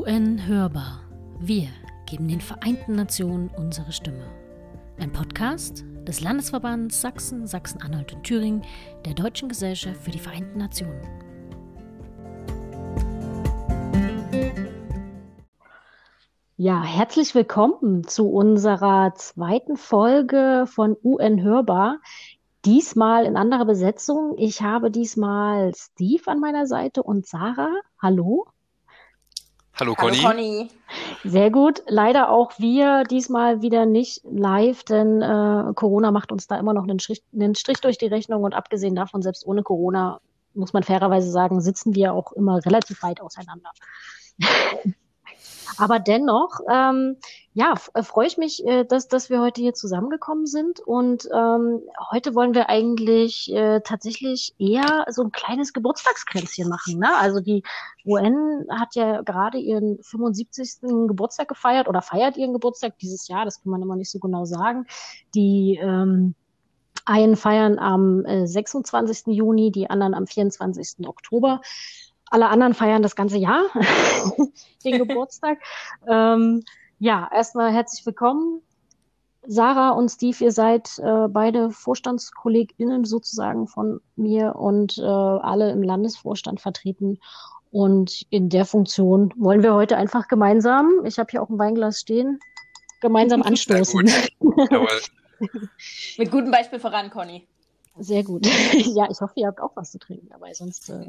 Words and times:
UN 0.00 0.46
Hörbar. 0.46 1.02
Wir 1.40 1.68
geben 2.06 2.26
den 2.26 2.40
Vereinten 2.40 2.94
Nationen 2.94 3.50
unsere 3.54 3.92
Stimme. 3.92 4.24
Ein 4.98 5.12
Podcast 5.12 5.84
des 6.08 6.22
Landesverbands 6.22 7.02
Sachsen, 7.02 7.46
Sachsen-Anhalt 7.46 8.14
und 8.14 8.24
Thüringen 8.24 8.62
der 9.04 9.12
Deutschen 9.12 9.50
Gesellschaft 9.50 10.02
für 10.02 10.10
die 10.10 10.18
Vereinten 10.18 10.56
Nationen. 10.56 11.02
Ja, 16.56 16.82
herzlich 16.82 17.34
willkommen 17.34 18.04
zu 18.08 18.30
unserer 18.30 19.12
zweiten 19.16 19.76
Folge 19.76 20.64
von 20.66 20.96
UN 21.04 21.42
Hörbar. 21.42 21.98
Diesmal 22.64 23.26
in 23.26 23.36
anderer 23.36 23.66
Besetzung. 23.66 24.34
Ich 24.38 24.62
habe 24.62 24.90
diesmal 24.90 25.74
Steve 25.74 26.22
an 26.24 26.40
meiner 26.40 26.66
Seite 26.66 27.02
und 27.02 27.26
Sarah. 27.26 27.74
Hallo. 28.00 28.46
Hallo 29.80 29.94
Conny. 29.94 30.18
Hallo 30.18 30.28
Conny. 30.28 30.70
Sehr 31.24 31.50
gut. 31.50 31.82
Leider 31.86 32.30
auch 32.30 32.58
wir 32.58 33.04
diesmal 33.04 33.62
wieder 33.62 33.86
nicht 33.86 34.22
live, 34.24 34.84
denn 34.84 35.22
äh, 35.22 35.72
Corona 35.74 36.10
macht 36.10 36.32
uns 36.32 36.46
da 36.46 36.58
immer 36.58 36.74
noch 36.74 36.84
einen 36.84 36.98
Strich, 36.98 37.22
einen 37.32 37.54
Strich 37.54 37.80
durch 37.80 37.96
die 37.96 38.06
Rechnung 38.06 38.44
und 38.44 38.54
abgesehen 38.54 38.94
davon, 38.94 39.22
selbst 39.22 39.46
ohne 39.46 39.62
Corona, 39.62 40.20
muss 40.52 40.74
man 40.74 40.82
fairerweise 40.82 41.30
sagen, 41.30 41.60
sitzen 41.60 41.94
wir 41.94 42.12
auch 42.12 42.32
immer 42.32 42.64
relativ 42.64 43.02
weit 43.02 43.20
auseinander. 43.20 43.70
Aber 45.78 45.98
dennoch, 45.98 46.60
ähm, 46.70 47.16
ja, 47.52 47.74
äh, 47.94 48.02
freue 48.02 48.26
ich 48.26 48.38
mich, 48.38 48.64
äh, 48.64 48.84
dass, 48.84 49.08
dass 49.08 49.28
wir 49.28 49.40
heute 49.40 49.60
hier 49.60 49.74
zusammengekommen 49.74 50.46
sind. 50.46 50.80
Und 50.80 51.28
ähm, 51.34 51.80
heute 52.10 52.34
wollen 52.34 52.54
wir 52.54 52.68
eigentlich 52.68 53.52
äh, 53.52 53.80
tatsächlich 53.80 54.54
eher 54.58 55.06
so 55.10 55.22
ein 55.22 55.32
kleines 55.32 55.72
Geburtstagskränzchen 55.72 56.68
machen. 56.68 56.98
Ne? 56.98 57.08
Also 57.16 57.40
die 57.40 57.62
UN 58.06 58.66
hat 58.70 58.94
ja 58.94 59.22
gerade 59.22 59.58
ihren 59.58 60.02
75. 60.02 60.80
Geburtstag 61.08 61.48
gefeiert 61.48 61.88
oder 61.88 62.02
feiert 62.02 62.36
ihren 62.36 62.52
Geburtstag 62.52 62.98
dieses 62.98 63.26
Jahr. 63.28 63.44
Das 63.44 63.62
kann 63.62 63.72
man 63.72 63.82
immer 63.82 63.96
nicht 63.96 64.10
so 64.10 64.20
genau 64.20 64.44
sagen. 64.44 64.86
Die 65.34 65.78
ähm, 65.82 66.34
einen 67.04 67.36
feiern 67.36 67.78
am 67.78 68.24
äh, 68.24 68.46
26. 68.46 69.26
Juni, 69.26 69.72
die 69.72 69.90
anderen 69.90 70.14
am 70.14 70.26
24. 70.26 71.06
Oktober. 71.06 71.60
Alle 72.30 72.48
anderen 72.48 72.74
feiern 72.74 73.02
das 73.02 73.16
ganze 73.16 73.38
Jahr 73.38 73.64
den 74.84 74.98
Geburtstag. 74.98 75.58
ähm, 76.08 76.62
ja, 77.00 77.28
erstmal 77.32 77.72
herzlich 77.72 78.06
willkommen. 78.06 78.62
Sarah 79.46 79.90
und 79.90 80.10
Steve, 80.10 80.44
ihr 80.44 80.52
seid 80.52 80.98
äh, 80.98 81.26
beide 81.28 81.70
VorstandskollegInnen 81.70 83.04
sozusagen 83.04 83.66
von 83.66 84.00
mir 84.14 84.54
und 84.54 84.98
äh, 84.98 85.02
alle 85.02 85.72
im 85.72 85.82
Landesvorstand 85.82 86.60
vertreten. 86.60 87.18
Und 87.72 88.26
in 88.30 88.48
der 88.48 88.64
Funktion 88.64 89.32
wollen 89.36 89.62
wir 89.62 89.74
heute 89.74 89.96
einfach 89.96 90.28
gemeinsam, 90.28 91.04
ich 91.04 91.18
habe 91.18 91.30
hier 91.30 91.42
auch 91.42 91.48
ein 91.48 91.58
Weinglas 91.58 92.00
stehen, 92.00 92.38
gemeinsam 93.00 93.42
anstoßen. 93.42 94.08
Mit 96.18 96.30
gutem 96.30 96.50
Beispiel 96.50 96.78
voran, 96.78 97.10
Conny. 97.10 97.48
Sehr 98.00 98.24
gut. 98.24 98.46
ja, 98.72 99.08
ich 99.10 99.20
hoffe, 99.20 99.34
ihr 99.36 99.46
habt 99.46 99.60
auch 99.60 99.76
was 99.76 99.92
zu 99.92 99.98
trinken 99.98 100.28
dabei, 100.30 100.54
sonst 100.54 100.88
äh, 100.88 101.06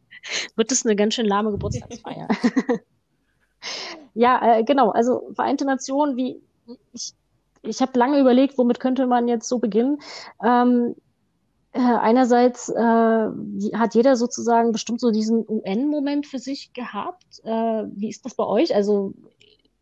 wird 0.56 0.70
es 0.70 0.84
eine 0.84 0.94
ganz 0.94 1.14
schön 1.14 1.26
lahme 1.26 1.50
Geburtstagsfeier. 1.50 2.28
ja, 4.14 4.58
äh, 4.58 4.64
genau. 4.64 4.90
Also 4.90 5.30
Vereinte 5.34 5.64
Nationen, 5.64 6.16
wie 6.16 6.42
ich, 6.92 7.14
ich 7.62 7.80
habe 7.80 7.98
lange 7.98 8.20
überlegt, 8.20 8.58
womit 8.58 8.78
könnte 8.78 9.06
man 9.06 9.26
jetzt 9.26 9.48
so 9.48 9.58
beginnen. 9.58 9.98
Ähm, 10.44 10.94
äh, 11.72 11.80
einerseits 11.80 12.68
äh, 12.68 13.28
hat 13.74 13.94
jeder 13.94 14.16
sozusagen 14.16 14.72
bestimmt 14.72 15.00
so 15.00 15.10
diesen 15.10 15.46
UN-Moment 15.48 16.26
für 16.26 16.38
sich 16.38 16.74
gehabt. 16.74 17.40
Äh, 17.42 17.84
wie 17.94 18.10
ist 18.10 18.24
das 18.26 18.34
bei 18.34 18.44
euch? 18.44 18.74
Also 18.74 19.14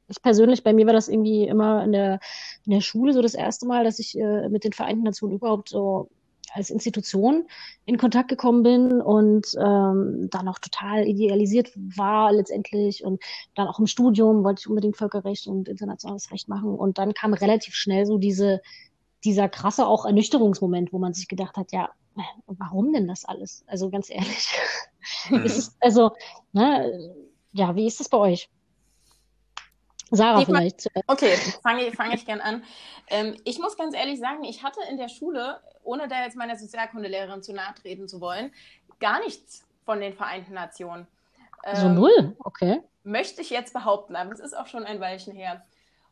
ich 0.07 0.23
persönlich, 0.23 0.63
bei 0.63 0.73
mir 0.73 0.87
war 0.87 0.93
das 0.93 1.09
irgendwie 1.09 1.45
immer 1.45 1.83
in 1.83 1.91
der, 1.91 2.21
in 2.67 2.71
der 2.73 2.81
Schule 2.83 3.13
so 3.13 3.21
das 3.21 3.35
erste 3.35 3.67
Mal, 3.67 3.83
dass 3.83 3.99
ich 3.99 4.17
äh, 4.17 4.49
mit 4.49 4.63
den 4.63 4.73
Vereinten 4.73 5.03
Nationen 5.03 5.35
überhaupt 5.35 5.69
so 5.69 6.09
als 6.55 6.71
Institution 6.71 7.47
in 7.85 7.99
Kontakt 7.99 8.29
gekommen 8.29 8.63
bin 8.63 9.01
und 9.01 9.47
ähm, 9.59 10.29
dann 10.31 10.49
auch 10.49 10.59
total 10.59 11.07
idealisiert 11.07 11.73
war 11.75 12.33
letztendlich 12.33 13.05
und 13.05 13.23
dann 13.55 13.69
auch 13.69 13.79
im 13.79 13.87
Studium 13.87 14.45
wollte 14.45 14.61
ich 14.61 14.69
unbedingt 14.69 14.97
Völkerrecht 14.97 15.47
und 15.47 15.69
internationales 15.69 16.31
Recht 16.31 16.49
machen 16.49 16.75
und 16.75 16.99
dann 16.99 17.15
kam 17.15 17.35
relativ 17.35 17.75
schnell 17.75 18.07
so 18.07 18.19
diese 18.19 18.61
dieser 19.25 19.49
krasse 19.49 19.87
auch 19.87 20.05
Ernüchterungsmoment, 20.05 20.93
wo 20.93 20.99
man 20.99 21.15
sich 21.15 21.29
gedacht 21.29 21.57
hat, 21.57 21.73
ja, 21.73 21.91
warum 22.47 22.93
denn 22.93 23.09
das 23.09 23.25
alles? 23.25 23.65
Also 23.67 23.91
ganz 23.91 24.11
ehrlich, 24.11 24.49
mhm. 25.31 25.45
ist 25.45 25.59
es, 25.59 25.77
also, 25.81 26.11
ne, 26.53 27.15
ja, 27.53 27.75
wie 27.77 27.87
ist 27.87 28.01
es 28.01 28.09
bei 28.09 28.19
euch? 28.19 28.51
Sarah 30.13 30.41
ich 30.41 30.47
vielleicht. 30.47 30.89
Okay, 31.07 31.37
fange 31.63 31.91
fang 31.93 32.13
ich 32.13 32.27
gern 32.27 32.41
an. 32.41 32.63
Ähm, 33.09 33.37
ich 33.45 33.59
muss 33.59 33.77
ganz 33.77 33.95
ehrlich 33.95 34.21
sagen, 34.21 34.45
ich 34.45 34.63
hatte 34.63 34.81
in 34.89 34.97
der 34.97 35.09
Schule, 35.09 35.61
ohne 35.83 36.07
da 36.07 36.23
jetzt 36.23 36.37
meiner 36.37 36.57
Sozialkundelehrerin 36.57 37.43
zu 37.43 37.53
nahe 37.53 37.75
treten 37.75 38.09
zu 38.09 38.21
wollen, 38.21 38.53
gar 39.01 39.21
nichts 39.21 39.65
von 39.85 40.01
den 40.01 40.13
Vereinten 40.13 40.55
Nationen. 40.55 41.07
Ähm, 41.65 41.77
so 41.77 41.89
null, 41.89 42.37
okay. 42.45 42.83
Möchte 43.05 43.41
ich 43.41 43.51
jetzt 43.51 43.73
behaupten, 43.73 44.15
aber 44.15 44.33
es 44.33 44.41
ist 44.41 44.57
auch 44.57 44.67
schon 44.67 44.85
ein 44.85 45.01
Weilchen 45.01 45.35
her. 45.35 45.65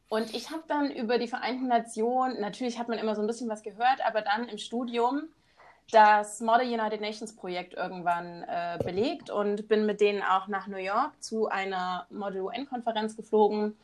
Und 0.08 0.34
ich 0.34 0.50
habe 0.50 0.64
dann 0.66 0.90
über 0.90 1.18
die 1.18 1.28
Vereinten 1.28 1.68
Nationen, 1.68 2.40
natürlich 2.40 2.78
hat 2.78 2.88
man 2.88 2.98
immer 2.98 3.14
so 3.14 3.20
ein 3.20 3.28
bisschen 3.28 3.48
was 3.48 3.62
gehört, 3.62 4.04
aber 4.04 4.22
dann 4.22 4.48
im 4.48 4.58
Studium 4.58 5.28
das 5.92 6.40
Model 6.40 6.66
United 6.66 7.00
Nations 7.00 7.34
Projekt 7.34 7.74
irgendwann 7.74 8.44
äh, 8.44 8.78
belegt 8.82 9.30
und 9.30 9.68
bin 9.68 9.86
mit 9.86 10.00
denen 10.00 10.22
auch 10.22 10.48
nach 10.48 10.66
New 10.66 10.78
York 10.78 11.22
zu 11.22 11.48
einer 11.48 12.06
Model 12.10 12.42
UN-Konferenz 12.42 13.16
geflogen. 13.16 13.76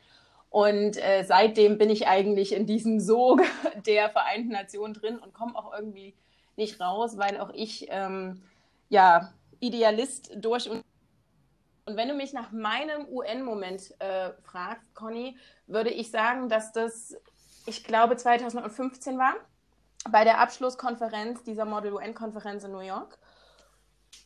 Und 0.49 0.97
äh, 0.97 1.23
seitdem 1.23 1.77
bin 1.77 1.89
ich 1.89 2.07
eigentlich 2.07 2.53
in 2.53 2.65
diesem 2.65 2.99
Sog 2.99 3.41
der 3.85 4.09
Vereinten 4.09 4.49
Nationen 4.49 4.93
drin 4.93 5.19
und 5.19 5.33
komme 5.33 5.55
auch 5.55 5.73
irgendwie 5.73 6.15
nicht 6.55 6.79
raus, 6.79 7.17
weil 7.17 7.39
auch 7.39 7.51
ich 7.53 7.87
ähm, 7.89 8.41
ja 8.89 9.33
Idealist 9.59 10.31
durch 10.35 10.69
und 10.69 10.83
und 11.87 11.95
wenn 11.95 12.09
du 12.09 12.15
mich 12.15 12.33
nach 12.33 12.51
meinem 12.51 13.07
UN-Moment 13.07 13.95
äh, 13.99 14.31
fragst, 14.43 14.93
Conny, 14.93 15.37
würde 15.67 15.89
ich 15.89 16.11
sagen, 16.11 16.49
dass 16.49 16.73
das, 16.73 17.15
ich 17.65 17.85
glaube, 17.85 18.17
2015 18.17 19.17
war, 19.17 19.35
bei 20.11 20.23
der 20.23 20.39
Abschlusskonferenz 20.39 21.43
dieser 21.43 21.65
Model 21.65 21.93
UN-Konferenz 21.93 22.63
in 22.63 22.71
New 22.71 22.79
York. 22.79 23.17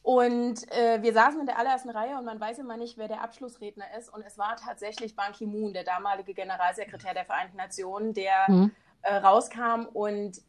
Und 0.04 0.72
äh, 0.72 1.02
wir 1.02 1.14
saßen 1.14 1.40
in 1.40 1.46
der 1.46 1.60
allerersten 1.60 1.90
Reihe 1.90 2.18
und 2.18 2.26
man 2.26 2.40
weiß 2.40 2.60
immer 2.60 2.78
nicht, 2.78 2.98
wer 2.98 3.08
der 3.08 3.22
Abschlussredner 3.22 3.86
ist. 4.00 4.12
Und 4.12 4.24
es 4.24 4.38
war 4.38 4.56
tatsächlich 4.56 5.16
Ban 5.16 5.32
Ki-moon, 5.32 5.74
der 5.74 5.84
damalige 5.84 6.34
Generalsekretär 6.34 7.14
der 7.14 7.26
Vereinten 7.26 7.58
Nationen, 7.58 8.14
der 8.14 8.46
mhm. 8.48 8.72
äh, 9.04 9.16
rauskam. 9.16 9.86
Und 9.94 10.42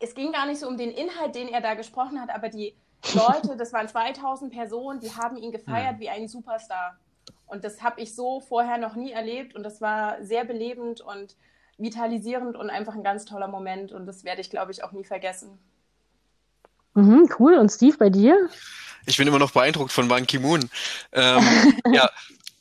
es 0.00 0.14
ging 0.14 0.32
gar 0.32 0.46
nicht 0.46 0.60
so 0.60 0.68
um 0.68 0.76
den 0.76 0.90
Inhalt, 0.90 1.34
den 1.34 1.48
er 1.48 1.62
da 1.62 1.74
gesprochen 1.74 2.20
hat, 2.20 2.30
aber 2.30 2.48
die 2.50 2.76
Leute, 3.14 3.56
das 3.58 3.72
waren 3.72 3.88
2000 3.88 4.52
Personen, 4.52 5.00
die 5.00 5.14
haben 5.14 5.36
ihn 5.36 5.52
gefeiert 5.52 5.96
mhm. 5.96 6.00
wie 6.00 6.10
einen 6.10 6.28
Superstar. 6.28 6.98
Und 7.46 7.64
das 7.64 7.82
habe 7.82 8.00
ich 8.00 8.14
so 8.14 8.40
vorher 8.40 8.76
noch 8.78 8.96
nie 8.96 9.12
erlebt. 9.12 9.54
Und 9.54 9.62
das 9.62 9.80
war 9.80 10.22
sehr 10.22 10.44
belebend 10.44 11.00
und 11.00 11.36
vitalisierend 11.78 12.56
und 12.56 12.70
einfach 12.70 12.94
ein 12.94 13.02
ganz 13.02 13.24
toller 13.24 13.48
Moment. 13.48 13.92
Und 13.92 14.06
das 14.06 14.24
werde 14.24 14.40
ich, 14.40 14.50
glaube 14.50 14.72
ich, 14.72 14.84
auch 14.84 14.92
nie 14.92 15.04
vergessen. 15.04 15.58
Mhm, 16.94 17.28
cool. 17.38 17.54
Und 17.54 17.70
Steve, 17.70 17.96
bei 17.96 18.10
dir? 18.10 18.48
Ich 19.06 19.16
bin 19.16 19.26
immer 19.26 19.38
noch 19.38 19.52
beeindruckt 19.52 19.92
von 19.92 20.08
Ban 20.08 20.26
Ki-moon. 20.26 20.68
Ähm, 21.12 21.74
ja, 21.92 22.08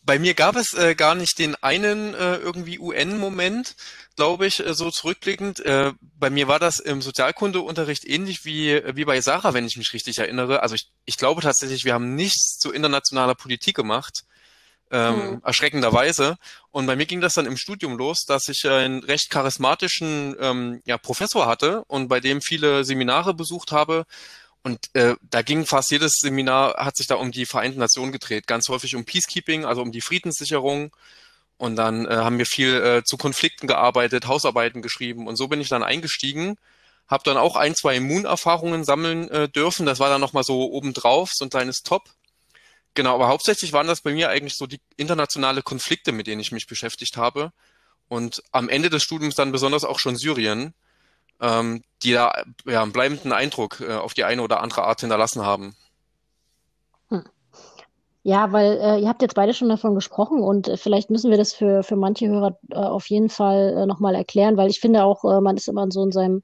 bei 0.04 0.18
mir 0.18 0.34
gab 0.34 0.56
es 0.56 0.74
äh, 0.74 0.96
gar 0.96 1.16
nicht 1.16 1.38
den 1.38 1.56
einen 1.56 2.16
äh, 2.16 2.38
irgendwie 2.38 2.80
UN-Moment, 2.80 3.76
glaube 4.16 4.48
ich, 4.48 4.66
äh, 4.66 4.74
so 4.74 4.90
zurückblickend. 4.90 5.60
Äh, 5.60 5.94
bei 6.18 6.30
mir 6.30 6.48
war 6.48 6.60
das 6.60 6.80
im 6.80 7.02
Sozialkundeunterricht 7.02 8.06
ähnlich 8.06 8.44
wie, 8.44 8.82
wie 8.96 9.06
bei 9.06 9.22
Sarah, 9.22 9.54
wenn 9.54 9.68
ich 9.68 9.78
mich 9.78 9.94
richtig 9.94 10.18
erinnere. 10.18 10.64
Also 10.64 10.76
ich, 10.76 10.90
ich 11.06 11.18
glaube 11.18 11.42
tatsächlich, 11.42 11.86
wir 11.86 11.94
haben 11.94 12.16
nichts 12.16 12.58
zu 12.58 12.72
internationaler 12.72 13.36
Politik 13.36 13.76
gemacht 13.76 14.24
ähm, 14.92 15.16
mhm. 15.16 15.42
erschreckenderweise. 15.44 16.38
Und 16.72 16.86
bei 16.86 16.96
mir 16.96 17.06
ging 17.06 17.22
das 17.22 17.34
dann 17.34 17.46
im 17.46 17.58
Studium 17.58 17.98
los, 17.98 18.26
dass 18.28 18.48
ich 18.48 18.68
einen 18.68 19.04
recht 19.04 19.30
charismatischen 19.30 20.36
ähm, 20.40 20.82
ja, 20.86 20.98
Professor 20.98 21.48
hatte 21.48 21.84
und 21.86 22.08
bei 22.08 22.20
dem 22.20 22.42
viele 22.42 22.84
Seminare 22.84 23.34
besucht 23.34 23.72
habe. 23.72 24.06
Und 24.64 24.80
äh, 24.94 25.16
da 25.22 25.42
ging 25.42 25.66
fast 25.66 25.92
jedes 25.92 26.20
Seminar, 26.20 26.76
hat 26.78 26.96
sich 26.96 27.08
da 27.08 27.16
um 27.16 27.32
die 27.32 27.46
Vereinten 27.46 27.80
Nationen 27.80 28.12
gedreht, 28.12 28.46
ganz 28.46 28.68
häufig 28.70 28.96
um 28.96 29.06
Peacekeeping, 29.06 29.66
also 29.66 29.82
um 29.82 29.92
die 29.92 30.02
Friedenssicherung. 30.02 30.92
Und 31.58 31.76
dann 31.76 32.06
äh, 32.06 32.16
haben 32.16 32.38
wir 32.38 32.46
viel 32.46 32.76
äh, 32.76 33.04
zu 33.04 33.18
Konflikten 33.18 33.68
gearbeitet, 33.68 34.28
Hausarbeiten 34.28 34.82
geschrieben 34.82 35.28
und 35.28 35.36
so 35.36 35.48
bin 35.48 35.62
ich 35.62 35.70
dann 35.70 35.84
eingestiegen. 35.84 36.58
Habe 37.08 37.24
dann 37.24 37.38
auch 37.38 37.56
ein, 37.56 37.76
zwei 37.76 37.98
Immunerfahrungen 37.98 38.84
sammeln 38.84 39.30
äh, 39.30 39.50
dürfen. 39.50 39.86
Das 39.86 40.00
war 40.00 40.10
dann 40.10 40.22
nochmal 40.22 40.44
so 40.44 40.72
obendrauf, 40.72 41.30
so 41.34 41.46
ein 41.46 41.50
kleines 41.50 41.82
Top. 41.84 42.10
Genau, 42.94 43.16
aber 43.16 43.30
hauptsächlich 43.30 43.72
waren 43.74 43.88
das 43.88 44.02
bei 44.02 44.12
mir 44.12 44.30
eigentlich 44.30 44.58
so 44.58 44.68
die 44.68 44.82
internationale 44.98 45.62
Konflikte, 45.62 46.12
mit 46.12 46.28
denen 46.28 46.42
ich 46.42 46.52
mich 46.52 46.68
beschäftigt 46.68 47.18
habe. 47.18 47.52
Und 48.10 48.44
am 48.52 48.68
Ende 48.68 48.90
des 48.90 49.04
Studiums 49.04 49.36
dann 49.36 49.54
besonders 49.54 49.86
auch 49.86 50.00
schon 50.00 50.18
Syrien, 50.18 50.74
ähm, 51.40 51.84
die 52.04 52.12
da 52.12 52.44
ja, 52.66 52.84
einen 52.84 52.92
bleibenden 52.92 53.32
Eindruck 53.32 53.80
äh, 53.80 53.94
auf 53.94 54.14
die 54.14 54.26
eine 54.26 54.42
oder 54.42 54.62
andere 54.62 54.84
Art 54.84 55.02
hinterlassen 55.02 55.46
haben. 55.46 55.76
Hm. 57.10 57.24
Ja, 58.24 58.52
weil 58.52 58.78
äh, 58.80 59.00
ihr 59.00 59.08
habt 59.08 59.22
jetzt 59.22 59.36
beide 59.36 59.54
schon 59.54 59.70
davon 59.70 59.96
gesprochen 59.96 60.42
und 60.42 60.68
äh, 60.68 60.78
vielleicht 60.78 61.10
müssen 61.10 61.32
wir 61.32 61.38
das 61.38 61.54
für, 61.54 61.84
für 61.84 61.96
manche 61.96 62.28
Hörer 62.28 62.60
äh, 62.70 62.76
auf 62.76 63.10
jeden 63.10 63.30
Fall 63.30 63.78
äh, 63.78 63.86
nochmal 63.86 64.14
erklären, 64.14 64.58
weil 64.58 64.70
ich 64.70 64.82
finde 64.82 65.04
auch, 65.04 65.24
äh, 65.24 65.42
man 65.42 65.56
ist 65.58 65.68
immer 65.68 65.90
so 65.90 66.04
in 66.04 66.12
seinem, 66.12 66.44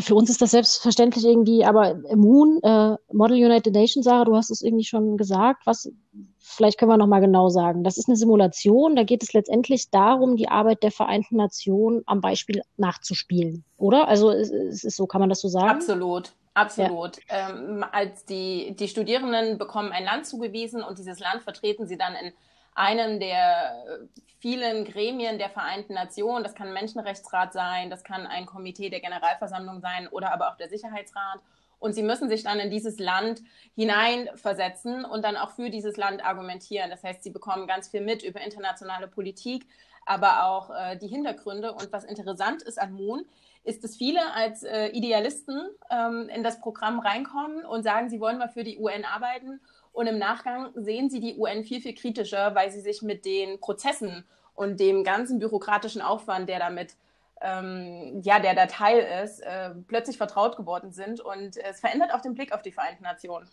für 0.00 0.14
uns 0.14 0.30
ist 0.30 0.40
das 0.40 0.52
selbstverständlich 0.52 1.24
irgendwie, 1.24 1.64
aber 1.64 1.96
Moon, 2.14 2.60
äh, 2.62 2.96
Model 3.12 3.36
United 3.36 3.74
Nations, 3.74 4.04
Sarah, 4.04 4.24
du 4.24 4.36
hast 4.36 4.50
es 4.50 4.62
irgendwie 4.62 4.84
schon 4.84 5.16
gesagt, 5.16 5.66
was, 5.66 5.90
vielleicht 6.38 6.78
können 6.78 6.90
wir 6.90 6.96
nochmal 6.96 7.20
genau 7.20 7.48
sagen. 7.48 7.82
Das 7.82 7.98
ist 7.98 8.08
eine 8.08 8.16
Simulation, 8.16 8.94
da 8.94 9.02
geht 9.02 9.22
es 9.22 9.32
letztendlich 9.32 9.90
darum, 9.90 10.36
die 10.36 10.48
Arbeit 10.48 10.82
der 10.82 10.92
Vereinten 10.92 11.36
Nationen 11.36 12.02
am 12.06 12.20
Beispiel 12.20 12.62
nachzuspielen, 12.76 13.64
oder? 13.76 14.06
Also 14.06 14.30
es, 14.30 14.50
es 14.50 14.84
ist 14.84 14.96
so, 14.96 15.06
kann 15.06 15.20
man 15.20 15.30
das 15.30 15.40
so 15.40 15.48
sagen? 15.48 15.70
Absolut. 15.70 16.32
Absolut. 16.54 17.16
Ja. 17.30 17.50
Ähm, 17.50 17.84
als 17.92 18.26
die, 18.26 18.76
die 18.76 18.88
Studierenden 18.88 19.56
bekommen 19.56 19.90
ein 19.90 20.04
Land 20.04 20.26
zugewiesen 20.26 20.82
und 20.82 20.98
dieses 20.98 21.18
Land 21.18 21.42
vertreten 21.42 21.86
sie 21.86 21.96
dann 21.96 22.14
in 22.14 22.32
einem 22.74 23.20
der 23.20 24.08
vielen 24.40 24.84
Gremien 24.84 25.38
der 25.38 25.50
Vereinten 25.50 25.94
Nationen. 25.94 26.42
Das 26.42 26.54
kann 26.54 26.68
ein 26.68 26.74
Menschenrechtsrat 26.74 27.52
sein, 27.52 27.90
das 27.90 28.02
kann 28.02 28.26
ein 28.26 28.46
Komitee 28.46 28.90
der 28.90 29.00
Generalversammlung 29.00 29.80
sein 29.80 30.08
oder 30.08 30.32
aber 30.32 30.50
auch 30.50 30.56
der 30.56 30.68
Sicherheitsrat. 30.68 31.40
Und 31.78 31.94
sie 31.94 32.02
müssen 32.02 32.28
sich 32.28 32.44
dann 32.44 32.60
in 32.60 32.70
dieses 32.70 32.98
Land 32.98 33.42
hineinversetzen 33.74 35.04
und 35.04 35.24
dann 35.24 35.36
auch 35.36 35.50
für 35.50 35.68
dieses 35.68 35.96
Land 35.96 36.24
argumentieren. 36.24 36.90
Das 36.90 37.02
heißt, 37.02 37.24
sie 37.24 37.30
bekommen 37.30 37.66
ganz 37.66 37.88
viel 37.88 38.00
mit 38.00 38.22
über 38.22 38.40
internationale 38.40 39.08
Politik, 39.08 39.66
aber 40.06 40.46
auch 40.46 40.70
äh, 40.70 40.96
die 40.96 41.08
Hintergründe. 41.08 41.72
Und 41.72 41.92
was 41.92 42.04
interessant 42.04 42.62
ist 42.62 42.80
an 42.80 42.92
Moon, 42.92 43.24
ist, 43.64 43.84
dass 43.84 43.96
viele 43.96 44.20
als 44.34 44.62
äh, 44.62 44.88
Idealisten 44.88 45.60
ähm, 45.90 46.28
in 46.34 46.42
das 46.42 46.60
Programm 46.60 46.98
reinkommen 46.98 47.64
und 47.64 47.82
sagen, 47.82 48.08
sie 48.08 48.20
wollen 48.20 48.38
mal 48.38 48.48
für 48.48 48.64
die 48.64 48.78
UN 48.78 49.04
arbeiten. 49.04 49.60
Und 49.92 50.06
im 50.06 50.18
Nachgang 50.18 50.70
sehen 50.74 51.10
sie 51.10 51.20
die 51.20 51.36
UN 51.36 51.64
viel, 51.64 51.80
viel 51.80 51.94
kritischer, 51.94 52.54
weil 52.54 52.70
sie 52.70 52.80
sich 52.80 53.02
mit 53.02 53.24
den 53.24 53.60
Prozessen 53.60 54.24
und 54.54 54.80
dem 54.80 55.04
ganzen 55.04 55.38
bürokratischen 55.38 56.02
Aufwand, 56.02 56.48
der 56.48 56.58
damit 56.58 56.96
ähm, 57.42 58.20
ja, 58.22 58.38
der 58.38 58.54
da 58.54 58.66
Teil 58.66 59.24
ist, 59.24 59.40
äh, 59.40 59.70
plötzlich 59.88 60.16
vertraut 60.16 60.56
geworden 60.56 60.92
sind. 60.92 61.20
Und 61.20 61.56
es 61.56 61.80
verändert 61.80 62.14
auch 62.14 62.20
den 62.20 62.34
Blick 62.34 62.52
auf 62.52 62.62
die 62.62 62.72
Vereinten 62.72 63.02
Nationen. 63.02 63.48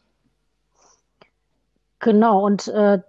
Genau, 2.02 2.46
und 2.46 2.70
äh, 2.70 3.00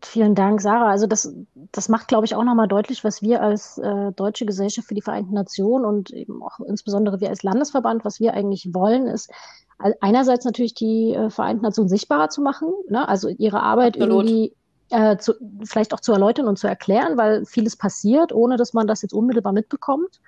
vielen 0.00 0.34
Dank, 0.34 0.60
Sarah. 0.60 0.90
Also 0.90 1.06
das, 1.06 1.32
das 1.70 1.88
macht, 1.88 2.08
glaube 2.08 2.24
ich, 2.24 2.34
auch 2.34 2.42
nochmal 2.42 2.66
deutlich, 2.66 3.04
was 3.04 3.22
wir 3.22 3.40
als 3.40 3.78
äh, 3.78 4.10
Deutsche 4.12 4.46
Gesellschaft 4.46 4.88
für 4.88 4.94
die 4.94 5.02
Vereinten 5.02 5.34
Nationen 5.34 5.84
und 5.84 6.10
eben 6.10 6.42
auch 6.42 6.58
insbesondere 6.58 7.20
wir 7.20 7.28
als 7.28 7.44
Landesverband, 7.44 8.04
was 8.04 8.18
wir 8.18 8.34
eigentlich 8.34 8.74
wollen, 8.74 9.06
ist 9.06 9.30
einerseits 10.00 10.44
natürlich 10.44 10.74
die 10.74 11.12
äh, 11.12 11.30
Vereinten 11.30 11.62
Nationen 11.62 11.88
sichtbarer 11.88 12.30
zu 12.30 12.42
machen, 12.42 12.72
ne? 12.88 13.08
also 13.08 13.28
ihre 13.28 13.62
Arbeit 13.62 13.96
Absolut. 13.96 14.26
irgendwie 14.26 14.54
äh, 14.90 15.16
zu, 15.18 15.34
vielleicht 15.64 15.94
auch 15.94 16.00
zu 16.00 16.12
erläutern 16.12 16.48
und 16.48 16.58
zu 16.58 16.66
erklären, 16.66 17.16
weil 17.16 17.44
vieles 17.46 17.76
passiert, 17.76 18.32
ohne 18.32 18.56
dass 18.56 18.72
man 18.72 18.86
das 18.86 19.02
jetzt 19.02 19.14
unmittelbar 19.14 19.52
mitbekommt. 19.52 20.20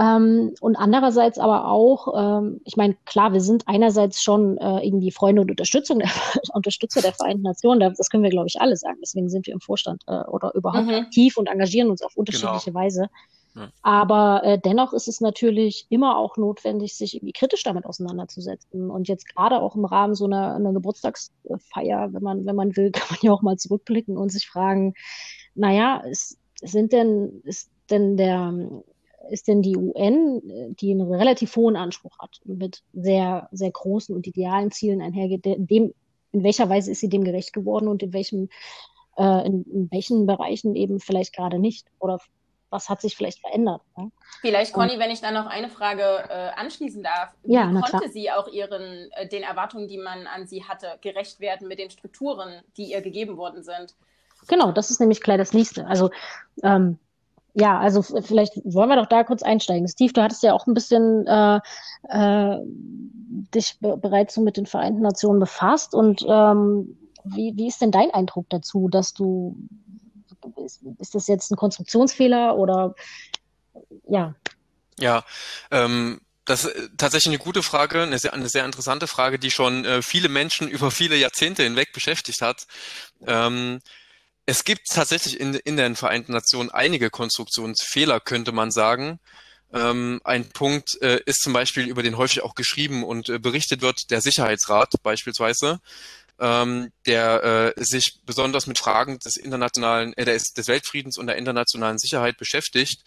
Ähm, 0.00 0.54
und 0.60 0.76
andererseits 0.76 1.38
aber 1.38 1.66
auch, 1.66 2.14
ähm, 2.16 2.60
ich 2.64 2.76
meine, 2.76 2.96
klar, 3.04 3.34
wir 3.34 3.42
sind 3.42 3.64
einerseits 3.66 4.22
schon 4.22 4.56
äh, 4.56 4.86
irgendwie 4.86 5.10
Freunde 5.10 5.42
und 5.42 5.50
Unterstützung 5.50 5.98
der, 5.98 6.08
Unterstützer 6.54 7.02
der 7.02 7.12
Vereinten 7.12 7.42
Nationen, 7.42 7.94
das 7.94 8.08
können 8.08 8.22
wir, 8.22 8.30
glaube 8.30 8.48
ich, 8.48 8.60
alle 8.60 8.76
sagen. 8.76 8.96
Deswegen 9.02 9.28
sind 9.28 9.46
wir 9.46 9.52
im 9.52 9.60
Vorstand 9.60 10.02
äh, 10.06 10.22
oder 10.22 10.54
überhaupt 10.54 10.86
mhm. 10.86 10.94
aktiv 10.94 11.36
und 11.36 11.48
engagieren 11.48 11.90
uns 11.90 12.00
auf 12.02 12.16
unterschiedliche 12.16 12.70
genau. 12.70 12.80
Weise. 12.80 13.10
Ja. 13.54 13.68
Aber 13.82 14.42
äh, 14.44 14.58
dennoch 14.58 14.94
ist 14.94 15.08
es 15.08 15.20
natürlich 15.20 15.86
immer 15.90 16.16
auch 16.16 16.38
notwendig, 16.38 16.94
sich 16.94 17.16
irgendwie 17.16 17.32
kritisch 17.32 17.64
damit 17.64 17.84
auseinanderzusetzen. 17.84 18.90
Und 18.90 19.06
jetzt 19.06 19.28
gerade 19.28 19.60
auch 19.60 19.76
im 19.76 19.84
Rahmen 19.84 20.14
so 20.14 20.24
einer, 20.24 20.54
einer 20.54 20.72
Geburtstagsfeier, 20.72 22.14
wenn 22.14 22.22
man, 22.22 22.46
wenn 22.46 22.56
man 22.56 22.74
will, 22.74 22.90
kann 22.92 23.08
man 23.10 23.18
ja 23.20 23.32
auch 23.32 23.42
mal 23.42 23.58
zurückblicken 23.58 24.16
und 24.16 24.30
sich 24.30 24.48
fragen, 24.48 24.94
naja, 25.54 25.98
ist, 25.98 26.38
sind 26.62 26.94
denn, 26.94 27.42
ist 27.44 27.70
denn 27.90 28.16
der 28.16 28.54
ist 29.28 29.48
denn 29.48 29.62
die 29.62 29.76
UN, 29.76 30.74
die 30.76 30.92
einen 30.92 31.12
relativ 31.12 31.54
hohen 31.56 31.76
Anspruch 31.76 32.18
hat 32.18 32.40
und 32.44 32.58
mit 32.58 32.82
sehr, 32.92 33.48
sehr 33.52 33.70
großen 33.70 34.14
und 34.14 34.26
idealen 34.26 34.70
Zielen 34.70 35.02
einhergeht, 35.02 35.44
in, 35.46 35.66
dem, 35.66 35.94
in 36.32 36.42
welcher 36.42 36.68
Weise 36.68 36.90
ist 36.90 37.00
sie 37.00 37.08
dem 37.08 37.24
gerecht 37.24 37.52
geworden 37.52 37.88
und 37.88 38.02
in 38.02 38.12
welchem, 38.12 38.48
äh, 39.16 39.46
in, 39.46 39.64
in 39.64 39.88
welchen 39.90 40.26
Bereichen 40.26 40.74
eben 40.76 41.00
vielleicht 41.00 41.34
gerade 41.34 41.58
nicht? 41.58 41.86
Oder 41.98 42.18
was 42.70 42.88
hat 42.88 43.00
sich 43.00 43.16
vielleicht 43.16 43.40
verändert? 43.40 43.82
Ne? 43.96 44.10
Vielleicht, 44.40 44.72
Conny, 44.72 44.98
wenn 44.98 45.10
ich 45.10 45.20
da 45.20 45.32
noch 45.32 45.46
eine 45.46 45.68
Frage 45.68 46.02
äh, 46.02 46.50
anschließen 46.56 47.02
darf. 47.02 47.34
Wie 47.42 47.54
ja, 47.54 47.64
konnte 47.66 47.90
klar. 47.90 48.08
sie 48.08 48.30
auch 48.30 48.48
ihren, 48.48 49.10
äh, 49.12 49.28
den 49.28 49.42
Erwartungen, 49.42 49.88
die 49.88 49.98
man 49.98 50.26
an 50.26 50.46
sie 50.46 50.64
hatte, 50.64 50.98
gerecht 51.00 51.40
werden 51.40 51.68
mit 51.68 51.78
den 51.78 51.90
Strukturen, 51.90 52.62
die 52.76 52.92
ihr 52.92 53.00
gegeben 53.00 53.36
worden 53.36 53.62
sind? 53.62 53.94
Genau, 54.48 54.72
das 54.72 54.90
ist 54.90 55.00
nämlich 55.00 55.20
gleich 55.20 55.38
das 55.38 55.52
nächste. 55.52 55.86
Also 55.86 56.10
ähm, 56.62 56.98
ja, 57.54 57.78
also 57.78 58.02
vielleicht 58.02 58.54
wollen 58.64 58.88
wir 58.88 58.96
doch 58.96 59.06
da 59.06 59.24
kurz 59.24 59.42
einsteigen. 59.42 59.88
Steve, 59.88 60.12
du 60.12 60.22
hattest 60.22 60.42
ja 60.42 60.52
auch 60.52 60.66
ein 60.66 60.74
bisschen 60.74 61.26
äh, 61.26 61.60
äh, 62.08 62.56
dich 63.54 63.78
be 63.80 63.96
bereits 63.96 64.34
so 64.34 64.40
mit 64.40 64.56
den 64.56 64.66
Vereinten 64.66 65.02
Nationen 65.02 65.40
befasst. 65.40 65.94
Und 65.94 66.24
ähm, 66.28 66.96
wie, 67.24 67.52
wie 67.56 67.68
ist 67.68 67.80
denn 67.80 67.90
dein 67.90 68.10
Eindruck 68.12 68.46
dazu, 68.50 68.88
dass 68.88 69.14
du, 69.14 69.56
ist, 70.64 70.82
ist 70.98 71.14
das 71.14 71.26
jetzt 71.26 71.50
ein 71.50 71.56
Konstruktionsfehler 71.56 72.56
oder 72.56 72.94
ja? 74.08 74.34
Ja, 74.98 75.24
ähm, 75.70 76.20
das 76.44 76.64
ist 76.64 76.90
tatsächlich 76.98 77.34
eine 77.34 77.44
gute 77.44 77.62
Frage, 77.62 78.02
eine 78.02 78.18
sehr, 78.18 78.34
eine 78.34 78.48
sehr 78.48 78.64
interessante 78.64 79.06
Frage, 79.06 79.38
die 79.38 79.50
schon 79.50 79.84
äh, 79.84 80.02
viele 80.02 80.28
Menschen 80.28 80.68
über 80.68 80.90
viele 80.90 81.16
Jahrzehnte 81.16 81.62
hinweg 81.62 81.92
beschäftigt 81.92 82.42
hat. 82.42 82.66
Ähm, 83.26 83.80
es 84.46 84.64
gibt 84.64 84.88
tatsächlich 84.88 85.38
in, 85.38 85.54
in 85.54 85.76
den 85.76 85.96
Vereinten 85.96 86.32
Nationen 86.32 86.70
einige 86.70 87.10
Konstruktionsfehler, 87.10 88.20
könnte 88.20 88.52
man 88.52 88.70
sagen. 88.70 89.20
Ähm, 89.72 90.20
ein 90.24 90.48
Punkt 90.48 91.00
äh, 91.00 91.20
ist 91.26 91.42
zum 91.42 91.52
Beispiel, 91.52 91.86
über 91.86 92.02
den 92.02 92.16
häufig 92.16 92.42
auch 92.42 92.54
geschrieben 92.54 93.04
und 93.04 93.28
äh, 93.28 93.38
berichtet 93.38 93.82
wird, 93.82 94.10
der 94.10 94.20
Sicherheitsrat 94.20 94.94
beispielsweise, 95.02 95.80
ähm, 96.40 96.90
der 97.06 97.74
äh, 97.76 97.84
sich 97.84 98.20
besonders 98.24 98.66
mit 98.66 98.78
Fragen 98.78 99.18
des 99.20 99.36
internationalen, 99.36 100.12
äh, 100.16 100.24
des, 100.24 100.52
des 100.52 100.66
Weltfriedens 100.66 101.18
und 101.18 101.28
der 101.28 101.36
internationalen 101.36 101.98
Sicherheit 101.98 102.36
beschäftigt. 102.36 103.04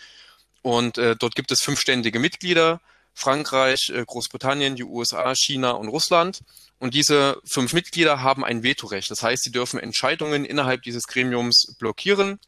Und 0.62 0.98
äh, 0.98 1.18
dort 1.18 1.36
gibt 1.36 1.52
es 1.52 1.62
fünfständige 1.62 2.20
Mitglieder, 2.20 2.80
Frankreich, 3.14 3.92
äh, 3.94 4.04
Großbritannien, 4.06 4.76
die 4.76 4.84
USA, 4.84 5.34
China 5.36 5.72
und 5.72 5.88
Russland. 5.88 6.42
Und 6.80 6.94
diese 6.94 7.42
fünf 7.50 7.74
Mitglieder 7.74 8.22
haben 8.22 8.44
ein 8.44 8.64
Vetorecht. 8.64 9.10
Das 9.10 9.24
heißt, 9.24 9.44
sie 9.44 9.52
dürfen 9.52 9.80
Entscheidungen 9.80 10.46
innerhalb 10.46 10.82
dieses 10.82 11.04
Gremiums 11.04 11.76
blockieren. 11.80 12.40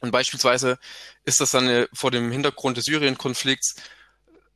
Und 0.00 0.10
beispielsweise 0.10 0.78
ist 1.24 1.40
das 1.40 1.50
dann 1.50 1.68
äh, 1.68 1.86
vor 1.92 2.10
dem 2.10 2.30
Hintergrund 2.30 2.76
des 2.76 2.84
Syrien-Konflikts 2.84 3.76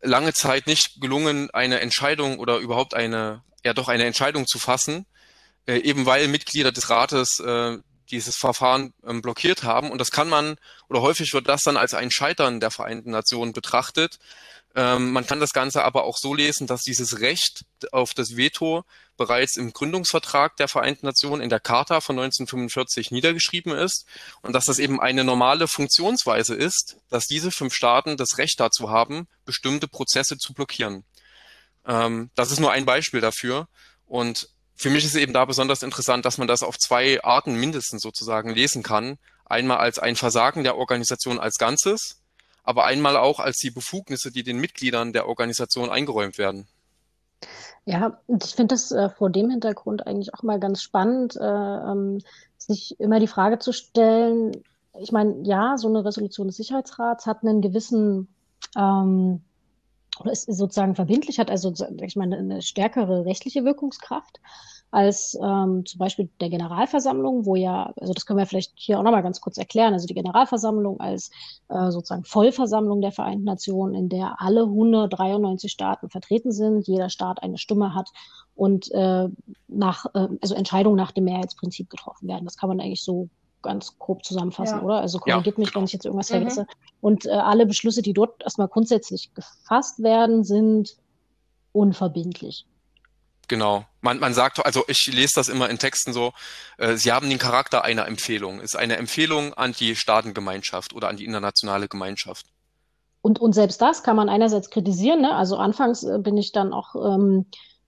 lange 0.00 0.32
Zeit 0.32 0.66
nicht 0.66 1.00
gelungen, 1.00 1.50
eine 1.50 1.80
Entscheidung 1.80 2.38
oder 2.38 2.58
überhaupt 2.58 2.94
eine, 2.94 3.42
ja 3.64 3.72
doch 3.72 3.88
eine 3.88 4.04
Entscheidung 4.04 4.46
zu 4.46 4.58
fassen, 4.58 5.06
äh, 5.66 5.76
eben 5.78 6.06
weil 6.06 6.28
Mitglieder 6.28 6.72
des 6.72 6.90
Rates 6.90 7.40
dieses 8.12 8.36
Verfahren 8.36 8.92
ähm, 9.04 9.22
blockiert 9.22 9.64
haben. 9.64 9.90
Und 9.90 9.98
das 9.98 10.10
kann 10.10 10.28
man, 10.28 10.56
oder 10.88 11.00
häufig 11.00 11.32
wird 11.32 11.48
das 11.48 11.62
dann 11.62 11.76
als 11.76 11.94
ein 11.94 12.10
Scheitern 12.10 12.60
der 12.60 12.70
Vereinten 12.70 13.10
Nationen 13.10 13.52
betrachtet, 13.52 14.18
ähm, 14.74 15.12
man 15.12 15.26
kann 15.26 15.40
das 15.40 15.52
Ganze 15.52 15.84
aber 15.84 16.04
auch 16.04 16.16
so 16.16 16.34
lesen, 16.34 16.66
dass 16.66 16.80
dieses 16.80 17.20
Recht 17.20 17.64
auf 17.92 18.14
das 18.14 18.36
Veto 18.36 18.84
bereits 19.18 19.56
im 19.56 19.72
Gründungsvertrag 19.72 20.56
der 20.56 20.68
Vereinten 20.68 21.06
Nationen 21.06 21.42
in 21.42 21.50
der 21.50 21.60
Charta 21.60 22.00
von 22.00 22.18
1945 22.18 23.10
niedergeschrieben 23.10 23.72
ist 23.72 24.06
und 24.40 24.54
dass 24.54 24.64
das 24.64 24.78
eben 24.78 25.00
eine 25.00 25.24
normale 25.24 25.68
Funktionsweise 25.68 26.54
ist, 26.54 26.96
dass 27.10 27.26
diese 27.26 27.50
fünf 27.50 27.74
Staaten 27.74 28.16
das 28.16 28.38
Recht 28.38 28.58
dazu 28.60 28.90
haben, 28.90 29.28
bestimmte 29.44 29.88
Prozesse 29.88 30.38
zu 30.38 30.54
blockieren. 30.54 31.04
Ähm, 31.86 32.30
das 32.34 32.50
ist 32.50 32.60
nur 32.60 32.72
ein 32.72 32.86
Beispiel 32.86 33.20
dafür 33.20 33.68
und 34.06 34.48
für 34.74 34.88
mich 34.88 35.04
ist 35.04 35.14
eben 35.14 35.34
da 35.34 35.44
besonders 35.44 35.82
interessant, 35.82 36.24
dass 36.24 36.38
man 36.38 36.48
das 36.48 36.62
auf 36.62 36.78
zwei 36.78 37.22
Arten 37.22 37.54
mindestens 37.54 38.02
sozusagen 38.02 38.50
lesen 38.50 38.82
kann. 38.82 39.18
Einmal 39.44 39.78
als 39.78 39.98
ein 39.98 40.16
Versagen 40.16 40.64
der 40.64 40.76
Organisation 40.76 41.38
als 41.38 41.58
Ganzes, 41.58 42.21
aber 42.62 42.84
einmal 42.84 43.16
auch 43.16 43.40
als 43.40 43.58
die 43.58 43.70
Befugnisse, 43.70 44.30
die 44.30 44.42
den 44.42 44.58
Mitgliedern 44.58 45.12
der 45.12 45.28
Organisation 45.28 45.90
eingeräumt 45.90 46.38
werden. 46.38 46.66
Ja, 47.84 48.20
ich 48.28 48.54
finde 48.54 48.74
das 48.74 48.92
äh, 48.92 49.10
vor 49.10 49.30
dem 49.30 49.50
Hintergrund 49.50 50.06
eigentlich 50.06 50.34
auch 50.34 50.44
mal 50.44 50.60
ganz 50.60 50.82
spannend, 50.82 51.36
äh, 51.36 51.42
ähm, 51.44 52.20
sich 52.56 52.98
immer 53.00 53.18
die 53.18 53.26
Frage 53.26 53.58
zu 53.58 53.72
stellen, 53.72 54.52
ich 55.00 55.12
meine, 55.12 55.42
ja, 55.42 55.76
so 55.78 55.88
eine 55.88 56.04
Resolution 56.04 56.48
des 56.48 56.56
Sicherheitsrats 56.56 57.26
hat 57.26 57.42
einen 57.42 57.62
gewissen, 57.62 58.28
ähm, 58.76 59.42
ist 60.30 60.44
sozusagen 60.44 60.94
verbindlich, 60.94 61.38
hat 61.38 61.50
also, 61.50 61.72
ich 62.02 62.16
meine, 62.16 62.36
eine 62.36 62.62
stärkere 62.62 63.24
rechtliche 63.24 63.64
Wirkungskraft 63.64 64.40
als 64.92 65.36
ähm, 65.42 65.86
zum 65.86 65.98
Beispiel 65.98 66.28
der 66.40 66.50
Generalversammlung, 66.50 67.46
wo 67.46 67.56
ja, 67.56 67.94
also 67.98 68.12
das 68.12 68.26
können 68.26 68.38
wir 68.38 68.46
vielleicht 68.46 68.72
hier 68.76 68.98
auch 68.98 69.02
nochmal 69.02 69.22
ganz 69.22 69.40
kurz 69.40 69.56
erklären, 69.56 69.94
also 69.94 70.06
die 70.06 70.14
Generalversammlung 70.14 71.00
als 71.00 71.30
äh, 71.70 71.90
sozusagen 71.90 72.24
Vollversammlung 72.24 73.00
der 73.00 73.10
Vereinten 73.10 73.44
Nationen, 73.44 73.94
in 73.94 74.10
der 74.10 74.40
alle 74.40 74.64
193 74.64 75.72
Staaten 75.72 76.10
vertreten 76.10 76.52
sind, 76.52 76.86
jeder 76.86 77.08
Staat 77.08 77.42
eine 77.42 77.56
Stimme 77.56 77.94
hat 77.94 78.10
und 78.54 78.92
äh, 78.92 79.28
nach, 79.66 80.04
äh, 80.14 80.28
also 80.42 80.54
Entscheidungen 80.54 80.96
nach 80.96 81.12
dem 81.12 81.24
Mehrheitsprinzip 81.24 81.88
getroffen 81.88 82.28
werden. 82.28 82.44
Das 82.44 82.58
kann 82.58 82.68
man 82.68 82.78
eigentlich 82.78 83.02
so 83.02 83.30
ganz 83.62 83.98
grob 83.98 84.26
zusammenfassen, 84.26 84.80
ja. 84.80 84.84
oder? 84.84 85.00
Also 85.00 85.18
korrigiert 85.18 85.56
ja, 85.56 85.60
mich, 85.60 85.68
genau. 85.68 85.80
wenn 85.80 85.84
ich 85.86 85.92
jetzt 85.94 86.04
irgendwas 86.04 86.28
mhm. 86.28 86.34
vergesse. 86.34 86.66
Und 87.00 87.24
äh, 87.24 87.30
alle 87.30 87.64
Beschlüsse, 87.64 88.02
die 88.02 88.12
dort 88.12 88.42
erstmal 88.42 88.68
grundsätzlich 88.68 89.32
gefasst 89.32 90.02
werden, 90.02 90.44
sind 90.44 90.96
unverbindlich. 91.72 92.66
Genau. 93.52 93.84
Man, 94.00 94.18
man 94.18 94.32
sagt, 94.32 94.64
also 94.64 94.82
ich 94.88 95.10
lese 95.12 95.34
das 95.34 95.50
immer 95.50 95.68
in 95.68 95.78
Texten 95.78 96.14
so, 96.14 96.32
äh, 96.78 96.96
sie 96.96 97.12
haben 97.12 97.28
den 97.28 97.36
Charakter 97.36 97.84
einer 97.84 98.06
Empfehlung. 98.06 98.60
Ist 98.62 98.76
eine 98.76 98.96
Empfehlung 98.96 99.52
an 99.52 99.74
die 99.78 99.94
Staatengemeinschaft 99.94 100.94
oder 100.94 101.10
an 101.10 101.18
die 101.18 101.26
internationale 101.26 101.86
Gemeinschaft. 101.86 102.46
Und, 103.20 103.40
und 103.40 103.52
selbst 103.52 103.82
das 103.82 104.02
kann 104.02 104.16
man 104.16 104.30
einerseits 104.30 104.70
kritisieren. 104.70 105.20
Ne? 105.20 105.34
Also 105.34 105.58
anfangs 105.58 106.02
äh, 106.02 106.18
bin 106.18 106.38
ich 106.38 106.52
dann 106.52 106.72
auch 106.72 106.94
ähm, 106.94 107.44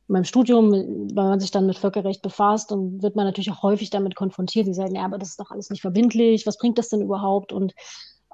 in 0.06 0.12
meinem 0.12 0.24
Studium, 0.24 0.70
wenn 0.70 1.14
man 1.14 1.40
sich 1.40 1.50
dann 1.50 1.64
mit 1.64 1.78
Völkerrecht 1.78 2.20
befasst, 2.20 2.70
dann 2.70 3.00
wird 3.00 3.16
man 3.16 3.24
natürlich 3.24 3.50
auch 3.50 3.62
häufig 3.62 3.88
damit 3.88 4.16
konfrontiert. 4.16 4.66
Die 4.66 4.74
sagen, 4.74 4.94
ja, 4.94 5.06
aber 5.06 5.16
das 5.16 5.30
ist 5.30 5.40
doch 5.40 5.50
alles 5.50 5.70
nicht 5.70 5.80
verbindlich. 5.80 6.46
Was 6.46 6.58
bringt 6.58 6.76
das 6.76 6.90
denn 6.90 7.00
überhaupt? 7.00 7.54
Und 7.54 7.72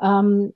ähm, 0.03 0.53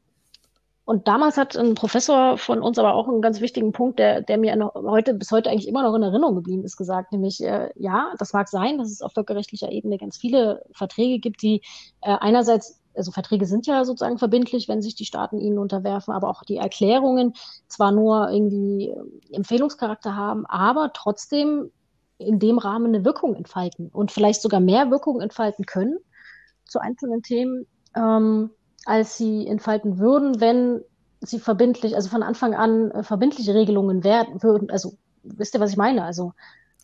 und 0.86 1.08
damals 1.08 1.38
hat 1.38 1.56
ein 1.56 1.74
Professor 1.74 2.36
von 2.36 2.60
uns 2.60 2.78
aber 2.78 2.94
auch 2.94 3.08
einen 3.08 3.22
ganz 3.22 3.40
wichtigen 3.40 3.72
Punkt, 3.72 3.98
der, 3.98 4.20
der 4.20 4.36
mir 4.36 4.54
noch 4.54 4.74
heute, 4.74 5.14
bis 5.14 5.30
heute 5.30 5.48
eigentlich 5.48 5.66
immer 5.66 5.82
noch 5.82 5.94
in 5.94 6.02
Erinnerung 6.02 6.34
geblieben 6.34 6.62
ist, 6.62 6.76
gesagt, 6.76 7.10
nämlich, 7.10 7.42
äh, 7.42 7.70
ja, 7.74 8.12
das 8.18 8.34
mag 8.34 8.48
sein, 8.48 8.76
dass 8.76 8.90
es 8.90 9.00
auf 9.00 9.12
völkerrechtlicher 9.12 9.72
Ebene 9.72 9.96
ganz 9.96 10.18
viele 10.18 10.62
Verträge 10.72 11.20
gibt, 11.20 11.40
die 11.40 11.62
äh, 12.02 12.16
einerseits, 12.20 12.82
also 12.94 13.12
Verträge 13.12 13.46
sind 13.46 13.66
ja 13.66 13.86
sozusagen 13.86 14.18
verbindlich, 14.18 14.68
wenn 14.68 14.82
sich 14.82 14.94
die 14.94 15.06
Staaten 15.06 15.38
ihnen 15.38 15.58
unterwerfen, 15.58 16.12
aber 16.12 16.28
auch 16.28 16.42
die 16.42 16.58
Erklärungen 16.58 17.32
zwar 17.66 17.90
nur 17.90 18.28
irgendwie 18.30 18.90
äh, 18.90 19.34
Empfehlungscharakter 19.34 20.14
haben, 20.14 20.44
aber 20.44 20.90
trotzdem 20.92 21.70
in 22.18 22.38
dem 22.38 22.58
Rahmen 22.58 22.94
eine 22.94 23.06
Wirkung 23.06 23.34
entfalten 23.34 23.88
und 23.88 24.12
vielleicht 24.12 24.42
sogar 24.42 24.60
mehr 24.60 24.90
Wirkung 24.90 25.22
entfalten 25.22 25.64
können 25.64 25.96
zu 26.66 26.78
einzelnen 26.78 27.22
Themen. 27.22 27.66
Ähm, 27.96 28.50
als 28.84 29.16
sie 29.16 29.46
entfalten 29.46 29.98
würden, 29.98 30.40
wenn 30.40 30.84
sie 31.20 31.38
verbindlich, 31.38 31.94
also 31.94 32.08
von 32.08 32.22
Anfang 32.22 32.54
an 32.54 32.90
äh, 32.90 33.02
verbindliche 33.02 33.54
Regelungen 33.54 34.04
werden 34.04 34.42
würden. 34.42 34.70
Also 34.70 34.94
wisst 35.22 35.54
ihr, 35.54 35.60
was 35.60 35.70
ich 35.70 35.76
meine? 35.76 36.04
Also 36.04 36.32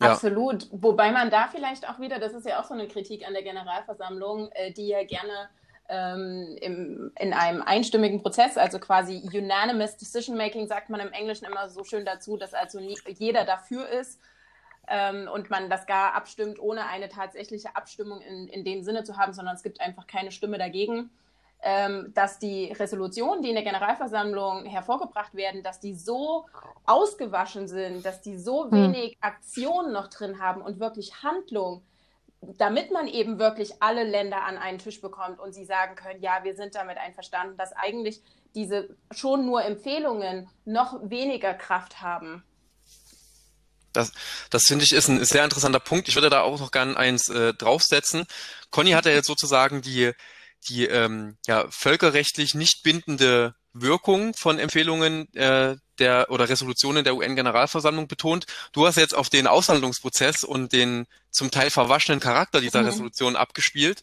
ja. 0.01 0.13
Absolut. 0.13 0.69
Wobei 0.73 1.13
man 1.13 1.31
da 1.31 1.49
vielleicht 1.49 1.89
auch 1.89 2.01
wieder, 2.01 2.19
das 2.19 2.33
ist 2.33 2.47
ja 2.47 2.61
auch 2.61 2.65
so 2.65 2.73
eine 2.73 2.89
Kritik 2.89 3.27
an 3.27 3.35
der 3.35 3.43
Generalversammlung, 3.43 4.51
äh, 4.53 4.73
die 4.73 4.89
ja 4.89 5.05
gerne 5.05 5.51
ähm, 5.91 6.57
im, 6.61 7.13
in 7.19 7.35
einem 7.35 7.61
einstimmigen 7.63 8.23
Prozess, 8.23 8.57
also 8.57 8.79
quasi 8.79 9.29
unanimous 9.33 9.97
decision 9.99 10.37
making, 10.37 10.69
sagt 10.69 10.89
man 10.89 11.01
im 11.01 11.13
Englischen 11.13 11.45
immer 11.45 11.69
so 11.69 11.85
schön 11.85 12.07
dazu, 12.07 12.39
dass 12.39 12.55
also 12.55 12.81
nie, 12.81 12.97
jeder 13.19 13.45
dafür 13.45 13.89
ist 13.89 14.19
ähm, 14.89 15.29
und 15.33 15.51
man 15.51 15.69
das 15.69 15.87
gar 15.87 16.15
abstimmt, 16.15 16.59
ohne 16.61 16.87
eine 16.87 17.11
tatsächliche 17.11 17.77
Abstimmung 17.77 18.23
in, 18.23 18.49
in 18.49 18.65
dem 18.65 18.83
Sinne 18.83 19.05
zu 19.05 19.19
haben, 19.19 19.35
sondern 19.35 19.57
es 19.57 19.63
gibt 19.63 19.83
einfach 19.83 20.07
keine 20.07 20.31
Stimme 20.31 20.57
dagegen 20.57 21.11
dass 21.63 22.39
die 22.39 22.73
Resolutionen, 22.73 23.43
die 23.43 23.51
in 23.51 23.55
der 23.55 23.65
Generalversammlung 23.65 24.65
hervorgebracht 24.65 25.35
werden, 25.35 25.63
dass 25.63 25.79
die 25.79 25.95
so 25.95 26.47
ausgewaschen 26.87 27.69
sind, 27.69 28.05
dass 28.05 28.23
die 28.23 28.39
so 28.39 28.65
hm. 28.65 28.73
wenig 28.73 29.19
Aktion 29.21 29.93
noch 29.93 30.09
drin 30.09 30.41
haben 30.41 30.63
und 30.63 30.81
wirklich 30.81 31.23
Handlung, 31.23 31.83
damit 32.41 32.91
man 32.91 33.07
eben 33.07 33.39
wirklich 33.39 33.83
alle 33.83 34.05
Länder 34.05 34.43
an 34.45 34.57
einen 34.57 34.79
Tisch 34.79 35.03
bekommt 35.03 35.39
und 35.39 35.53
sie 35.53 35.67
sagen 35.67 35.97
können, 35.97 36.23
ja, 36.23 36.41
wir 36.45 36.55
sind 36.55 36.75
damit 36.75 36.97
einverstanden, 36.97 37.59
dass 37.59 37.73
eigentlich 37.73 38.23
diese 38.55 38.97
schon 39.11 39.45
nur 39.45 39.63
Empfehlungen 39.63 40.49
noch 40.65 40.99
weniger 41.03 41.53
Kraft 41.53 42.01
haben. 42.01 42.43
Das, 43.93 44.13
das 44.51 44.63
finde 44.67 44.85
ich 44.85 44.93
ist 44.93 45.09
ein 45.09 45.23
sehr 45.25 45.45
interessanter 45.45 45.81
Punkt. 45.81 46.09
Ich 46.09 46.15
würde 46.15 46.31
da 46.31 46.41
auch 46.41 46.59
noch 46.59 46.71
gerne 46.71 46.97
eins 46.97 47.29
äh, 47.29 47.53
draufsetzen. 47.53 48.25
Conny 48.71 48.93
hat 48.93 49.05
ja 49.05 49.13
jetzt 49.13 49.27
sozusagen 49.27 49.83
die 49.83 50.13
die 50.69 50.87
ähm, 50.87 51.37
ja, 51.47 51.67
völkerrechtlich 51.71 52.55
nicht 52.55 52.83
bindende 52.83 53.55
Wirkung 53.73 54.35
von 54.35 54.59
Empfehlungen 54.59 55.33
äh, 55.35 55.77
der 55.99 56.31
oder 56.31 56.49
Resolutionen 56.49 57.05
der 57.05 57.15
UN-Generalversammlung 57.15 58.09
betont. 58.09 58.47
Du 58.73 58.87
hast 58.87 58.97
jetzt 58.97 59.15
auf 59.15 59.29
den 59.29 59.47
Aushandlungsprozess 59.47 60.45
und 60.45 60.73
den 60.73 61.07
zum 61.31 61.51
Teil 61.51 61.71
verwaschenen 61.71 62.21
Charakter 62.21 62.61
dieser 62.61 62.81
mhm. 62.81 62.87
Resolution 62.87 63.37
abgespielt. 63.37 64.03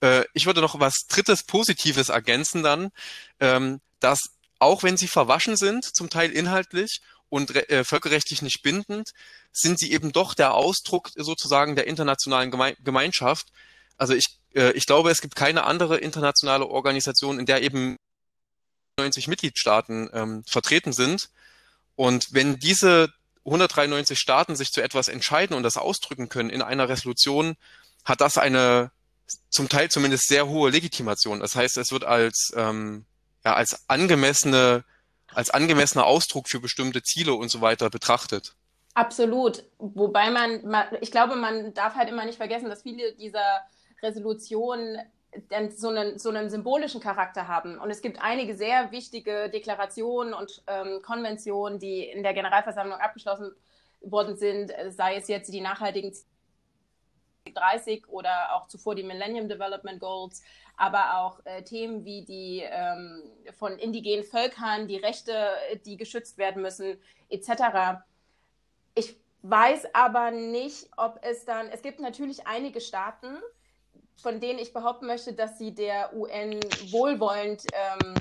Äh, 0.00 0.24
ich 0.34 0.46
würde 0.46 0.60
noch 0.60 0.80
was 0.80 1.06
Drittes 1.08 1.44
Positives 1.44 2.08
ergänzen 2.08 2.62
dann, 2.62 2.90
ähm, 3.40 3.80
dass 4.00 4.30
auch 4.58 4.82
wenn 4.82 4.96
sie 4.96 5.08
verwaschen 5.08 5.56
sind, 5.56 5.84
zum 5.84 6.10
Teil 6.10 6.32
inhaltlich 6.32 7.00
und 7.28 7.54
äh, 7.54 7.84
völkerrechtlich 7.84 8.42
nicht 8.42 8.62
bindend, 8.62 9.10
sind 9.52 9.78
sie 9.78 9.92
eben 9.92 10.12
doch 10.12 10.34
der 10.34 10.54
Ausdruck 10.54 11.10
sozusagen 11.14 11.76
der 11.76 11.86
internationalen 11.86 12.50
Geme 12.50 12.74
Gemeinschaft. 12.82 13.48
Also 13.96 14.14
ich 14.14 14.37
ich 14.74 14.86
glaube, 14.86 15.10
es 15.10 15.20
gibt 15.20 15.36
keine 15.36 15.64
andere 15.64 15.98
internationale 15.98 16.66
Organisation, 16.66 17.38
in 17.38 17.46
der 17.46 17.62
eben 17.62 17.96
90 18.98 19.28
Mitgliedstaaten 19.28 20.10
ähm, 20.12 20.44
vertreten 20.44 20.92
sind. 20.92 21.30
Und 21.96 22.32
wenn 22.32 22.58
diese 22.58 23.08
193 23.44 24.18
Staaten 24.18 24.56
sich 24.56 24.70
zu 24.70 24.82
etwas 24.82 25.08
entscheiden 25.08 25.56
und 25.56 25.62
das 25.62 25.76
ausdrücken 25.76 26.28
können 26.28 26.50
in 26.50 26.62
einer 26.62 26.88
Resolution, 26.88 27.56
hat 28.04 28.20
das 28.20 28.38
eine 28.38 28.90
zum 29.50 29.68
Teil 29.68 29.90
zumindest 29.90 30.28
sehr 30.28 30.48
hohe 30.48 30.70
Legitimation. 30.70 31.40
Das 31.40 31.54
heißt, 31.54 31.76
es 31.76 31.92
wird 31.92 32.04
als, 32.04 32.52
ähm, 32.56 33.04
ja, 33.44 33.54
als 33.54 33.88
angemessene, 33.88 34.84
als 35.34 35.50
angemessener 35.50 36.06
Ausdruck 36.06 36.48
für 36.48 36.60
bestimmte 36.60 37.02
Ziele 37.02 37.34
und 37.34 37.50
so 37.50 37.60
weiter 37.60 37.90
betrachtet. 37.90 38.54
Absolut. 38.94 39.64
Wobei 39.78 40.30
man, 40.30 40.74
ich 41.00 41.10
glaube, 41.10 41.36
man 41.36 41.74
darf 41.74 41.94
halt 41.94 42.08
immer 42.08 42.24
nicht 42.24 42.36
vergessen, 42.36 42.68
dass 42.68 42.82
viele 42.82 43.14
dieser 43.14 43.60
Resolutionen 44.02 44.98
so 45.76 45.88
einen, 45.88 46.18
so 46.18 46.30
einen 46.30 46.48
symbolischen 46.50 47.00
Charakter 47.00 47.48
haben. 47.48 47.78
Und 47.78 47.90
es 47.90 48.00
gibt 48.00 48.20
einige 48.20 48.56
sehr 48.56 48.90
wichtige 48.92 49.50
Deklarationen 49.50 50.32
und 50.32 50.62
ähm, 50.66 51.02
Konventionen, 51.02 51.78
die 51.78 52.04
in 52.04 52.22
der 52.22 52.34
Generalversammlung 52.34 52.98
abgeschlossen 52.98 53.52
worden 54.00 54.36
sind, 54.36 54.72
sei 54.88 55.16
es 55.16 55.28
jetzt 55.28 55.52
die 55.52 55.60
nachhaltigen 55.60 56.14
30 57.54 58.08
oder 58.08 58.54
auch 58.54 58.68
zuvor 58.68 58.94
die 58.94 59.02
Millennium 59.02 59.48
Development 59.48 60.00
Goals, 60.00 60.42
aber 60.76 61.18
auch 61.18 61.44
äh, 61.44 61.62
Themen 61.62 62.04
wie 62.04 62.24
die 62.24 62.62
ähm, 62.64 63.22
von 63.52 63.78
indigenen 63.78 64.24
Völkern, 64.24 64.86
die 64.86 64.96
Rechte, 64.96 65.34
die 65.84 65.96
geschützt 65.96 66.38
werden 66.38 66.62
müssen, 66.62 66.98
etc. 67.28 68.00
Ich 68.94 69.16
weiß 69.42 69.94
aber 69.94 70.30
nicht, 70.30 70.88
ob 70.96 71.18
es 71.22 71.44
dann, 71.44 71.68
es 71.68 71.82
gibt 71.82 72.00
natürlich 72.00 72.46
einige 72.46 72.80
Staaten, 72.80 73.38
von 74.22 74.40
denen 74.40 74.58
ich 74.58 74.72
behaupten 74.72 75.06
möchte, 75.06 75.32
dass 75.32 75.58
sie 75.58 75.74
der 75.74 76.14
UN 76.14 76.60
wohlwollend 76.90 77.64
ähm, 77.72 78.14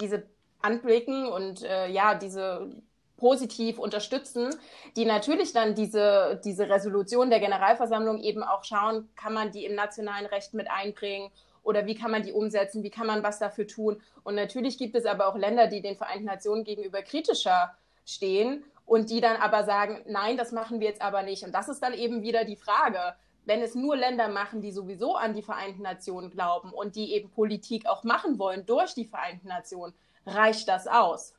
diese 0.00 0.24
anblicken 0.62 1.26
und 1.26 1.62
äh, 1.62 1.88
ja, 1.88 2.14
diese 2.14 2.70
positiv 3.16 3.78
unterstützen, 3.78 4.50
die 4.96 5.04
natürlich 5.04 5.52
dann 5.52 5.74
diese, 5.74 6.40
diese 6.44 6.68
Resolution 6.68 7.30
der 7.30 7.40
Generalversammlung 7.40 8.18
eben 8.18 8.42
auch 8.42 8.64
schauen, 8.64 9.08
kann 9.14 9.34
man 9.34 9.52
die 9.52 9.64
im 9.64 9.74
nationalen 9.74 10.26
Recht 10.26 10.54
mit 10.54 10.70
einbringen 10.70 11.30
oder 11.62 11.86
wie 11.86 11.94
kann 11.94 12.10
man 12.10 12.22
die 12.22 12.32
umsetzen, 12.32 12.82
wie 12.82 12.90
kann 12.90 13.06
man 13.06 13.22
was 13.22 13.38
dafür 13.38 13.66
tun. 13.66 14.00
Und 14.24 14.34
natürlich 14.34 14.78
gibt 14.78 14.96
es 14.96 15.04
aber 15.04 15.28
auch 15.28 15.36
Länder, 15.36 15.66
die 15.66 15.82
den 15.82 15.96
Vereinten 15.96 16.24
Nationen 16.24 16.64
gegenüber 16.64 17.02
kritischer 17.02 17.74
stehen 18.06 18.64
und 18.86 19.10
die 19.10 19.20
dann 19.20 19.36
aber 19.36 19.64
sagen, 19.64 20.02
nein, 20.06 20.36
das 20.36 20.52
machen 20.52 20.80
wir 20.80 20.88
jetzt 20.88 21.02
aber 21.02 21.22
nicht. 21.22 21.44
Und 21.44 21.54
das 21.54 21.68
ist 21.68 21.82
dann 21.82 21.92
eben 21.92 22.22
wieder 22.22 22.44
die 22.44 22.56
Frage, 22.56 23.14
wenn 23.44 23.62
es 23.62 23.74
nur 23.74 23.96
Länder 23.96 24.28
machen, 24.28 24.60
die 24.60 24.72
sowieso 24.72 25.16
an 25.16 25.34
die 25.34 25.42
Vereinten 25.42 25.82
Nationen 25.82 26.30
glauben 26.30 26.72
und 26.72 26.96
die 26.96 27.12
eben 27.12 27.30
Politik 27.30 27.86
auch 27.86 28.04
machen 28.04 28.38
wollen 28.38 28.66
durch 28.66 28.94
die 28.94 29.06
Vereinten 29.06 29.48
Nationen, 29.48 29.94
reicht 30.26 30.68
das 30.68 30.86
aus. 30.86 31.34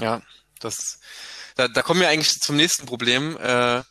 Ja, 0.00 0.22
das, 0.60 1.00
da, 1.56 1.68
da 1.68 1.82
kommen 1.82 2.00
wir 2.00 2.08
eigentlich 2.08 2.40
zum 2.40 2.56
nächsten 2.56 2.86
Problem. 2.86 3.36
Äh, 3.36 3.82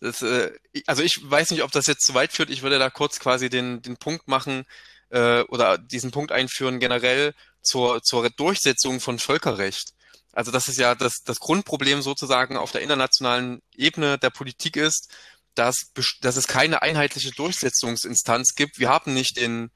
das, 0.00 0.22
äh, 0.22 0.52
also 0.86 1.02
ich 1.02 1.18
weiß 1.22 1.50
nicht, 1.50 1.62
ob 1.62 1.72
das 1.72 1.86
jetzt 1.86 2.04
zu 2.04 2.14
weit 2.14 2.32
führt. 2.32 2.50
Ich 2.50 2.62
würde 2.62 2.78
da 2.78 2.90
kurz 2.90 3.18
quasi 3.18 3.48
den, 3.48 3.82
den 3.82 3.96
Punkt 3.96 4.28
machen 4.28 4.64
äh, 5.10 5.40
oder 5.42 5.78
diesen 5.78 6.10
Punkt 6.10 6.32
einführen 6.32 6.78
generell 6.78 7.34
zur, 7.62 8.02
zur 8.02 8.30
Durchsetzung 8.30 9.00
von 9.00 9.18
Völkerrecht. 9.18 9.92
Also 10.32 10.52
das 10.52 10.68
ist 10.68 10.78
ja 10.78 10.94
das, 10.94 11.22
das 11.24 11.40
Grundproblem 11.40 12.02
sozusagen 12.02 12.56
auf 12.56 12.70
der 12.70 12.82
internationalen 12.82 13.60
Ebene 13.74 14.18
der 14.18 14.30
Politik 14.30 14.76
ist, 14.76 15.10
dass, 15.54 15.92
dass 16.20 16.36
es 16.36 16.46
keine 16.46 16.82
einheitliche 16.82 17.32
Durchsetzungsinstanz 17.32 18.54
gibt. 18.54 18.78
Wir 18.78 18.88
haben 18.88 19.14
nicht 19.14 19.36
den, 19.36 19.70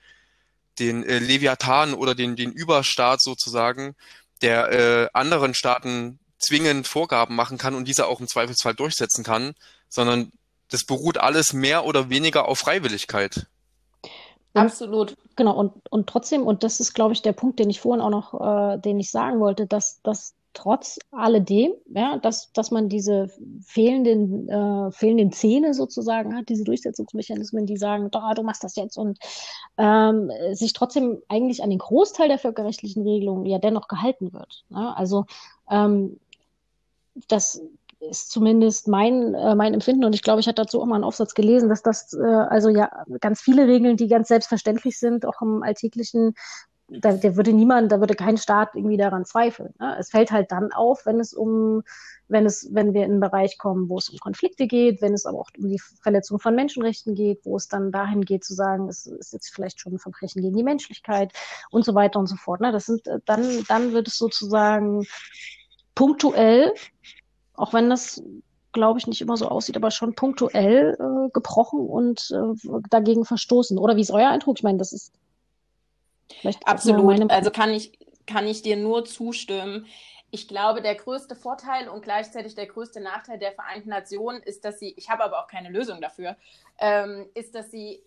den 0.78 1.04
äh, 1.04 1.18
Leviathan 1.18 1.94
oder 1.94 2.14
den, 2.14 2.36
den 2.36 2.52
Überstaat 2.52 3.20
sozusagen, 3.20 3.94
der 4.42 4.72
äh, 4.72 5.08
anderen 5.12 5.54
Staaten 5.54 6.18
zwingend 6.38 6.86
Vorgaben 6.86 7.36
machen 7.36 7.58
kann 7.58 7.74
und 7.74 7.86
diese 7.86 8.06
auch 8.06 8.20
im 8.20 8.28
Zweifelsfall 8.28 8.74
durchsetzen 8.74 9.24
kann, 9.24 9.54
sondern 9.88 10.32
das 10.70 10.84
beruht 10.84 11.18
alles 11.18 11.52
mehr 11.52 11.84
oder 11.84 12.10
weniger 12.10 12.48
auf 12.48 12.58
Freiwilligkeit. 12.58 13.46
Absolut. 14.54 15.16
Genau, 15.36 15.54
und, 15.54 15.72
und 15.90 16.08
trotzdem, 16.08 16.42
und 16.42 16.62
das 16.62 16.80
ist, 16.80 16.92
glaube 16.92 17.14
ich, 17.14 17.22
der 17.22 17.32
Punkt, 17.32 17.58
den 17.58 17.70
ich 17.70 17.80
vorhin 17.80 18.02
auch 18.02 18.10
noch, 18.10 18.74
äh, 18.74 18.78
den 18.78 19.00
ich 19.00 19.10
sagen 19.10 19.40
wollte, 19.40 19.66
dass, 19.66 20.02
dass 20.02 20.34
trotz 20.54 20.98
alledem, 21.10 21.72
ja, 21.86 22.18
dass, 22.18 22.52
dass 22.52 22.70
man 22.70 22.88
diese 22.88 23.28
fehlenden, 23.64 24.48
äh, 24.48 24.90
fehlenden 24.92 25.32
Zähne 25.32 25.74
sozusagen 25.74 26.36
hat, 26.36 26.48
diese 26.48 26.64
Durchsetzungsmechanismen, 26.64 27.66
die 27.66 27.76
sagen, 27.76 28.10
da, 28.10 28.34
du 28.34 28.42
machst 28.42 28.64
das 28.64 28.76
jetzt 28.76 28.96
und 28.96 29.18
ähm, 29.78 30.30
sich 30.52 30.72
trotzdem 30.72 31.22
eigentlich 31.28 31.62
an 31.62 31.70
den 31.70 31.78
Großteil 31.78 32.28
der 32.28 32.38
völkerrechtlichen 32.38 33.02
Regelungen 33.02 33.46
ja 33.46 33.58
dennoch 33.58 33.88
gehalten 33.88 34.32
wird. 34.32 34.64
Ne? 34.68 34.96
Also 34.96 35.24
ähm, 35.70 36.18
das 37.28 37.62
ist 38.10 38.30
zumindest 38.30 38.88
mein, 38.88 39.34
äh, 39.34 39.54
mein 39.54 39.74
Empfinden 39.74 40.04
und 40.04 40.14
ich 40.14 40.22
glaube, 40.22 40.40
ich 40.40 40.48
hatte 40.48 40.62
dazu 40.62 40.80
auch 40.80 40.86
mal 40.86 40.96
einen 40.96 41.04
Aufsatz 41.04 41.34
gelesen, 41.34 41.68
dass 41.68 41.82
das 41.82 42.12
äh, 42.14 42.20
also 42.22 42.68
ja 42.68 42.90
ganz 43.20 43.40
viele 43.40 43.66
Regeln, 43.66 43.96
die 43.96 44.08
ganz 44.08 44.28
selbstverständlich 44.28 44.98
sind, 44.98 45.24
auch 45.24 45.40
im 45.40 45.62
alltäglichen 45.62 46.34
da, 47.00 47.12
da 47.12 47.36
würde 47.36 47.52
niemand, 47.52 47.92
da 47.92 48.00
würde 48.00 48.14
kein 48.14 48.36
Staat 48.36 48.74
irgendwie 48.74 48.96
daran 48.96 49.24
zweifeln. 49.24 49.72
Ne? 49.78 49.96
Es 49.98 50.10
fällt 50.10 50.30
halt 50.30 50.52
dann 50.52 50.72
auf, 50.72 51.06
wenn 51.06 51.20
es 51.20 51.32
um, 51.32 51.82
wenn 52.28 52.46
es, 52.46 52.68
wenn 52.72 52.94
wir 52.94 53.04
in 53.04 53.12
einen 53.12 53.20
Bereich 53.20 53.58
kommen, 53.58 53.88
wo 53.88 53.98
es 53.98 54.08
um 54.08 54.18
Konflikte 54.18 54.66
geht, 54.66 55.00
wenn 55.02 55.14
es 55.14 55.26
aber 55.26 55.38
auch 55.38 55.50
um 55.58 55.68
die 55.68 55.80
Verletzung 56.02 56.38
von 56.38 56.54
Menschenrechten 56.54 57.14
geht, 57.14 57.44
wo 57.44 57.56
es 57.56 57.68
dann 57.68 57.92
dahin 57.92 58.24
geht 58.24 58.44
zu 58.44 58.54
sagen, 58.54 58.88
es 58.88 59.06
ist 59.06 59.32
jetzt 59.32 59.54
vielleicht 59.54 59.80
schon 59.80 59.94
ein 59.94 59.98
Verbrechen 59.98 60.42
gegen 60.42 60.56
die 60.56 60.62
Menschlichkeit 60.62 61.32
und 61.70 61.84
so 61.84 61.94
weiter 61.94 62.18
und 62.18 62.26
so 62.26 62.36
fort. 62.36 62.60
Ne? 62.60 62.72
Das 62.72 62.86
sind 62.86 63.02
dann, 63.26 63.64
dann 63.68 63.92
wird 63.92 64.08
es 64.08 64.18
sozusagen 64.18 65.06
punktuell, 65.94 66.72
auch 67.54 67.72
wenn 67.72 67.90
das 67.90 68.22
glaube 68.72 68.98
ich, 68.98 69.06
nicht 69.06 69.20
immer 69.20 69.36
so 69.36 69.48
aussieht, 69.48 69.76
aber 69.76 69.90
schon 69.90 70.14
punktuell 70.14 70.96
äh, 70.98 71.30
gebrochen 71.34 71.80
und 71.80 72.32
äh, 72.34 72.80
dagegen 72.88 73.26
verstoßen. 73.26 73.76
Oder 73.76 73.96
wie 73.96 74.00
ist 74.00 74.10
euer 74.10 74.30
Eindruck? 74.30 74.58
Ich 74.58 74.62
meine, 74.62 74.78
das 74.78 74.94
ist 74.94 75.12
Vielleicht 76.40 76.66
Absolut. 76.66 77.30
Also 77.30 77.50
kann 77.50 77.70
ich, 77.70 77.98
kann 78.26 78.46
ich 78.46 78.62
dir 78.62 78.76
nur 78.76 79.04
zustimmen. 79.04 79.86
Ich 80.30 80.48
glaube, 80.48 80.80
der 80.80 80.94
größte 80.94 81.36
Vorteil 81.36 81.88
und 81.88 82.02
gleichzeitig 82.02 82.54
der 82.54 82.66
größte 82.66 83.00
Nachteil 83.00 83.38
der 83.38 83.52
Vereinten 83.52 83.90
Nationen 83.90 84.42
ist, 84.42 84.64
dass 84.64 84.78
sie, 84.78 84.94
ich 84.96 85.10
habe 85.10 85.24
aber 85.24 85.40
auch 85.40 85.46
keine 85.46 85.68
Lösung 85.68 86.00
dafür, 86.00 86.36
ähm, 86.78 87.26
ist, 87.34 87.54
dass 87.54 87.70
sie 87.70 88.02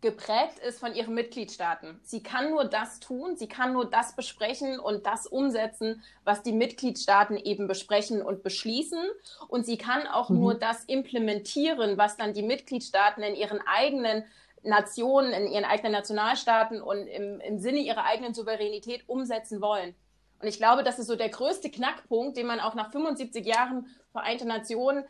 geprägt 0.00 0.58
ist 0.66 0.78
von 0.78 0.94
ihren 0.94 1.14
Mitgliedstaaten. 1.14 1.98
Sie 2.02 2.22
kann 2.22 2.50
nur 2.50 2.64
das 2.64 3.00
tun, 3.00 3.36
sie 3.36 3.48
kann 3.48 3.72
nur 3.72 3.88
das 3.88 4.14
besprechen 4.14 4.78
und 4.78 5.06
das 5.06 5.26
umsetzen, 5.26 6.02
was 6.24 6.42
die 6.42 6.52
Mitgliedstaaten 6.52 7.36
eben 7.36 7.66
besprechen 7.66 8.22
und 8.22 8.42
beschließen. 8.42 9.02
Und 9.48 9.64
sie 9.64 9.78
kann 9.78 10.06
auch 10.06 10.28
mhm. 10.28 10.38
nur 10.38 10.54
das 10.54 10.84
implementieren, 10.84 11.96
was 11.96 12.16
dann 12.16 12.34
die 12.34 12.42
Mitgliedstaaten 12.42 13.22
in 13.22 13.34
ihren 13.34 13.60
eigenen 13.66 14.24
Nationen, 14.66 15.32
in 15.32 15.52
ihren 15.52 15.64
eigenen 15.64 15.92
Nationalstaaten 15.92 16.82
und 16.82 17.06
im, 17.06 17.40
im 17.40 17.58
Sinne 17.58 17.78
ihrer 17.78 18.04
eigenen 18.04 18.34
Souveränität 18.34 19.08
umsetzen 19.08 19.60
wollen. 19.60 19.94
Und 20.40 20.48
ich 20.48 20.58
glaube, 20.58 20.82
das 20.82 20.98
ist 20.98 21.06
so 21.06 21.16
der 21.16 21.30
größte 21.30 21.70
Knackpunkt, 21.70 22.36
den 22.36 22.46
man 22.46 22.60
auch 22.60 22.74
nach 22.74 22.92
75 22.92 23.46
Jahren 23.46 23.86
Vereinte 24.12 24.46
Nationen, 24.46 25.04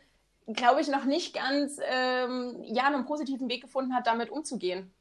glaube 0.47 0.81
ich, 0.81 0.87
noch 0.87 1.05
nicht 1.05 1.33
ganz 1.33 1.77
ähm, 1.83 2.63
ja, 2.63 2.85
einen 2.85 3.05
positiven 3.05 3.49
Weg 3.49 3.61
gefunden 3.61 3.93
hat, 3.93 4.07
damit 4.07 4.29
umzugehen. 4.29 4.93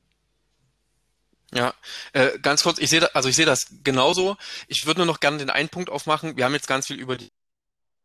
Ja, 1.54 1.74
äh, 2.12 2.38
ganz 2.40 2.64
kurz, 2.64 2.78
ich 2.78 2.90
sehe 2.90 3.14
also 3.14 3.28
ich 3.28 3.36
sehe 3.36 3.46
das 3.46 3.66
genauso. 3.84 4.36
Ich 4.66 4.84
würde 4.86 5.00
nur 5.00 5.06
noch 5.06 5.20
gerne 5.20 5.38
den 5.38 5.50
einen 5.50 5.68
Punkt 5.68 5.90
aufmachen. 5.90 6.36
Wir 6.36 6.44
haben 6.44 6.54
jetzt 6.54 6.66
ganz 6.66 6.88
viel 6.88 6.98
über 6.98 7.16
die 7.16 7.30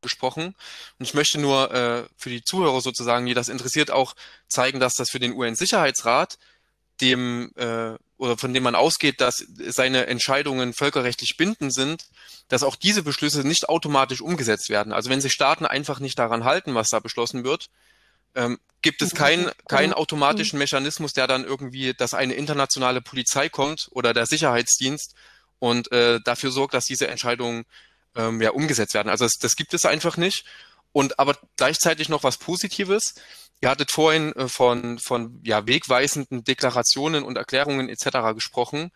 gesprochen. 0.01 0.55
Und 0.99 1.05
ich 1.05 1.13
möchte 1.13 1.39
nur 1.39 1.71
äh, 1.73 2.03
für 2.17 2.29
die 2.29 2.43
Zuhörer 2.43 2.81
sozusagen, 2.81 3.25
die 3.25 3.33
das 3.33 3.49
interessiert, 3.49 3.91
auch 3.91 4.15
zeigen, 4.47 4.79
dass 4.79 4.93
das 4.93 5.09
für 5.09 5.19
den 5.19 5.33
UN-Sicherheitsrat, 5.33 6.37
dem 7.01 7.51
äh, 7.55 7.95
oder 8.17 8.37
von 8.37 8.53
dem 8.53 8.61
man 8.61 8.75
ausgeht, 8.75 9.19
dass 9.19 9.43
seine 9.69 10.05
Entscheidungen 10.05 10.73
völkerrechtlich 10.73 11.37
bindend 11.37 11.73
sind, 11.73 12.05
dass 12.49 12.61
auch 12.61 12.75
diese 12.75 13.01
Beschlüsse 13.01 13.45
nicht 13.47 13.67
automatisch 13.67 14.21
umgesetzt 14.21 14.69
werden. 14.69 14.93
Also 14.93 15.09
wenn 15.09 15.21
sich 15.21 15.33
Staaten 15.33 15.65
einfach 15.65 15.99
nicht 15.99 16.19
daran 16.19 16.43
halten, 16.43 16.75
was 16.75 16.89
da 16.89 16.99
beschlossen 16.99 17.43
wird, 17.43 17.69
ähm, 18.35 18.59
gibt 18.81 19.01
es 19.01 19.15
keinen 19.15 19.49
keinen 19.67 19.93
automatischen 19.93 20.59
Mechanismus, 20.59 21.13
der 21.13 21.27
dann 21.27 21.43
irgendwie, 21.43 21.93
dass 21.93 22.13
eine 22.13 22.33
internationale 22.33 23.01
Polizei 23.01 23.49
kommt 23.49 23.89
oder 23.91 24.13
der 24.13 24.27
Sicherheitsdienst 24.27 25.15
und 25.59 25.91
äh, 25.91 26.19
dafür 26.23 26.51
sorgt, 26.51 26.73
dass 26.73 26.85
diese 26.85 27.07
Entscheidungen 27.07 27.65
ähm, 28.15 28.41
ja, 28.41 28.51
umgesetzt 28.51 28.93
werden. 28.93 29.09
Also 29.09 29.25
das, 29.25 29.33
das 29.39 29.55
gibt 29.55 29.73
es 29.73 29.85
einfach 29.85 30.17
nicht. 30.17 30.45
Und 30.93 31.19
aber 31.19 31.37
gleichzeitig 31.55 32.09
noch 32.09 32.23
was 32.23 32.37
Positives. 32.37 33.15
Ihr 33.61 33.69
hattet 33.69 33.91
vorhin 33.91 34.33
äh, 34.33 34.47
von, 34.47 34.99
von 34.99 35.39
ja, 35.43 35.65
wegweisenden 35.67 36.43
Deklarationen 36.43 37.23
und 37.23 37.37
Erklärungen 37.37 37.89
etc. 37.89 38.33
gesprochen, 38.35 38.91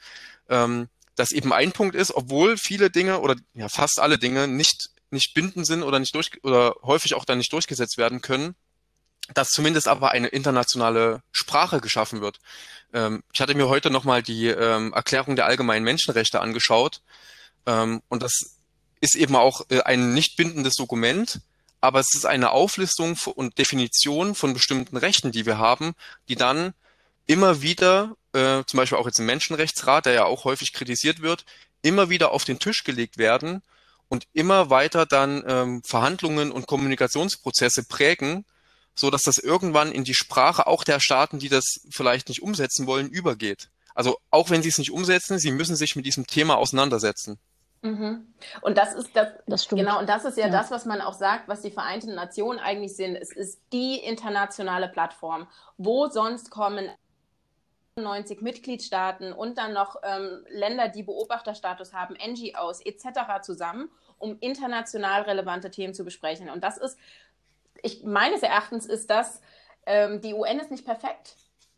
ähm, 0.50 0.90
dass 1.16 1.32
eben 1.32 1.54
ein 1.54 1.72
Punkt 1.72 1.96
ist, 1.96 2.14
obwohl 2.14 2.58
viele 2.58 2.90
Dinge 2.90 3.20
oder 3.20 3.36
ja, 3.54 3.70
fast 3.70 4.00
alle 4.00 4.18
Dinge 4.18 4.48
nicht, 4.48 4.90
nicht 5.12 5.34
bindend 5.34 5.66
sind 5.66 5.84
oder 5.84 6.00
nicht 6.00 6.14
durch 6.16 6.32
oder 6.44 6.76
häufig 6.82 7.14
auch 7.14 7.26
dann 7.26 7.38
nicht 7.38 7.54
durchgesetzt 7.54 7.98
werden 7.98 8.22
können, 8.22 8.56
dass 9.34 9.50
zumindest 9.50 9.88
aber 9.88 10.12
eine 10.12 10.28
internationale 10.28 11.22
Sprache 11.32 11.80
geschaffen 11.80 12.22
wird. 12.22 12.40
Ähm, 12.94 13.24
ich 13.34 13.40
hatte 13.40 13.56
mir 13.56 13.70
heute 13.70 13.90
nochmal 13.90 14.22
die 14.22 14.48
ähm, 14.48 14.94
Erklärung 14.94 15.36
der 15.36 15.46
allgemeinen 15.46 15.86
Menschenrechte 15.86 16.42
angeschaut 16.42 17.02
ähm, 17.66 18.02
und 18.10 18.22
das 18.22 18.55
ist 19.06 19.16
eben 19.16 19.36
auch 19.36 19.62
äh, 19.70 19.82
ein 19.82 20.14
nicht 20.14 20.36
bindendes 20.36 20.76
Dokument, 20.76 21.40
aber 21.80 22.00
es 22.00 22.14
ist 22.14 22.26
eine 22.26 22.52
Auflistung 22.52 23.18
und 23.36 23.58
Definition 23.58 24.36
von 24.36 24.54
bestimmten 24.54 24.98
Rechten, 24.98 25.32
die 25.32 25.46
wir 25.46 25.60
haben, 25.60 25.94
die 26.28 26.36
dann 26.36 26.74
immer 27.28 27.62
wieder, 27.62 28.16
äh, 28.34 28.64
zum 28.66 28.78
Beispiel 28.78 28.98
auch 28.98 29.06
jetzt 29.06 29.20
im 29.20 29.28
Menschenrechtsrat, 29.28 30.08
der 30.08 30.14
ja 30.14 30.26
auch 30.26 30.44
häufig 30.44 30.74
kritisiert 30.74 31.22
wird, 31.22 31.46
immer 31.82 32.10
wieder 32.10 32.32
auf 32.32 32.44
den 32.44 32.60
Tisch 32.60 32.84
gelegt 32.84 33.18
werden 33.18 33.62
und 34.10 34.26
immer 34.34 34.70
weiter 34.70 35.06
dann 35.06 35.44
ähm, 35.48 35.84
Verhandlungen 35.84 36.52
und 36.52 36.68
Kommunikationsprozesse 36.68 37.84
prägen, 37.84 38.46
so 38.96 39.12
dass 39.12 39.24
das 39.24 39.38
irgendwann 39.38 39.92
in 39.92 40.04
die 40.04 40.16
Sprache 40.16 40.68
auch 40.68 40.84
der 40.84 41.00
Staaten, 41.00 41.38
die 41.38 41.50
das 41.50 41.82
vielleicht 41.92 42.30
nicht 42.30 42.42
umsetzen 42.42 42.88
wollen, 42.88 43.10
übergeht. 43.10 43.70
Also 43.94 44.18
auch 44.32 44.50
wenn 44.50 44.64
sie 44.64 44.70
es 44.70 44.78
nicht 44.78 44.92
umsetzen, 44.92 45.38
sie 45.38 45.52
müssen 45.52 45.76
sich 45.76 45.96
mit 45.96 46.06
diesem 46.06 46.28
Thema 46.28 46.58
auseinandersetzen. 46.58 47.38
Mhm. 47.86 48.34
Und 48.62 48.78
das 48.80 48.96
ist 48.96 49.16
das, 49.16 49.28
das 49.46 49.68
genau, 49.68 50.00
und 50.00 50.10
das 50.10 50.26
ist 50.26 50.38
ja, 50.38 50.48
ja, 50.48 50.52
das, 50.52 50.72
was 50.72 50.86
man 50.86 51.02
auch 51.02 51.14
sagt, 51.14 51.48
was 51.48 51.62
die 51.62 51.70
Vereinten 51.70 52.16
Nationen 52.16 52.60
eigentlich 52.60 52.96
sind. 52.96 53.16
Es 53.16 53.32
ist 53.32 53.62
die 53.72 53.98
internationale 54.00 54.88
Plattform. 54.88 55.48
Wo 55.78 56.08
sonst 56.08 56.50
kommen 56.50 56.90
90 57.96 58.42
Mitgliedstaaten 58.42 59.32
und 59.34 59.60
dann 59.60 59.74
noch 59.74 59.98
ähm, 60.04 60.44
Länder, 60.50 60.90
die 60.90 61.04
Beobachterstatus 61.04 61.94
haben, 61.94 62.16
NGOs 62.16 62.82
etc. 62.82 63.42
zusammen, 63.44 63.90
um 64.18 64.38
international 64.40 65.22
relevante 65.22 65.70
Themen 65.70 65.94
zu 65.94 66.04
besprechen. 66.04 66.50
Und 66.50 66.64
das 66.64 66.78
ist, 66.78 66.98
ich 67.84 68.04
meines 68.04 68.42
Erachtens 68.42 68.88
ist 68.88 69.12
das, 69.12 69.42
ähm, 69.86 70.22
die 70.22 70.34
UN 70.34 70.60
ist 70.60 70.72
nicht 70.72 70.86
perfekt 70.86 71.36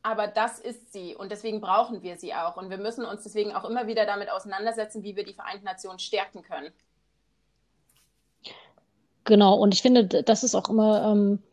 aber 0.07 0.27
das 0.27 0.57
ist 0.57 0.93
sie 0.93 1.15
und 1.15 1.33
deswegen 1.33 1.59
brauchen 1.59 2.01
wir 2.01 2.15
sie 2.15 2.33
auch. 2.33 2.55
Und 2.55 2.69
wir 2.69 2.77
müssen 2.77 3.03
uns 3.03 3.23
deswegen 3.23 3.53
auch 3.53 3.65
immer 3.65 3.87
wieder 3.87 4.05
damit 4.05 4.31
auseinandersetzen, 4.31 5.03
wie 5.03 5.17
wir 5.17 5.25
die 5.25 5.33
Vereinten 5.33 5.65
Nationen 5.65 5.99
stärken 5.99 6.43
können. 6.43 6.71
Genau, 9.25 9.55
und 9.55 9.73
ich 9.73 9.81
finde, 9.81 10.05
das 10.05 10.45
ist 10.45 10.55
auch 10.55 10.69
immer 10.69 11.11
ähm, 11.11 11.43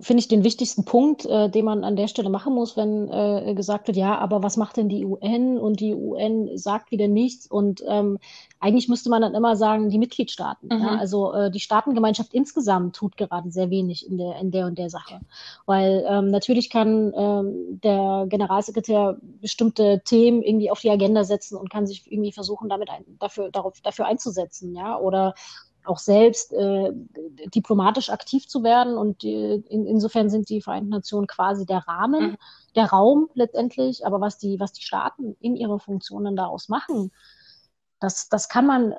finde 0.00 0.20
ich 0.20 0.28
den 0.28 0.44
wichtigsten 0.44 0.84
Punkt, 0.84 1.26
äh, 1.26 1.48
den 1.48 1.64
man 1.64 1.84
an 1.84 1.96
der 1.96 2.08
Stelle 2.08 2.30
machen 2.30 2.54
muss, 2.54 2.76
wenn 2.76 3.08
äh, 3.10 3.54
gesagt 3.54 3.86
wird, 3.86 3.96
ja, 3.96 4.18
aber 4.18 4.42
was 4.42 4.56
macht 4.56 4.76
denn 4.76 4.88
die 4.88 5.04
UN? 5.04 5.58
Und 5.58 5.80
die 5.80 5.94
UN 5.94 6.56
sagt 6.56 6.90
wieder 6.90 7.08
nichts. 7.08 7.46
Und 7.46 7.82
ähm, 7.86 8.18
eigentlich 8.58 8.88
müsste 8.88 9.10
man 9.10 9.22
dann 9.22 9.34
immer 9.34 9.56
sagen, 9.56 9.90
die 9.90 9.98
Mitgliedstaaten. 9.98 10.68
Mhm. 10.72 10.82
Ja? 10.82 10.98
Also 10.98 11.32
äh, 11.32 11.50
die 11.50 11.60
Staatengemeinschaft 11.60 12.34
insgesamt 12.34 12.96
tut 12.96 13.16
gerade 13.16 13.50
sehr 13.50 13.70
wenig 13.70 14.06
in 14.06 14.18
der, 14.18 14.38
in 14.40 14.50
der 14.50 14.66
und 14.66 14.78
der 14.78 14.90
Sache. 14.90 15.20
Weil 15.66 16.04
ähm, 16.08 16.28
natürlich 16.28 16.70
kann 16.70 17.12
ähm, 17.16 17.80
der 17.82 18.26
Generalsekretär 18.28 19.16
bestimmte 19.40 20.02
Themen 20.04 20.42
irgendwie 20.42 20.70
auf 20.70 20.80
die 20.80 20.90
Agenda 20.90 21.24
setzen 21.24 21.56
und 21.56 21.70
kann 21.70 21.86
sich 21.86 22.10
irgendwie 22.10 22.32
versuchen, 22.32 22.68
damit 22.68 22.90
ein, 22.90 23.04
dafür, 23.18 23.50
darauf, 23.50 23.80
dafür 23.80 24.06
einzusetzen, 24.06 24.74
ja, 24.74 24.98
oder 24.98 25.34
auch 25.84 25.98
selbst 25.98 26.52
äh, 26.52 26.92
diplomatisch 27.54 28.10
aktiv 28.10 28.46
zu 28.46 28.62
werden. 28.62 28.96
Und 28.96 29.24
äh, 29.24 29.56
in, 29.56 29.86
insofern 29.86 30.30
sind 30.30 30.48
die 30.48 30.60
Vereinten 30.60 30.90
Nationen 30.90 31.26
quasi 31.26 31.66
der 31.66 31.86
Rahmen, 31.88 32.32
mhm. 32.32 32.36
der 32.76 32.86
Raum 32.90 33.28
letztendlich. 33.34 34.06
Aber 34.06 34.20
was 34.20 34.38
die, 34.38 34.60
was 34.60 34.72
die 34.72 34.82
Staaten 34.82 35.36
in 35.40 35.56
ihre 35.56 35.78
Funktionen 35.78 36.36
daraus 36.36 36.68
machen, 36.68 37.10
das, 38.00 38.28
das 38.28 38.48
kann 38.48 38.66
man 38.66 38.94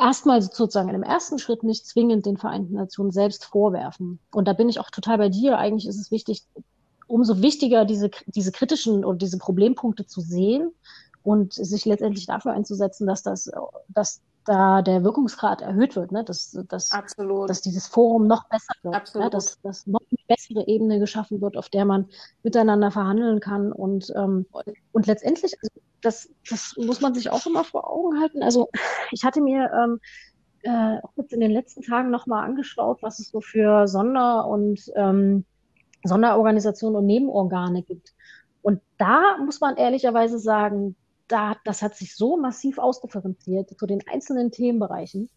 erstmal 0.00 0.42
sozusagen 0.42 0.88
in 0.88 0.94
dem 0.94 1.02
ersten 1.02 1.38
Schritt 1.38 1.62
nicht 1.62 1.86
zwingend 1.86 2.26
den 2.26 2.36
Vereinten 2.36 2.74
Nationen 2.74 3.12
selbst 3.12 3.44
vorwerfen. 3.44 4.18
Und 4.32 4.48
da 4.48 4.52
bin 4.52 4.68
ich 4.68 4.80
auch 4.80 4.90
total 4.90 5.18
bei 5.18 5.28
dir. 5.28 5.58
Eigentlich 5.58 5.86
ist 5.86 6.00
es 6.00 6.10
wichtig, 6.10 6.44
umso 7.06 7.40
wichtiger, 7.42 7.84
diese, 7.84 8.10
diese 8.26 8.52
kritischen 8.52 9.04
oder 9.04 9.18
diese 9.18 9.38
Problempunkte 9.38 10.06
zu 10.06 10.20
sehen 10.20 10.72
und 11.22 11.52
sich 11.54 11.84
letztendlich 11.84 12.26
dafür 12.26 12.52
einzusetzen, 12.52 13.06
dass 13.06 13.22
das, 13.22 13.50
dass 13.88 14.20
da 14.46 14.80
der 14.82 15.04
Wirkungsgrad 15.04 15.60
erhöht 15.60 15.96
wird, 15.96 16.12
ne? 16.12 16.24
dass, 16.24 16.58
dass, 16.68 16.92
Absolut. 16.92 17.50
dass 17.50 17.60
dieses 17.60 17.86
Forum 17.86 18.26
noch 18.26 18.48
besser 18.48 18.74
wird, 18.82 18.92
ne? 18.92 19.00
Absolut. 19.00 19.24
ne? 19.24 19.30
dass, 19.30 19.60
dass 19.60 19.86
noch 19.86 20.00
eine 20.00 20.18
bessere 20.28 20.66
Ebene 20.66 20.98
geschaffen 20.98 21.40
wird, 21.40 21.56
auf 21.56 21.68
der 21.68 21.84
man 21.84 22.06
miteinander 22.42 22.90
verhandeln 22.90 23.40
kann 23.40 23.72
und, 23.72 24.12
ähm, 24.16 24.46
und 24.92 25.06
letztendlich, 25.06 25.54
also 25.60 25.80
das, 26.00 26.28
das 26.48 26.74
muss 26.76 27.00
man 27.00 27.14
sich 27.14 27.30
auch 27.30 27.44
immer 27.46 27.64
vor 27.64 27.90
Augen 27.90 28.20
halten. 28.20 28.42
Also 28.42 28.68
ich 29.10 29.24
hatte 29.24 29.40
mir 29.40 29.70
ähm, 29.72 30.00
äh, 30.62 31.00
jetzt 31.16 31.32
in 31.32 31.40
den 31.40 31.50
letzten 31.50 31.82
Tagen 31.82 32.10
nochmal 32.10 32.44
angeschaut, 32.44 33.02
was 33.02 33.18
es 33.18 33.30
so 33.30 33.40
für 33.40 33.88
Sonder- 33.88 34.46
und 34.46 34.80
ähm, 34.94 35.44
Sonderorganisationen 36.04 36.96
und 36.96 37.06
Nebenorgane 37.06 37.82
gibt. 37.82 38.14
Und 38.62 38.80
da 38.98 39.38
muss 39.38 39.60
man 39.60 39.76
ehrlicherweise 39.76 40.38
sagen, 40.38 40.96
da, 41.28 41.56
das 41.64 41.82
hat 41.82 41.96
sich 41.96 42.14
so 42.14 42.36
massiv 42.36 42.78
ausdifferenziert 42.78 43.78
zu 43.78 43.86
den 43.86 44.00
einzelnen 44.06 44.50
Themenbereichen, 44.50 45.28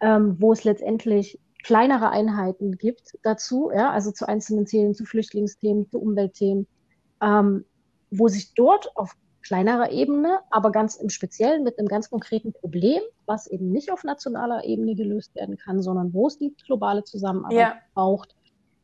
ähm, 0.00 0.36
wo 0.38 0.52
es 0.52 0.64
letztendlich 0.64 1.40
kleinere 1.64 2.10
Einheiten 2.10 2.78
gibt 2.78 3.18
dazu, 3.22 3.70
ja, 3.74 3.90
also 3.90 4.12
zu 4.12 4.28
einzelnen 4.28 4.66
Themen, 4.66 4.94
zu 4.94 5.04
Flüchtlingsthemen, 5.04 5.90
zu 5.90 6.00
Umweltthemen, 6.00 6.66
ähm, 7.20 7.64
wo 8.10 8.28
sich 8.28 8.54
dort 8.54 8.96
auf 8.96 9.16
kleinerer 9.42 9.90
Ebene, 9.90 10.40
aber 10.50 10.70
ganz 10.70 10.96
im 10.96 11.08
Speziellen 11.08 11.64
mit 11.64 11.78
einem 11.78 11.88
ganz 11.88 12.10
konkreten 12.10 12.52
Problem, 12.52 13.00
was 13.26 13.46
eben 13.46 13.70
nicht 13.70 13.90
auf 13.90 14.04
nationaler 14.04 14.64
Ebene 14.64 14.94
gelöst 14.94 15.34
werden 15.34 15.56
kann, 15.56 15.82
sondern 15.82 16.12
wo 16.12 16.26
es 16.26 16.38
die 16.38 16.54
globale 16.64 17.04
Zusammenarbeit 17.04 17.56
ja. 17.56 17.76
braucht, 17.94 18.35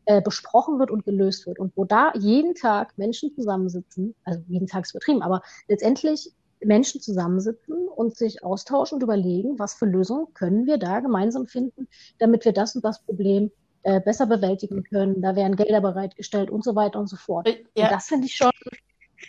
äh, 0.04 0.20
besprochen 0.20 0.78
wird 0.78 0.90
und 0.90 1.04
gelöst 1.04 1.46
wird. 1.46 1.58
Und 1.58 1.72
wo 1.76 1.84
da 1.84 2.12
jeden 2.14 2.54
Tag 2.54 2.96
Menschen 2.98 3.34
zusammensitzen, 3.34 4.14
also 4.24 4.40
jeden 4.48 4.66
Tag 4.66 4.84
ist 4.84 4.90
übertrieben, 4.90 5.22
aber 5.22 5.42
letztendlich 5.68 6.32
Menschen 6.64 7.00
zusammensitzen 7.00 7.88
und 7.88 8.16
sich 8.16 8.44
austauschen 8.44 8.96
und 8.96 9.02
überlegen, 9.02 9.58
was 9.58 9.74
für 9.74 9.86
Lösungen 9.86 10.32
können 10.34 10.66
wir 10.66 10.78
da 10.78 11.00
gemeinsam 11.00 11.46
finden, 11.46 11.88
damit 12.18 12.44
wir 12.44 12.52
das 12.52 12.74
und 12.76 12.84
das 12.84 13.02
Problem 13.02 13.50
äh, 13.82 14.00
besser 14.00 14.26
bewältigen 14.26 14.84
können. 14.84 15.20
Da 15.22 15.34
werden 15.34 15.56
Gelder 15.56 15.80
bereitgestellt 15.80 16.50
und 16.50 16.62
so 16.64 16.74
weiter 16.76 17.00
und 17.00 17.08
so 17.08 17.16
fort. 17.16 17.48
Ja. 17.74 17.84
Und 17.84 17.92
das 17.92 18.06
finde 18.06 18.26
ich 18.26 18.36
schon 18.36 18.50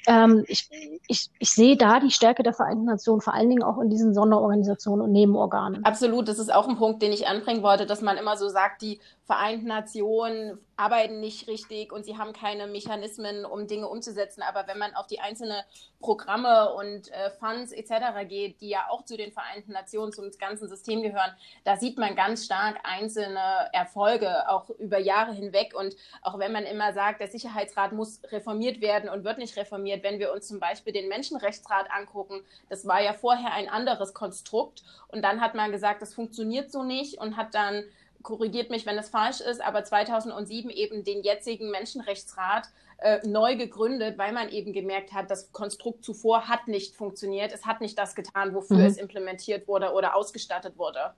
ähm, 0.08 0.44
ich, 0.48 0.70
ich, 1.08 1.30
ich 1.40 1.50
sehe 1.52 1.78
da 1.78 2.00
die 2.00 2.12
Stärke 2.12 2.44
der 2.44 2.54
Vereinten 2.54 2.86
Nationen, 2.86 3.22
vor 3.22 3.34
allen 3.34 3.50
Dingen 3.50 3.64
auch 3.64 3.80
in 3.80 3.90
diesen 3.90 4.14
Sonderorganisationen 4.14 5.06
und 5.06 5.12
Nebenorganen. 5.12 5.84
Absolut, 5.86 6.28
das 6.28 6.40
ist 6.40 6.54
auch 6.54 6.68
ein 6.68 6.78
Punkt, 6.78 7.02
den 7.02 7.12
ich 7.12 7.28
anbringen 7.28 7.64
wollte, 7.64 7.86
dass 7.86 8.02
man 8.02 8.18
immer 8.18 8.38
so 8.38 8.50
sagt, 8.50 8.82
die 8.82 9.00
Vereinten 9.26 9.68
Nationen 9.68 10.58
arbeiten 10.76 11.20
nicht 11.20 11.48
richtig 11.48 11.92
und 11.92 12.04
sie 12.04 12.18
haben 12.18 12.34
keine 12.34 12.68
Mechanismen, 12.68 13.46
um 13.46 13.68
Dinge 13.68 13.88
umzusetzen. 13.88 14.42
Aber 14.42 14.68
wenn 14.68 14.78
man 14.78 14.96
auf 14.96 15.08
die 15.08 15.20
einzelnen 15.20 15.62
Programme 16.00 16.74
und 16.74 17.12
äh, 17.12 17.30
Funds 17.40 17.72
etc. 17.72 18.28
geht, 18.28 18.60
die 18.60 18.70
ja 18.70 18.88
auch 18.90 19.06
zu 19.06 19.16
den 19.16 19.32
Vereinten 19.32 19.72
Nationen, 19.72 20.12
zum 20.12 20.30
ganzen 20.40 20.68
System 20.68 21.02
gehören, 21.02 21.32
da 21.64 21.78
sieht 21.78 21.98
man 21.98 22.16
ganz 22.16 22.46
stark 22.46 22.78
einzelne 22.84 23.70
Erfolge, 23.72 24.50
auch 24.50 24.70
über 24.72 24.98
Jahre 24.98 25.34
hinweg. 25.34 25.74
Und 25.76 25.96
auch 26.22 26.40
wenn 26.40 26.52
man 26.52 26.64
immer 26.64 26.94
sagt, 26.94 27.22
der 27.22 27.28
Sicherheitsrat 27.28 27.94
muss 27.94 28.22
reformiert 28.32 28.82
werden 28.82 29.10
und 29.10 29.24
wird 29.24 29.38
nicht 29.38 29.56
reformiert, 29.56 30.04
wenn 30.04 30.20
wir 30.20 30.34
uns 30.34 30.48
zum 30.48 30.60
Beispiel 30.60 30.94
den 30.94 31.08
Menschenrechtsrat 31.08 31.88
angucken, 31.92 32.44
das 32.70 32.88
war 32.88 33.02
ja 33.02 33.14
vorher 33.14 33.54
ein 33.54 33.70
anderes 33.70 34.14
Konstrukt. 34.14 34.84
Und 35.08 35.22
dann 35.22 35.40
hat 35.40 35.54
man 35.54 35.72
gesagt, 35.72 36.02
das 36.02 36.14
funktioniert 36.14 36.72
so 36.72 36.84
nicht 36.84 37.20
und 37.20 37.38
hat 37.38 37.54
dann 37.54 37.84
korrigiert 38.24 38.70
mich, 38.70 38.86
wenn 38.86 38.98
es 38.98 39.10
falsch 39.10 39.42
ist, 39.42 39.62
aber 39.62 39.84
2007 39.84 40.70
eben 40.70 41.04
den 41.04 41.24
jetzigen 41.24 41.70
Menschenrechtsrat 41.70 42.70
äh, 43.00 43.20
neu 43.28 43.56
gegründet, 43.56 44.18
weil 44.18 44.32
man 44.32 44.50
eben 44.50 44.74
gemerkt 44.74 45.12
hat, 45.12 45.30
das 45.30 45.52
Konstrukt 45.52 46.06
zuvor 46.06 46.48
hat 46.48 46.68
nicht 46.68 46.96
funktioniert. 46.96 47.52
Es 47.52 47.66
hat 47.66 47.82
nicht 47.82 47.98
das 47.98 48.16
getan, 48.16 48.54
wofür 48.56 48.78
mhm. 48.78 48.86
es 48.86 48.98
implementiert 48.98 49.68
wurde 49.68 49.92
oder 49.92 50.16
ausgestattet 50.16 50.78
wurde. 50.78 51.14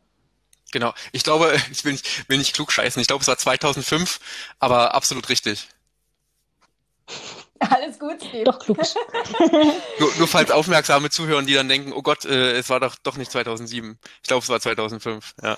Genau. 0.72 0.94
Ich 1.12 1.24
glaube, 1.24 1.56
ich 1.72 1.86
will 1.86 1.94
nicht, 1.94 2.28
will 2.28 2.38
nicht 2.38 2.54
klug 2.54 2.72
scheißen. 2.72 3.00
Ich 3.00 3.08
glaube, 3.08 3.22
es 3.22 3.28
war 3.28 3.38
2005, 3.38 4.20
aber 4.60 4.96
absolut 4.96 5.30
richtig. 5.30 5.68
Alles 7.60 8.00
gut, 8.00 8.22
Steve. 8.22 8.44
Doch 8.44 8.60
klug. 8.60 8.78
nur, 10.00 10.16
nur 10.18 10.28
falls 10.28 10.52
aufmerksame 10.52 11.10
Zuhörer, 11.10 11.42
die 11.44 11.54
dann 11.54 11.70
denken, 11.70 11.94
oh 11.94 12.02
Gott, 12.02 12.26
äh, 12.26 12.58
es 12.58 12.70
war 12.70 12.80
doch, 12.80 12.96
doch 13.04 13.16
nicht 13.16 13.32
2007. 13.32 13.98
Ich 14.22 14.28
glaube, 14.28 14.44
es 14.44 14.50
war 14.50 14.60
2005, 14.60 15.36
ja. 15.42 15.58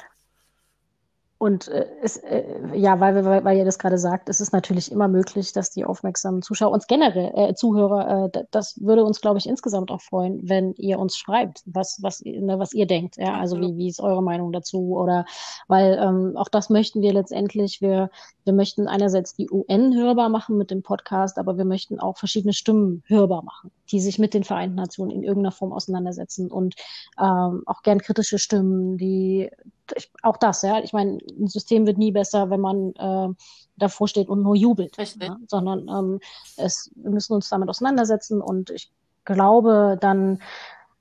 Und 1.39 1.67
äh, 1.67 1.86
es, 2.02 2.17
äh, 2.17 2.43
ja, 2.73 3.00
weil, 3.00 3.23
weil, 3.23 3.43
weil 3.43 3.58
ihr 3.58 3.65
das 3.65 3.78
gerade 3.78 4.00
sagt, 4.00 4.28
es 4.28 4.41
ist 4.41 4.54
natürlich 4.54 4.91
immer 4.91 5.08
möglich, 5.08 5.54
dass 5.54 5.69
die 5.69 5.86
aufmerksamen 5.86 6.41
Zuschauer, 6.41 6.71
uns 6.71 6.88
generell 6.88 7.32
äh, 7.36 7.54
Zuhörer, 7.54 8.26
äh, 8.34 8.43
das 8.50 8.82
würde 8.82 9.04
uns, 9.04 9.21
glaube 9.21 9.38
ich, 9.38 9.47
insgesamt 9.47 9.91
auch 9.91 10.02
freuen, 10.02 10.39
wenn 10.50 10.73
ihr 10.73 10.97
uns 10.97 11.15
schreibt, 11.15 11.62
was, 11.65 12.02
was, 12.02 12.23
ne, 12.26 12.58
was 12.58 12.73
ihr 12.73 12.88
denkt. 12.88 13.17
Ja, 13.17 13.36
also 13.39 13.60
wie, 13.60 13.78
wie 13.78 13.88
ist 13.88 14.00
eure 14.00 14.23
Meinung 14.23 14.52
dazu? 14.52 14.97
Oder 14.97 15.26
weil 15.67 16.00
ähm, 16.02 16.36
auch 16.38 16.50
das 16.50 16.71
möchten 16.71 17.02
wir 17.02 17.13
letztendlich. 17.13 17.82
Wir, 17.82 18.10
wir 18.43 18.54
möchten 18.54 18.88
einerseits 18.88 19.36
die 19.36 19.50
UN 19.52 19.95
hörbar 19.95 20.30
machen 20.30 20.58
mit 20.58 20.71
dem 20.71 20.82
Podcast, 20.82 21.38
aber 21.38 21.58
wir 21.58 21.65
möchten 21.65 22.00
auch 22.00 22.17
verschiedene 22.17 22.54
Stimmen 22.54 23.04
hörbar 23.06 23.43
machen, 23.43 23.71
die 23.91 24.00
sich 24.00 24.19
mit 24.19 24.34
den 24.34 24.43
Vereinten 24.43 24.76
Nationen 24.76 25.12
in 25.12 25.23
irgendeiner 25.23 25.52
Form 25.52 25.73
auseinandersetzen 25.73 26.52
und 26.52 26.76
ähm, 27.19 27.63
auch 27.65 27.82
gern 27.84 28.00
kritische 28.00 28.39
Stimmen, 28.39 28.97
die 28.97 29.50
ich, 29.95 30.12
auch 30.21 30.38
das, 30.38 30.62
ja. 30.63 30.80
Ich 30.80 30.93
meine, 30.93 31.19
ein 31.39 31.47
System 31.47 31.88
wird 31.88 31.97
nie 31.97 32.12
besser, 32.12 32.50
wenn 32.50 32.60
man 32.60 32.93
äh, 32.95 33.34
davor 33.78 34.08
steht 34.08 34.28
und 34.28 34.41
nur 34.41 34.56
jubelt, 34.56 34.97
ja? 35.19 35.38
sondern 35.47 35.88
ähm, 35.88 36.19
es, 36.58 36.91
wir 36.95 37.12
müssen 37.12 37.34
uns 37.34 37.50
damit 37.50 37.69
auseinandersetzen 37.69 38.41
und 38.41 38.69
ich 38.69 38.91
glaube, 39.23 39.97
dann 40.00 40.41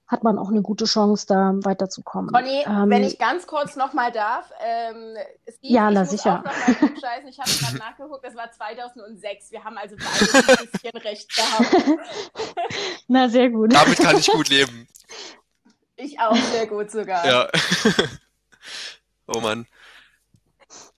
hat 0.06 0.22
man 0.22 0.38
auch 0.38 0.50
eine 0.50 0.62
gute 0.62 0.84
Chance, 0.84 1.26
da 1.26 1.52
weiterzukommen. 1.56 2.32
Conny, 2.32 2.64
ähm, 2.64 2.90
wenn 2.90 3.02
ich 3.02 3.18
ganz 3.18 3.46
kurz 3.46 3.74
nochmal 3.74 4.12
darf, 4.12 4.52
ähm, 4.60 5.16
Steve, 5.48 5.72
ja, 5.72 5.90
na, 5.90 6.02
ich 6.02 6.10
sicher. 6.10 6.44
Ich 7.28 7.40
habe 7.40 7.50
gerade 7.50 7.76
nachgeguckt, 7.78 8.24
das 8.24 8.36
war 8.36 8.50
2006. 8.50 9.50
Wir 9.50 9.64
haben 9.64 9.76
also 9.76 9.96
beide 9.96 10.60
ein 10.60 10.68
bisschen 10.70 10.96
recht 10.98 11.34
gehabt. 11.34 11.98
Na, 13.08 13.28
sehr 13.28 13.50
gut. 13.50 13.72
Damit 13.72 13.98
kann 13.98 14.16
ich 14.16 14.26
gut 14.28 14.48
leben. 14.48 14.86
Ich 15.96 16.20
auch 16.20 16.36
sehr 16.36 16.66
gut 16.66 16.90
sogar. 16.90 17.26
Ja. 17.26 17.48
Oh 19.28 19.40
Mann. 19.40 19.66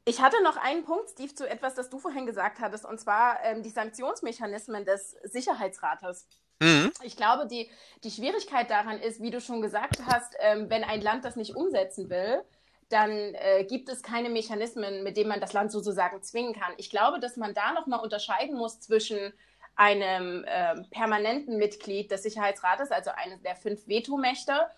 Ich 0.08 0.22
hatte 0.22 0.42
noch 0.42 0.56
einen 0.56 0.84
Punkt, 0.84 1.10
Steve, 1.10 1.34
zu 1.34 1.46
etwas, 1.46 1.74
das 1.74 1.90
du 1.90 1.98
vorhin 1.98 2.24
gesagt 2.24 2.60
hattest, 2.60 2.86
und 2.86 2.98
zwar 2.98 3.44
ähm, 3.44 3.62
die 3.62 3.68
Sanktionsmechanismen 3.68 4.86
des 4.86 5.10
Sicherheitsrates. 5.22 6.26
Mhm. 6.60 6.90
Ich 7.02 7.14
glaube, 7.14 7.46
die, 7.46 7.70
die 8.04 8.10
Schwierigkeit 8.10 8.70
daran 8.70 8.98
ist, 9.00 9.20
wie 9.20 9.30
du 9.30 9.42
schon 9.42 9.60
gesagt 9.60 9.98
hast, 10.06 10.34
ähm, 10.38 10.70
wenn 10.70 10.82
ein 10.82 11.02
Land 11.02 11.26
das 11.26 11.36
nicht 11.36 11.54
umsetzen 11.54 12.08
will, 12.08 12.42
dann 12.88 13.10
äh, 13.10 13.64
gibt 13.64 13.90
es 13.90 14.02
keine 14.02 14.30
Mechanismen, 14.30 15.02
mit 15.02 15.18
denen 15.18 15.28
man 15.28 15.40
das 15.40 15.52
Land 15.52 15.72
sozusagen 15.72 16.22
zwingen 16.22 16.54
kann. 16.54 16.72
Ich 16.78 16.88
glaube, 16.88 17.20
dass 17.20 17.36
man 17.36 17.52
da 17.52 17.74
nochmal 17.74 18.00
unterscheiden 18.00 18.56
muss 18.56 18.80
zwischen 18.80 19.34
einem 19.76 20.42
äh, 20.44 20.84
permanenten 20.90 21.58
Mitglied 21.58 22.10
des 22.10 22.22
Sicherheitsrates, 22.22 22.90
also 22.90 23.10
eines 23.14 23.42
der 23.42 23.56
fünf 23.56 23.86
Vetomächte, 23.86 24.68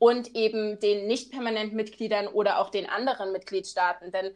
und 0.00 0.34
eben 0.34 0.80
den 0.80 1.06
nicht 1.06 1.30
permanenten 1.30 1.76
Mitgliedern 1.76 2.26
oder 2.26 2.58
auch 2.58 2.70
den 2.70 2.88
anderen 2.88 3.32
Mitgliedstaaten. 3.32 4.10
Denn 4.10 4.34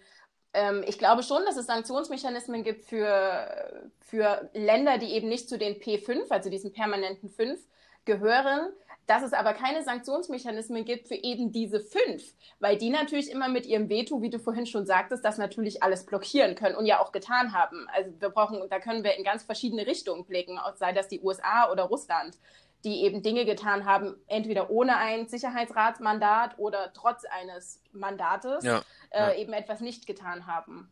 ähm, 0.55 0.85
ich 0.87 0.99
glaube 0.99 1.23
schon, 1.23 1.45
dass 1.45 1.57
es 1.57 1.67
Sanktionsmechanismen 1.67 2.63
gibt 2.63 2.85
für, 2.85 3.91
für 4.01 4.49
Länder, 4.55 4.99
die 4.99 5.13
eben 5.13 5.29
nicht 5.29 5.49
zu 5.49 5.59
den 5.59 5.75
P5, 5.75 6.31
also 6.31 6.49
diesen 6.49 6.73
permanenten 6.73 7.29
fünf, 7.29 7.61
gehören, 8.05 8.71
dass 9.07 9.23
es 9.23 9.33
aber 9.33 9.53
keine 9.53 9.83
Sanktionsmechanismen 9.83 10.85
gibt 10.85 11.09
für 11.09 11.15
eben 11.15 11.53
diese 11.53 11.81
fünf, 11.81 12.23
weil 12.59 12.79
die 12.79 12.89
natürlich 12.89 13.31
immer 13.31 13.49
mit 13.49 13.67
ihrem 13.67 13.89
Veto, 13.91 14.23
wie 14.23 14.31
du 14.31 14.39
vorhin 14.39 14.67
schon 14.67 14.87
sagtest, 14.87 15.25
das 15.25 15.37
natürlich 15.37 15.83
alles 15.83 16.07
blockieren 16.07 16.55
können 16.55 16.77
und 16.77 16.87
ja 16.87 17.01
auch 17.03 17.13
getan 17.13 17.53
haben. 17.53 17.87
Also 17.93 18.13
wir 18.19 18.31
brauchen, 18.31 18.63
da 18.71 18.79
können 18.79 19.05
wir 19.05 19.17
in 19.17 19.25
ganz 19.25 19.43
verschiedene 19.43 19.87
Richtungen 19.87 20.25
blicken, 20.25 20.59
sei 20.77 20.93
das 20.93 21.09
die 21.09 21.21
USA 21.21 21.71
oder 21.71 21.85
Russland 21.85 22.39
die 22.85 23.03
eben 23.03 23.23
Dinge 23.23 23.45
getan 23.45 23.85
haben, 23.85 24.15
entweder 24.27 24.71
ohne 24.71 24.97
ein 24.97 25.27
Sicherheitsratsmandat 25.27 26.59
oder 26.59 26.93
trotz 26.93 27.25
eines 27.25 27.81
Mandates 27.93 28.63
ja, 28.65 28.83
äh, 29.11 29.19
ja. 29.19 29.35
eben 29.35 29.53
etwas 29.53 29.81
nicht 29.81 30.07
getan 30.07 30.47
haben. 30.47 30.91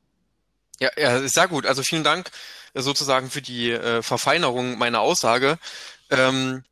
Ja, 0.81 0.91
ja, 0.97 1.29
sehr 1.29 1.49
gut. 1.49 1.67
Also 1.67 1.83
vielen 1.83 2.05
Dank 2.05 2.31
äh, 2.75 2.81
sozusagen 2.81 3.31
für 3.31 3.43
die 3.43 3.71
äh, 3.71 4.03
Verfeinerung 4.03 4.79
meiner 4.79 5.01
Aussage. 5.01 5.59
Ähm, 6.11 6.65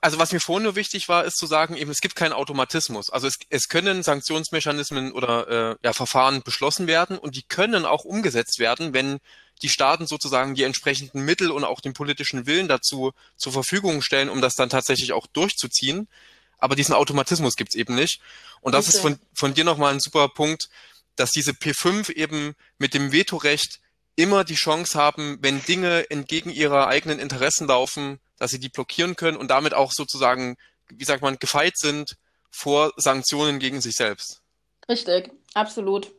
also 0.00 0.18
was 0.18 0.32
mir 0.32 0.40
vorhin 0.40 0.64
nur 0.64 0.76
wichtig 0.76 1.08
war, 1.08 1.24
ist 1.24 1.36
zu 1.36 1.46
sagen, 1.46 1.76
eben 1.76 1.90
es 1.90 2.00
gibt 2.00 2.16
keinen 2.16 2.32
Automatismus. 2.32 3.10
Also 3.10 3.26
es, 3.26 3.38
es 3.50 3.68
können 3.68 4.02
Sanktionsmechanismen 4.02 5.12
oder 5.12 5.48
äh, 5.72 5.76
ja, 5.82 5.92
Verfahren 5.92 6.42
beschlossen 6.42 6.86
werden 6.86 7.18
und 7.18 7.36
die 7.36 7.42
können 7.42 7.84
auch 7.84 8.04
umgesetzt 8.04 8.58
werden, 8.58 8.92
wenn 8.92 9.18
die 9.58 9.68
Staaten 9.68 10.06
sozusagen 10.06 10.54
die 10.54 10.64
entsprechenden 10.64 11.24
Mittel 11.24 11.50
und 11.50 11.64
auch 11.64 11.80
den 11.80 11.92
politischen 11.92 12.46
Willen 12.46 12.68
dazu 12.68 13.12
zur 13.36 13.52
Verfügung 13.52 14.02
stellen, 14.02 14.28
um 14.28 14.40
das 14.40 14.54
dann 14.54 14.68
tatsächlich 14.68 15.12
auch 15.12 15.26
durchzuziehen. 15.26 16.08
Aber 16.58 16.76
diesen 16.76 16.94
Automatismus 16.94 17.56
gibt's 17.56 17.76
eben 17.76 17.94
nicht. 17.94 18.20
Und 18.60 18.72
das 18.72 18.86
okay. 18.86 18.96
ist 18.96 19.02
von, 19.02 19.18
von 19.34 19.54
dir 19.54 19.64
nochmal 19.64 19.94
ein 19.94 20.00
super 20.00 20.28
Punkt, 20.28 20.68
dass 21.16 21.30
diese 21.30 21.52
P5 21.52 22.10
eben 22.12 22.54
mit 22.78 22.94
dem 22.94 23.12
Vetorecht 23.12 23.80
immer 24.16 24.44
die 24.44 24.54
Chance 24.54 24.98
haben, 24.98 25.38
wenn 25.40 25.62
Dinge 25.64 26.10
entgegen 26.10 26.50
ihrer 26.50 26.88
eigenen 26.88 27.20
Interessen 27.20 27.68
laufen, 27.68 28.18
dass 28.36 28.50
sie 28.50 28.58
die 28.58 28.68
blockieren 28.68 29.16
können 29.16 29.36
und 29.36 29.48
damit 29.48 29.74
auch 29.74 29.92
sozusagen, 29.92 30.56
wie 30.88 31.04
sagt 31.04 31.22
man, 31.22 31.38
gefeit 31.38 31.76
sind 31.76 32.16
vor 32.50 32.92
Sanktionen 32.96 33.58
gegen 33.60 33.80
sich 33.80 33.94
selbst. 33.94 34.40
Richtig, 34.88 35.30
absolut. 35.54 36.12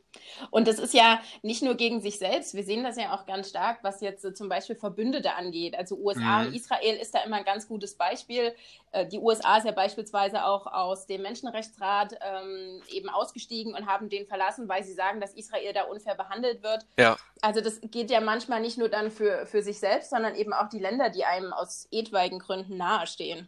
Und 0.52 0.68
das 0.68 0.80
ist 0.80 0.94
ja 0.94 1.22
nicht 1.42 1.62
nur 1.62 1.76
gegen 1.76 2.02
sich 2.02 2.18
selbst, 2.18 2.54
wir 2.54 2.64
sehen 2.64 2.84
das 2.84 2.98
ja 2.98 3.14
auch 3.16 3.26
ganz 3.26 3.50
stark, 3.50 3.80
was 3.84 4.02
jetzt 4.02 4.26
äh, 4.26 4.34
zum 4.34 4.50
Beispiel 4.50 4.76
Verbündete 4.76 5.34
angeht. 5.36 5.76
Also 5.76 5.96
USA 5.98 6.40
mhm. 6.40 6.48
und 6.48 6.56
Israel 6.56 6.96
ist 6.96 7.14
da 7.14 7.24
immer 7.24 7.38
ein 7.38 7.46
ganz 7.46 7.68
gutes 7.68 7.96
Beispiel. 7.96 8.54
Äh, 8.92 9.06
die 9.08 9.18
USA 9.18 9.58
ist 9.58 9.66
ja 9.66 9.72
beispielsweise 9.72 10.46
auch 10.46 10.68
aus 10.68 11.06
dem 11.06 11.22
Menschenrechtsrat 11.22 12.14
ähm, 12.22 12.82
eben 12.90 13.10
ausgestiegen 13.10 13.74
und 13.74 13.88
haben 13.88 14.10
den 14.10 14.26
verlassen, 14.28 14.68
weil 14.68 14.84
sie 14.84 14.94
sagen, 14.94 15.22
dass 15.22 15.34
Israel 15.34 15.74
da 15.74 15.84
unfair 15.84 16.16
behandelt 16.16 16.64
wird. 16.64 16.86
Ja. 16.98 17.18
Also 17.42 17.62
das 17.62 17.80
geht 17.84 18.10
ja 18.10 18.22
manchmal 18.22 18.62
nicht 18.62 18.78
nur 18.78 18.90
dann 18.90 19.12
für, 19.12 19.46
für 19.46 19.62
sich 19.62 19.80
selbst, 19.80 20.10
sondern 20.10 20.36
eben 20.36 20.54
auch 20.54 20.70
die 20.70 20.80
Länder, 20.80 21.10
die 21.10 21.26
einem 21.26 21.54
aus 21.54 21.88
etwaigen 21.92 22.40
Gründen 22.40 22.78
nahestehen. 22.78 23.48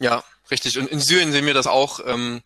Ja, 0.00 0.24
richtig. 0.50 0.78
Und 0.78 0.88
in 0.88 1.00
Syrien 1.00 1.32
sehen 1.32 1.46
wir 1.46 1.54
das 1.54 1.66
auch. 1.66 2.00
Ähm, 2.06 2.42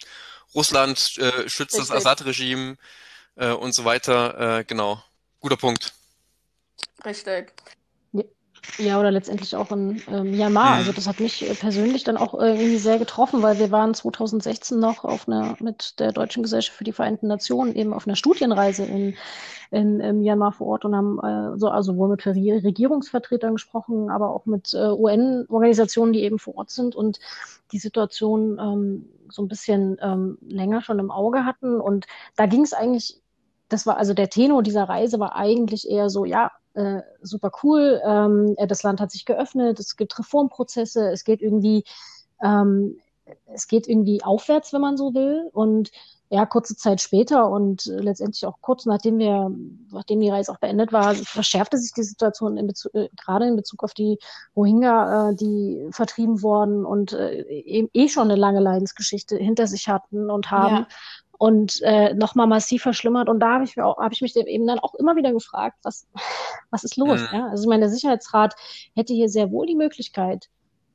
Russland 0.55 0.99
äh, 1.19 1.49
schützt 1.49 1.75
richtig. 1.75 1.79
das 1.79 1.91
Assad-Regime 1.91 2.77
äh, 3.37 3.53
und 3.53 3.75
so 3.75 3.85
weiter. 3.85 4.59
Äh, 4.59 4.65
genau. 4.65 5.03
Guter 5.41 5.57
Punkt. 5.57 5.95
Richtig. 7.05 7.53
Ja, 8.79 8.99
oder 9.01 9.11
letztendlich 9.11 9.55
auch 9.55 9.71
in 9.71 10.03
äh, 10.09 10.23
Myanmar. 10.23 10.75
Also 10.75 10.93
das 10.93 11.07
hat 11.07 11.21
mich 11.21 11.49
äh, 11.49 11.55
persönlich 11.55 12.05
dann 12.05 12.17
auch 12.17 12.35
irgendwie 12.35 12.77
sehr 12.77 12.99
getroffen, 12.99 13.43
weil 13.43 13.59
wir 13.59 13.71
waren 13.71 13.95
2016 13.95 14.79
noch 14.79 15.05
auf 15.05 15.29
einer 15.29 15.57
mit 15.61 15.99
der 15.99 16.13
Deutschen 16.13 16.43
Gesellschaft 16.43 16.77
für 16.77 16.85
die 16.85 16.93
Vereinten 16.93 17.29
Nationen 17.29 17.75
eben 17.75 17.95
auf 17.95 18.07
einer 18.07 18.17
Studienreise 18.17 18.85
in, 18.85 19.15
in, 19.71 20.01
in 20.01 20.21
Myanmar 20.21 20.53
vor 20.53 20.67
Ort 20.67 20.85
und 20.85 20.95
haben 20.95 21.19
äh, 21.21 21.59
so 21.59 21.69
also 21.69 21.97
wohl 21.97 22.09
mit 22.09 22.27
Regierungsvertretern 22.27 23.55
gesprochen, 23.55 24.11
aber 24.11 24.31
auch 24.31 24.47
mit 24.47 24.75
äh, 24.75 24.89
UN-Organisationen, 24.89 26.13
die 26.13 26.23
eben 26.23 26.39
vor 26.39 26.57
Ort 26.57 26.71
sind 26.71 26.95
und 26.95 27.19
die 27.73 27.79
Situation 27.79 28.59
ähm, 28.59 29.09
so 29.31 29.43
ein 29.43 29.49
bisschen 29.49 29.97
ähm, 30.03 30.39
länger 30.43 30.83
schon 30.83 30.99
im 30.99 31.11
Auge 31.11 31.45
hatten. 31.45 31.81
Und 31.81 32.07
da 32.37 32.47
ging 32.47 32.63
es 32.63 32.73
eigentlich 32.73 33.21
das 33.69 33.87
war 33.87 33.97
also 33.97 34.15
der 34.15 34.31
Tenor 34.31 34.63
dieser 34.63 34.85
Reise 34.85 35.19
war 35.19 35.35
eigentlich 35.35 35.89
eher 35.89 36.11
so, 36.11 36.25
ja, 36.25 36.53
äh, 36.75 37.01
super 37.23 37.51
cool. 37.63 38.01
Ähm, 38.05 38.55
äh, 38.59 38.67
das 38.67 38.83
Land 38.83 39.01
hat 39.01 39.11
sich 39.11 39.25
geöffnet, 39.25 39.81
es 39.81 39.97
gibt 39.97 40.19
Reformprozesse, 40.19 41.11
es 41.11 41.25
geht 41.25 41.43
irgendwie, 41.43 41.85
ähm, 42.43 42.99
es 43.47 43.67
geht 43.67 43.89
irgendwie 43.89 44.23
aufwärts, 44.23 44.73
wenn 44.73 44.83
man 44.83 44.97
so 44.97 45.15
will. 45.15 45.49
Und 45.53 45.91
ja, 46.29 46.45
kurze 46.45 46.77
Zeit 46.77 47.01
später 47.01 47.49
und 47.49 47.87
letztendlich 47.87 48.45
auch 48.47 48.61
kurz 48.61 48.85
nachdem 48.85 49.19
wir, 49.19 49.51
nachdem 49.93 50.19
die 50.19 50.29
Reise 50.29 50.51
auch 50.51 50.59
beendet 50.59 50.93
war, 50.93 51.15
verschärfte 51.15 51.79
sich 51.79 51.93
die 51.93 52.03
Situation 52.03 52.57
in 52.57 52.67
Bezug, 52.67 52.95
äh, 52.95 53.09
gerade 53.17 53.47
in 53.47 53.55
Bezug 53.55 53.85
auf 53.85 53.95
die 53.95 54.19
Rohingya, 54.57 55.31
äh, 55.31 55.35
die 55.37 55.87
vertrieben 55.93 56.43
wurden 56.43 56.85
und 56.85 57.13
äh, 57.13 57.89
eh 57.93 58.09
schon 58.09 58.25
eine 58.25 58.35
lange 58.35 58.61
Leidensgeschichte 58.61 59.37
hinter 59.37 59.67
sich 59.67 59.89
hatten 59.89 60.31
und 60.31 60.51
haben. 60.51 60.77
Ja 60.77 60.87
und 61.39 61.81
äh, 61.83 62.15
nochmal 62.15 62.47
massiv 62.47 62.83
verschlimmert. 62.83 63.29
Und 63.29 63.41
da 63.41 63.55
habe 63.55 63.65
ich, 63.65 63.77
mir 63.77 63.85
auch, 63.85 63.99
hab 63.99 64.13
ich 64.13 64.23
mich 64.23 64.37
eben 64.37 64.67
dann 64.67 64.79
auch 64.79 64.95
immer 64.95 65.17
wieder 65.17 65.33
gefragt, 65.33 65.79
was, 65.83 66.07
was 66.71 66.85
ist 66.85 66.97
los? 66.97 67.21
Mhm. 67.21 67.39
Ja? 67.39 67.49
Also 67.49 67.65
ich 67.65 67.69
meine, 67.69 67.81
der 67.81 67.91
Sicherheitsrat 67.91 68.55
hätte 68.95 69.15
hier 69.15 69.29
sehr 69.29 69.51
wohl 69.51 69.67
die 69.67 69.77
Möglichkeit, 69.77 70.49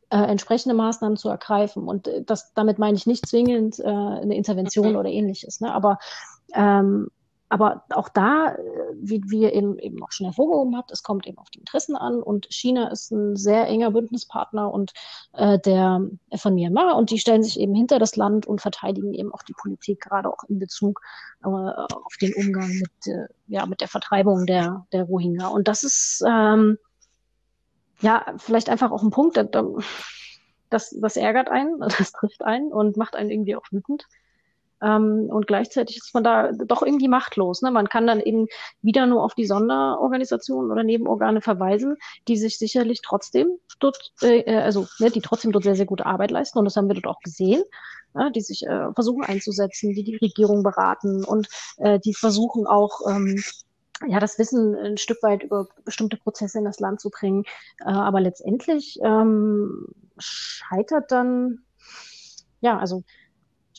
äh, 0.10 0.18
entsprechende 0.18 0.76
Maßnahmen 0.76 1.18
zu 1.18 1.30
ergreifen. 1.30 1.88
Und 1.88 2.08
äh, 2.08 2.24
das, 2.24 2.54
damit 2.54 2.80
meine 2.80 2.98
ich 2.98 3.06
nicht 3.06 3.26
zwingend 3.28 3.80
äh, 3.80 3.84
eine 3.86 4.36
Intervention 4.36 4.92
mhm. 4.92 4.96
oder 4.98 5.10
ähnliches. 5.10 5.62
Ne? 5.62 5.74
Aber 5.74 6.00
ähm, 6.54 7.10
aber 7.52 7.84
auch 7.90 8.08
da, 8.08 8.56
äh, 8.56 8.60
wie, 8.94 9.42
ihr 9.42 9.52
eben, 9.52 9.78
eben 9.78 10.02
auch 10.02 10.14
schon 10.14 10.26
hervorgehoben 10.26 10.78
habt, 10.78 10.90
es 10.90 11.04
kommt 11.04 11.28
eben 11.28 11.38
auf 11.38 11.50
die 11.50 11.60
Interessen 11.60 11.98
an 11.98 12.24
und 12.24 12.48
China 12.50 12.88
ist 12.88 13.12
ein 13.12 13.36
sehr 13.36 13.68
enger 13.68 13.92
Bündnispartner 13.92 14.74
und 14.74 14.94
äh, 15.34 15.60
der 15.60 16.02
von 16.36 16.56
Myanmar 16.56 16.96
und 16.96 17.10
die 17.10 17.20
stellen 17.20 17.44
sich 17.44 17.60
eben 17.60 17.76
hinter 17.76 18.00
das 18.00 18.16
Land 18.16 18.46
und 18.46 18.62
verteidigen 18.62 19.14
eben 19.14 19.34
auch 19.34 19.44
die 19.44 19.54
Politik, 19.54 20.00
gerade 20.00 20.30
auch 20.30 20.46
in 20.48 20.60
Bezug 20.60 21.02
äh, 21.44 21.48
auf 21.48 22.16
den 22.22 22.34
Umgang 22.36 22.70
mit, 22.70 23.08
äh, 23.08 23.28
ja, 23.48 23.66
mit 23.66 23.82
der 23.82 23.90
Vertreibung 23.90 24.46
der, 24.46 24.88
der 24.94 25.04
Rohingya. 25.04 25.48
Und 25.48 25.68
das 25.68 25.84
ist 25.84 26.24
ähm, 26.26 26.78
ja 28.00 28.34
vielleicht 28.38 28.70
einfach 28.70 28.92
auch 28.92 29.04
ein 29.04 29.12
Punkt, 29.12 29.36
das, 29.36 30.96
das 30.98 31.18
ärgert 31.18 31.50
einen, 31.50 31.80
das 31.98 32.14
trifft 32.14 32.46
einen 32.46 32.72
und 32.72 32.96
macht 32.96 33.18
einen 33.18 33.30
irgendwie 33.30 33.58
auch 33.58 33.66
wütend. 33.72 34.08
Ähm, 34.82 35.28
und 35.30 35.48
gleichzeitig 35.48 35.98
ist 35.98 36.14
man 36.14 36.24
da 36.24 36.52
doch 36.52 36.82
irgendwie 36.82 37.08
machtlos. 37.08 37.62
Ne? 37.62 37.72
Man 37.72 37.90
kann 37.90 38.08
dann 38.08 38.20
eben 38.20 38.48
wieder 38.82 39.06
nur 39.06 39.24
auf 39.24 39.36
die 39.36 39.46
Sonderorganisationen 39.46 40.72
oder 40.72 40.84
Nebenorgane 40.84 41.42
verweisen, 41.42 41.98
die 42.28 42.38
sich 42.38 42.58
sicherlich 42.58 43.02
trotzdem 43.02 43.58
dort, 43.80 44.12
äh, 44.22 44.40
äh, 44.40 44.58
also 44.58 44.88
ne, 45.00 45.12
die 45.12 45.22
trotzdem 45.22 45.52
dort 45.52 45.64
sehr, 45.64 45.76
sehr 45.76 45.86
gute 45.86 46.06
Arbeit 46.06 46.32
leisten. 46.32 46.60
Und 46.60 46.66
das 46.66 46.76
haben 46.76 46.88
wir 46.88 46.96
dort 46.96 47.08
auch 47.08 47.22
gesehen. 47.22 47.64
Ja, 48.14 48.30
die 48.30 48.42
sich 48.42 48.64
äh, 48.68 48.92
versuchen 48.94 49.24
einzusetzen, 49.24 49.94
die 49.94 50.04
die 50.04 50.18
Regierung 50.18 50.64
beraten 50.64 51.24
und 51.24 51.48
äh, 51.78 51.98
die 51.98 52.14
versuchen 52.14 52.68
auch 52.68 53.00
ähm, 53.10 53.42
ja, 54.08 54.20
das 54.20 54.38
Wissen 54.38 54.76
ein 54.76 54.98
Stück 54.98 55.22
weit 55.24 55.44
über 55.44 55.68
bestimmte 55.86 56.18
Prozesse 56.18 56.60
in 56.60 56.66
das 56.66 56.80
Land 56.80 57.00
zu 57.00 57.10
bringen. 57.10 57.44
Äh, 57.80 57.86
aber 57.86 58.20
letztendlich 58.20 59.00
ähm, 59.04 59.88
scheitert 60.18 61.12
dann, 61.12 61.60
ja, 62.60 62.78
also 62.78 63.04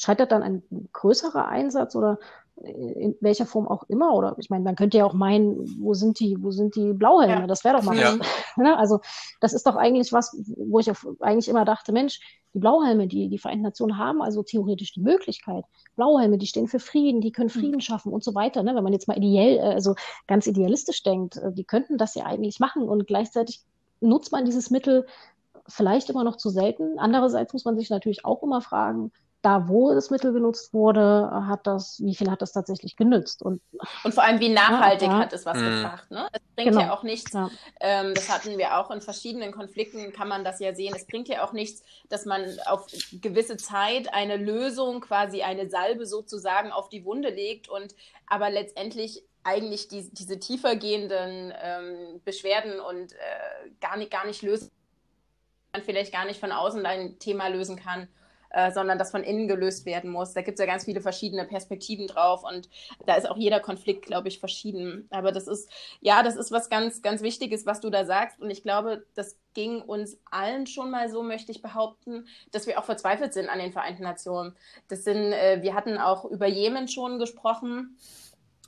scheitert 0.02 0.32
dann 0.32 0.42
ein 0.42 0.62
größerer 0.92 1.46
Einsatz 1.48 1.94
oder 1.94 2.18
in 2.56 3.16
welcher 3.20 3.46
Form 3.46 3.66
auch 3.66 3.84
immer, 3.88 4.14
oder 4.14 4.36
ich 4.38 4.50
meine, 4.50 4.62
man 4.62 4.76
könnte 4.76 4.98
ja 4.98 5.04
auch 5.04 5.14
meinen, 5.14 5.56
wo 5.80 5.94
sind 5.94 6.20
die, 6.20 6.36
wo 6.40 6.50
sind 6.50 6.76
die 6.76 6.92
Blauhelme? 6.92 7.40
Ja. 7.40 7.46
Das 7.46 7.64
wäre 7.64 7.76
doch 7.76 7.82
mal 7.82 7.96
ja. 7.96 8.18
was. 8.18 8.26
Ne? 8.56 8.76
Also 8.76 9.00
das 9.40 9.54
ist 9.54 9.66
doch 9.66 9.76
eigentlich 9.76 10.12
was, 10.12 10.36
wo 10.58 10.78
ich 10.78 10.90
eigentlich 11.20 11.48
immer 11.48 11.64
dachte, 11.64 11.90
Mensch, 11.90 12.20
die 12.52 12.58
Blauhelme, 12.58 13.06
die 13.06 13.30
die 13.30 13.38
Vereinten 13.38 13.64
Nationen 13.64 13.96
haben, 13.96 14.20
also 14.20 14.42
theoretisch 14.42 14.92
die 14.92 15.00
Möglichkeit. 15.00 15.64
Blauhelme, 15.96 16.36
die 16.36 16.46
stehen 16.46 16.68
für 16.68 16.78
Frieden, 16.78 17.22
die 17.22 17.32
können 17.32 17.48
Frieden 17.48 17.76
mhm. 17.76 17.80
schaffen 17.80 18.12
und 18.12 18.22
so 18.22 18.34
weiter. 18.34 18.62
Ne? 18.62 18.74
Wenn 18.74 18.84
man 18.84 18.92
jetzt 18.92 19.08
mal 19.08 19.16
ideell, 19.16 19.56
äh, 19.56 19.74
also 19.74 19.94
ganz 20.26 20.46
idealistisch 20.46 21.02
denkt, 21.02 21.38
äh, 21.38 21.52
die 21.52 21.64
könnten 21.64 21.96
das 21.96 22.14
ja 22.14 22.26
eigentlich 22.26 22.60
machen 22.60 22.82
und 22.82 23.06
gleichzeitig 23.06 23.62
nutzt 24.00 24.32
man 24.32 24.44
dieses 24.44 24.70
Mittel 24.70 25.06
vielleicht 25.66 26.10
immer 26.10 26.24
noch 26.24 26.36
zu 26.36 26.50
selten. 26.50 26.98
Andererseits 26.98 27.54
muss 27.54 27.64
man 27.64 27.76
sich 27.76 27.88
natürlich 27.88 28.26
auch 28.26 28.42
immer 28.42 28.60
fragen, 28.60 29.12
da, 29.42 29.68
wo 29.68 29.92
das 29.92 30.11
Mittel 30.11 30.33
genutzt 30.33 30.72
wurde, 30.72 31.28
hat 31.48 31.66
das, 31.66 32.00
wie 32.00 32.14
viel 32.14 32.31
hat 32.31 32.40
das 32.42 32.52
tatsächlich 32.52 32.94
genützt? 32.94 33.42
Und, 33.42 33.61
und 34.05 34.14
vor 34.14 34.22
allem, 34.22 34.38
wie 34.38 34.48
nachhaltig 34.48 35.09
ja, 35.09 35.18
hat 35.18 35.33
es 35.33 35.44
was 35.44 35.59
mhm. 35.59 35.64
gebracht? 35.64 36.11
Ne? 36.12 36.28
Es 36.33 36.40
bringt 36.55 36.70
genau. 36.70 36.81
ja 36.81 36.94
auch 36.94 37.02
nichts, 37.02 37.33
ja. 37.33 37.50
Ähm, 37.81 38.14
das 38.14 38.28
hatten 38.28 38.57
wir 38.57 38.78
auch 38.78 38.92
in 38.92 39.00
verschiedenen 39.00 39.50
Konflikten, 39.50 40.12
kann 40.12 40.28
man 40.28 40.44
das 40.44 40.61
ja 40.61 40.74
sehen. 40.74 40.94
Es 40.94 41.07
bringt 41.07 41.26
ja 41.26 41.44
auch 41.44 41.52
nichts, 41.52 41.83
dass 42.09 42.24
man 42.24 42.44
auf 42.66 42.87
gewisse 43.20 43.57
Zeit 43.57 44.14
eine 44.14 44.37
Lösung, 44.37 45.00
quasi 45.00 45.42
eine 45.42 45.68
Salbe 45.68 46.07
sozusagen 46.07 46.70
auf 46.70 46.88
die 46.88 47.05
Wunde 47.05 47.31
legt 47.31 47.68
und 47.68 47.96
aber 48.28 48.48
letztendlich 48.48 49.24
eigentlich 49.42 49.88
die, 49.88 50.09
diese 50.12 50.38
tiefergehenden 50.38 51.52
ähm, 51.61 52.20
Beschwerden 52.24 52.78
und 52.78 53.12
äh, 53.12 53.70
gar, 53.81 53.96
nicht, 53.96 54.12
gar 54.12 54.24
nicht 54.24 54.42
lösen, 54.42 54.70
man 55.72 55.83
vielleicht 55.83 56.12
gar 56.12 56.26
nicht 56.26 56.38
von 56.38 56.52
außen 56.52 56.87
ein 56.87 57.18
Thema 57.18 57.48
lösen 57.48 57.74
kann 57.74 58.07
äh, 58.52 58.70
sondern 58.72 58.98
das 58.98 59.10
von 59.10 59.22
innen 59.22 59.48
gelöst 59.48 59.86
werden 59.86 60.10
muss. 60.10 60.32
Da 60.34 60.42
gibt 60.42 60.58
es 60.58 60.64
ja 60.64 60.70
ganz 60.70 60.84
viele 60.84 61.00
verschiedene 61.00 61.44
Perspektiven 61.44 62.06
drauf 62.06 62.44
und 62.44 62.68
da 63.06 63.14
ist 63.14 63.28
auch 63.28 63.36
jeder 63.36 63.60
Konflikt, 63.60 64.04
glaube 64.04 64.28
ich, 64.28 64.40
verschieden. 64.40 65.08
Aber 65.10 65.32
das 65.32 65.46
ist, 65.48 65.70
ja, 66.00 66.22
das 66.22 66.36
ist 66.36 66.52
was 66.52 66.68
ganz, 66.68 67.02
ganz 67.02 67.22
Wichtiges, 67.22 67.66
was 67.66 67.80
du 67.80 67.90
da 67.90 68.04
sagst. 68.04 68.40
Und 68.40 68.50
ich 68.50 68.62
glaube, 68.62 69.04
das 69.14 69.38
ging 69.54 69.80
uns 69.80 70.18
allen 70.30 70.66
schon 70.66 70.90
mal 70.90 71.10
so, 71.10 71.22
möchte 71.22 71.52
ich 71.52 71.62
behaupten, 71.62 72.26
dass 72.50 72.66
wir 72.66 72.78
auch 72.78 72.84
verzweifelt 72.84 73.32
sind 73.32 73.48
an 73.48 73.58
den 73.58 73.72
Vereinten 73.72 74.02
Nationen. 74.02 74.54
Das 74.88 75.04
sind, 75.04 75.32
äh, 75.32 75.62
wir 75.62 75.74
hatten 75.74 75.98
auch 75.98 76.24
über 76.24 76.46
Jemen 76.46 76.88
schon 76.88 77.18
gesprochen. 77.18 77.96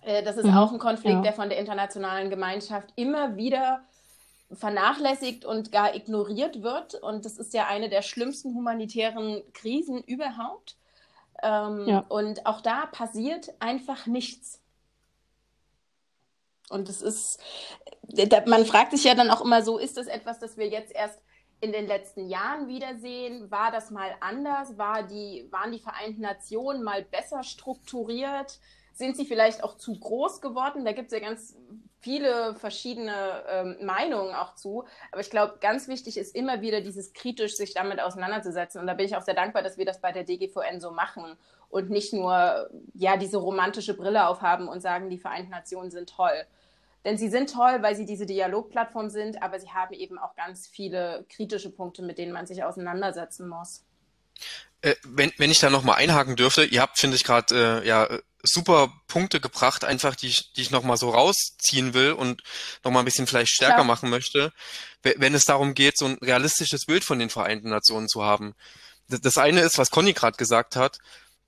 Äh, 0.03 0.23
das 0.23 0.37
ist 0.37 0.47
mhm. 0.47 0.57
auch 0.57 0.73
ein 0.73 0.79
Konflikt, 0.79 1.17
ja. 1.17 1.23
der 1.23 1.33
von 1.33 1.49
der 1.49 1.59
internationalen 1.59 2.31
Gemeinschaft 2.31 2.93
immer 2.97 3.37
wieder 3.37 3.83
vernachlässigt 4.57 5.45
und 5.45 5.73
gar 5.73 5.95
ignoriert 5.95 6.63
wird. 6.63 6.95
Und 6.95 7.25
das 7.25 7.39
ist 7.39 7.55
ja 7.55 7.67
eine 7.67 7.89
der 7.89 8.03
schlimmsten 8.03 8.55
humanitären 8.55 9.43
Krisen 9.53 10.03
überhaupt. 10.03 10.77
Ähm, 11.43 11.87
ja. 11.87 12.05
Und 12.09 12.47
auch 12.47 12.61
da 12.61 12.87
passiert 12.87 13.53
einfach 13.59 14.07
nichts. 14.07 14.61
Und 16.71 16.89
es 16.89 17.03
ist, 17.03 17.41
man 18.47 18.65
fragt 18.65 18.93
sich 18.93 19.05
ja 19.05 19.15
dann 19.15 19.31
auch 19.31 19.43
immer 19.43 19.63
so, 19.63 19.79
ist 19.79 19.97
das 19.97 20.07
etwas, 20.07 20.39
das 20.39 20.57
wir 20.57 20.69
jetzt 20.69 20.95
erst 20.95 21.21
in 21.61 21.73
den 21.73 21.87
letzten 21.87 22.29
Jahren 22.29 22.69
wiedersehen? 22.69 23.51
War 23.51 23.71
das 23.71 23.91
mal 23.91 24.15
anders? 24.21 24.77
War 24.79 25.03
die, 25.03 25.47
waren 25.51 25.73
die 25.73 25.79
Vereinten 25.79 26.23
Nationen 26.23 26.83
mal 26.83 27.03
besser 27.03 27.43
strukturiert? 27.43 28.59
Sind 28.93 29.17
sie 29.17 29.27
vielleicht 29.27 29.63
auch 29.63 29.77
zu 29.77 29.99
groß 29.99 30.41
geworden? 30.41 30.85
Da 30.85 30.93
gibt 30.93 31.13
es 31.13 31.19
ja 31.19 31.27
ganz 31.27 31.57
viele 32.05 32.55
verschiedene 32.57 33.45
ähm, 33.49 33.77
Meinungen 33.81 34.35
auch 34.35 34.55
zu. 34.55 34.85
Aber 35.11 35.23
ich 35.23 35.31
glaube, 35.31 35.57
ganz 35.59 35.89
wichtig 35.89 36.19
ist 36.19 36.37
immer 36.37 36.61
wieder 36.61 36.83
dieses 36.83 37.15
kritisch 37.15 37.57
sich 37.57 37.73
damit 37.73 37.99
auseinanderzusetzen. 37.99 38.79
Und 38.79 38.87
da 38.87 38.93
bin 38.93 39.07
ich 39.07 39.17
auch 39.17 39.23
sehr 39.23 39.35
dankbar, 39.35 39.63
dass 39.63 39.79
wir 39.79 39.87
das 39.87 40.03
bei 40.03 40.13
der 40.13 40.25
DGVN 40.25 40.83
so 40.83 40.91
machen 40.91 41.25
und 41.71 41.89
nicht 41.89 42.13
nur 42.13 42.69
ja 42.93 43.17
diese 43.17 43.39
romantische 43.39 43.95
Brille 43.95 44.29
aufhaben 44.29 44.69
und 44.69 44.81
sagen, 44.81 45.09
die 45.09 45.19
Vereinten 45.19 45.51
Nationen 45.51 45.91
sind 45.91 46.11
toll. 46.11 46.45
Denn 47.07 47.17
sie 47.17 47.31
sind 47.31 47.51
toll, 47.51 47.79
weil 47.81 47.97
sie 47.97 48.05
diese 48.05 48.27
Dialogplattform 48.27 49.09
sind, 49.09 49.43
aber 49.43 49.59
sie 49.59 49.71
haben 49.71 49.95
eben 49.95 50.19
auch 50.19 50.37
ganz 50.37 50.67
viele 50.67 51.25
kritische 51.31 51.71
Punkte, 51.71 52.03
mit 52.03 52.19
denen 52.19 52.33
man 52.33 52.47
sich 52.47 52.65
auseinandersetzen 52.65 53.49
muss. 53.49 53.83
Äh, 54.83 54.95
wenn, 55.05 55.33
wenn 55.39 55.51
ich 55.51 55.59
da 55.59 55.71
nochmal 55.71 55.97
einhaken 55.97 56.37
dürfte, 56.37 56.65
ihr 56.65 56.83
habt, 56.83 56.99
finde 56.99 57.17
ich, 57.17 57.25
gerade 57.25 57.83
äh, 57.83 57.89
ja 57.89 58.09
super 58.45 58.93
Punkte 59.09 59.41
gebracht, 59.41 59.85
einfach 59.85 60.15
die 60.15 60.29
ich, 60.29 60.53
die 60.53 60.63
ich 60.63 60.71
nochmal 60.71 60.97
so 60.97 61.11
rausziehen 61.11 61.95
will 61.95 62.13
und 62.13 62.43
nochmal 62.85 63.03
ein 63.03 63.07
bisschen 63.07 63.27
vielleicht 63.27 63.51
stärker 63.51 63.77
Klar. 63.77 63.85
machen 63.87 64.11
möchte, 64.11 64.53
wenn 65.03 65.35
es 65.35 65.45
darum 65.45 65.75
geht, 65.75 65.99
so 65.99 66.07
ein 66.07 66.19
realistisches 66.21 66.87
Bild 66.87 67.05
von 67.05 67.19
den 67.19 67.31
Vereinten 67.31 67.71
Nationen 67.71 68.09
zu 68.09 68.23
haben. 68.23 68.55
Das 69.09 69.39
eine 69.39 69.61
ist, 69.61 69.79
was 69.79 69.91
Conny 69.91 70.13
gerade 70.13 70.37
gesagt 70.37 70.77
hat, 70.77 70.99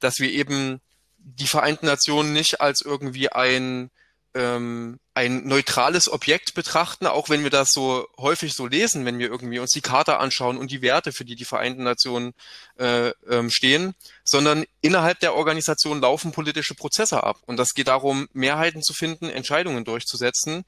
dass 0.01 0.19
wir 0.19 0.31
eben 0.31 0.81
die 1.19 1.47
Vereinten 1.47 1.87
Nationen 1.87 2.33
nicht 2.33 2.61
als 2.61 2.83
irgendwie 2.83 3.31
ein 3.31 3.91
ähm, 4.37 5.01
ein 5.15 5.47
neutrales 5.47 6.13
Objekt 6.13 6.53
betrachten, 6.55 7.07
auch 7.07 7.31
wenn 7.31 7.43
wir 7.43 7.51
das 7.51 7.71
so 7.73 8.07
häufig 8.19 8.53
so 8.53 8.67
lesen, 8.67 9.07
wenn 9.07 9.19
wir 9.19 9.29
irgendwie 9.29 9.59
uns 9.59 9.71
die 9.71 9.81
Charta 9.81 10.19
anschauen 10.19 10.59
und 10.59 10.71
die 10.71 10.83
Werte, 10.83 11.13
für 11.13 11.25
die 11.25 11.37
die 11.37 11.47
Vereinten 11.47 11.85
Nationen 11.85 12.35
äh, 12.79 13.09
ähm, 13.29 13.51
stehen, 13.51 13.95
sondern 14.25 14.65
innerhalb 14.83 15.21
der 15.21 15.35
Organisation 15.35 16.01
laufen 16.01 16.33
politische 16.33 16.75
Prozesse 16.75 17.25
ab. 17.25 17.39
Und 17.47 17.57
das 17.57 17.71
geht 17.71 17.89
darum, 17.89 18.29
Mehrheiten 18.35 18.83
zu 18.83 18.93
finden, 18.93 19.31
Entscheidungen 19.31 19.85
durchzusetzen. 19.85 20.65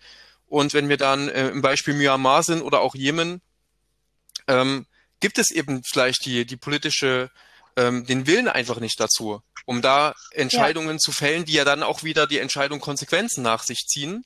Und 0.47 0.73
wenn 0.73 0.89
wir 0.89 0.97
dann 0.97 1.29
äh, 1.29 1.49
im 1.51 1.61
Beispiel 1.61 1.93
Myanmar 1.93 2.43
sind 2.43 2.63
oder 2.63 2.81
auch 2.81 2.95
Jemen, 2.95 3.43
ähm, 4.47 4.87
gibt 5.21 5.39
es 5.39 5.51
eben 5.51 5.83
vielleicht 5.85 6.25
die, 6.25 6.47
die 6.47 6.57
politische 6.57 7.31
ähm, 7.79 8.05
den 8.05 8.27
Willen 8.27 8.49
einfach 8.49 8.81
nicht 8.81 8.99
dazu, 8.99 9.41
um 9.69 9.83
da 9.83 10.15
Entscheidungen 10.31 10.93
ja. 10.93 10.99
zu 10.99 11.13
fällen, 11.13 11.45
die 11.45 11.53
ja 11.53 11.65
dann 11.67 11.83
auch 11.83 12.03
wieder 12.03 12.27
die 12.27 12.39
Entscheidung 12.39 12.81
Konsequenzen 12.81 13.43
nach 13.43 13.63
sich 13.63 13.85
ziehen. 13.87 14.25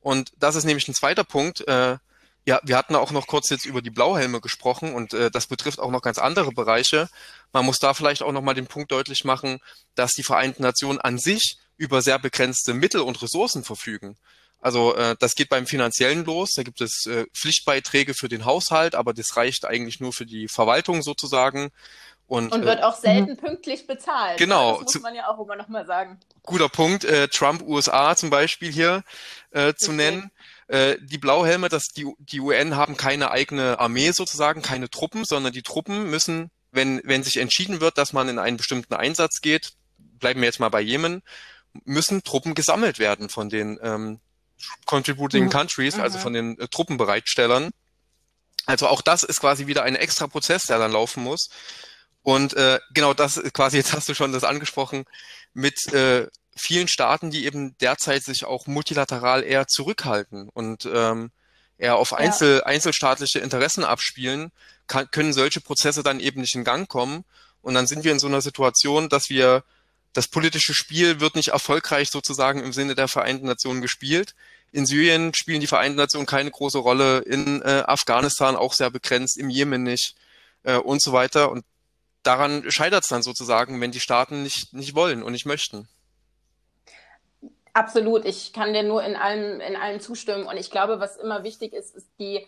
Und 0.00 0.32
das 0.38 0.54
ist 0.54 0.64
nämlich 0.64 0.88
ein 0.88 0.94
zweiter 0.94 1.24
Punkt. 1.24 1.60
Äh, 1.68 1.98
ja, 2.46 2.58
wir 2.62 2.78
hatten 2.78 2.96
auch 2.96 3.10
noch 3.10 3.26
kurz 3.26 3.50
jetzt 3.50 3.66
über 3.66 3.82
die 3.82 3.90
Blauhelme 3.90 4.40
gesprochen 4.40 4.94
und 4.94 5.12
äh, 5.12 5.30
das 5.30 5.46
betrifft 5.46 5.78
auch 5.78 5.90
noch 5.90 6.00
ganz 6.00 6.16
andere 6.16 6.52
Bereiche. 6.52 7.10
Man 7.52 7.66
muss 7.66 7.80
da 7.80 7.92
vielleicht 7.92 8.22
auch 8.22 8.32
noch 8.32 8.40
mal 8.40 8.54
den 8.54 8.66
Punkt 8.66 8.90
deutlich 8.90 9.26
machen, 9.26 9.58
dass 9.94 10.12
die 10.12 10.22
Vereinten 10.22 10.62
Nationen 10.62 10.98
an 10.98 11.18
sich 11.18 11.58
über 11.76 12.00
sehr 12.00 12.18
begrenzte 12.18 12.72
Mittel 12.72 13.02
und 13.02 13.20
Ressourcen 13.20 13.64
verfügen. 13.64 14.16
Also 14.58 14.96
äh, 14.96 15.16
das 15.20 15.34
geht 15.34 15.50
beim 15.50 15.66
finanziellen 15.66 16.24
los. 16.24 16.52
Da 16.56 16.62
gibt 16.62 16.80
es 16.80 17.04
äh, 17.04 17.26
Pflichtbeiträge 17.34 18.14
für 18.14 18.30
den 18.30 18.46
Haushalt, 18.46 18.94
aber 18.94 19.12
das 19.12 19.36
reicht 19.36 19.66
eigentlich 19.66 20.00
nur 20.00 20.14
für 20.14 20.24
die 20.24 20.48
Verwaltung 20.48 21.02
sozusagen. 21.02 21.68
Und, 22.28 22.52
und 22.52 22.64
wird 22.64 22.80
äh, 22.80 22.82
auch 22.82 22.94
selten 22.94 23.32
mhm. 23.32 23.36
pünktlich 23.38 23.86
bezahlt. 23.86 24.38
Genau. 24.38 24.82
Das 24.82 24.94
muss 24.94 25.02
man 25.02 25.14
ja 25.14 25.28
auch 25.28 25.40
immer 25.42 25.56
noch 25.56 25.68
mal 25.68 25.86
sagen. 25.86 26.20
Guter 26.42 26.68
Punkt. 26.68 27.04
Äh, 27.04 27.28
Trump 27.28 27.62
USA 27.62 28.14
zum 28.16 28.28
Beispiel 28.28 28.70
hier 28.70 29.02
äh, 29.50 29.72
zu 29.74 29.92
nennen. 29.92 30.30
Äh, 30.68 30.96
die 31.00 31.16
Blauhelme, 31.16 31.70
dass 31.70 31.86
die, 31.88 32.06
die 32.18 32.40
UN 32.40 32.76
haben 32.76 32.98
keine 32.98 33.30
eigene 33.30 33.80
Armee 33.80 34.10
sozusagen, 34.10 34.60
keine 34.60 34.90
Truppen, 34.90 35.24
sondern 35.24 35.54
die 35.54 35.62
Truppen 35.62 36.10
müssen, 36.10 36.50
wenn, 36.70 37.00
wenn 37.04 37.22
sich 37.22 37.38
entschieden 37.38 37.80
wird, 37.80 37.96
dass 37.96 38.12
man 38.12 38.28
in 38.28 38.38
einen 38.38 38.58
bestimmten 38.58 38.92
Einsatz 38.92 39.40
geht, 39.40 39.72
bleiben 39.96 40.40
wir 40.40 40.46
jetzt 40.46 40.60
mal 40.60 40.68
bei 40.68 40.82
Jemen, 40.82 41.22
müssen 41.84 42.22
Truppen 42.24 42.54
gesammelt 42.54 42.98
werden 42.98 43.30
von 43.30 43.48
den 43.48 43.78
ähm, 43.82 44.20
Contributing 44.84 45.44
mhm. 45.44 45.50
Countries, 45.50 45.94
also 45.94 45.98
mhm. 45.98 46.04
also 46.04 46.18
von 46.18 46.32
den 46.34 46.58
äh, 46.58 46.68
Truppenbereitstellern. 46.68 47.70
Also 48.66 48.86
auch 48.86 49.00
das 49.00 49.22
ist 49.22 49.40
quasi 49.40 49.66
wieder 49.66 49.84
ein 49.84 49.96
extra 49.96 50.26
Prozess, 50.26 50.66
der 50.66 50.78
dann 50.78 50.92
laufen 50.92 51.22
muss. 51.22 51.48
Und 52.28 52.52
äh, 52.52 52.78
genau 52.92 53.14
das 53.14 53.42
quasi, 53.54 53.78
jetzt 53.78 53.94
hast 53.94 54.06
du 54.06 54.12
schon 54.12 54.32
das 54.32 54.44
angesprochen, 54.44 55.06
mit 55.54 55.90
äh, 55.94 56.26
vielen 56.54 56.86
Staaten, 56.86 57.30
die 57.30 57.46
eben 57.46 57.74
derzeit 57.78 58.22
sich 58.22 58.44
auch 58.44 58.66
multilateral 58.66 59.42
eher 59.42 59.66
zurückhalten 59.66 60.50
und 60.50 60.86
ähm, 60.92 61.30
eher 61.78 61.96
auf 61.96 62.12
Einzel, 62.12 62.58
ja. 62.58 62.66
einzelstaatliche 62.66 63.38
Interessen 63.38 63.82
abspielen, 63.82 64.52
kann, 64.86 65.10
können 65.10 65.32
solche 65.32 65.62
Prozesse 65.62 66.02
dann 66.02 66.20
eben 66.20 66.42
nicht 66.42 66.54
in 66.54 66.64
Gang 66.64 66.86
kommen. 66.86 67.24
Und 67.62 67.72
dann 67.72 67.86
sind 67.86 68.04
wir 68.04 68.12
in 68.12 68.18
so 68.18 68.26
einer 68.26 68.42
Situation, 68.42 69.08
dass 69.08 69.30
wir 69.30 69.64
das 70.12 70.28
politische 70.28 70.74
Spiel 70.74 71.20
wird 71.20 71.34
nicht 71.34 71.48
erfolgreich 71.48 72.10
sozusagen 72.10 72.62
im 72.62 72.74
Sinne 72.74 72.94
der 72.94 73.08
Vereinten 73.08 73.46
Nationen 73.46 73.80
gespielt. 73.80 74.34
In 74.70 74.84
Syrien 74.84 75.32
spielen 75.32 75.62
die 75.62 75.66
Vereinten 75.66 75.96
Nationen 75.96 76.26
keine 76.26 76.50
große 76.50 76.76
Rolle, 76.76 77.20
in 77.20 77.62
äh, 77.62 77.84
Afghanistan 77.86 78.54
auch 78.54 78.74
sehr 78.74 78.90
begrenzt, 78.90 79.38
im 79.38 79.48
Jemen 79.48 79.82
nicht 79.82 80.14
äh, 80.64 80.76
und 80.76 81.00
so 81.00 81.14
weiter. 81.14 81.50
Und 81.50 81.64
daran 82.22 82.70
scheitert 82.70 83.04
es 83.04 83.08
dann 83.08 83.22
sozusagen, 83.22 83.80
wenn 83.80 83.90
die 83.90 84.00
Staaten 84.00 84.42
nicht, 84.42 84.72
nicht 84.72 84.94
wollen 84.94 85.22
und 85.22 85.32
nicht 85.32 85.46
möchten. 85.46 85.88
Absolut, 87.72 88.24
ich 88.24 88.52
kann 88.52 88.72
dir 88.72 88.82
nur 88.82 89.04
in 89.04 89.14
allem, 89.14 89.60
in 89.60 89.76
allem 89.76 90.00
zustimmen. 90.00 90.46
Und 90.46 90.56
ich 90.56 90.70
glaube, 90.70 90.98
was 91.00 91.16
immer 91.16 91.44
wichtig 91.44 91.72
ist, 91.72 91.94
ist 91.94 92.08
die, 92.18 92.46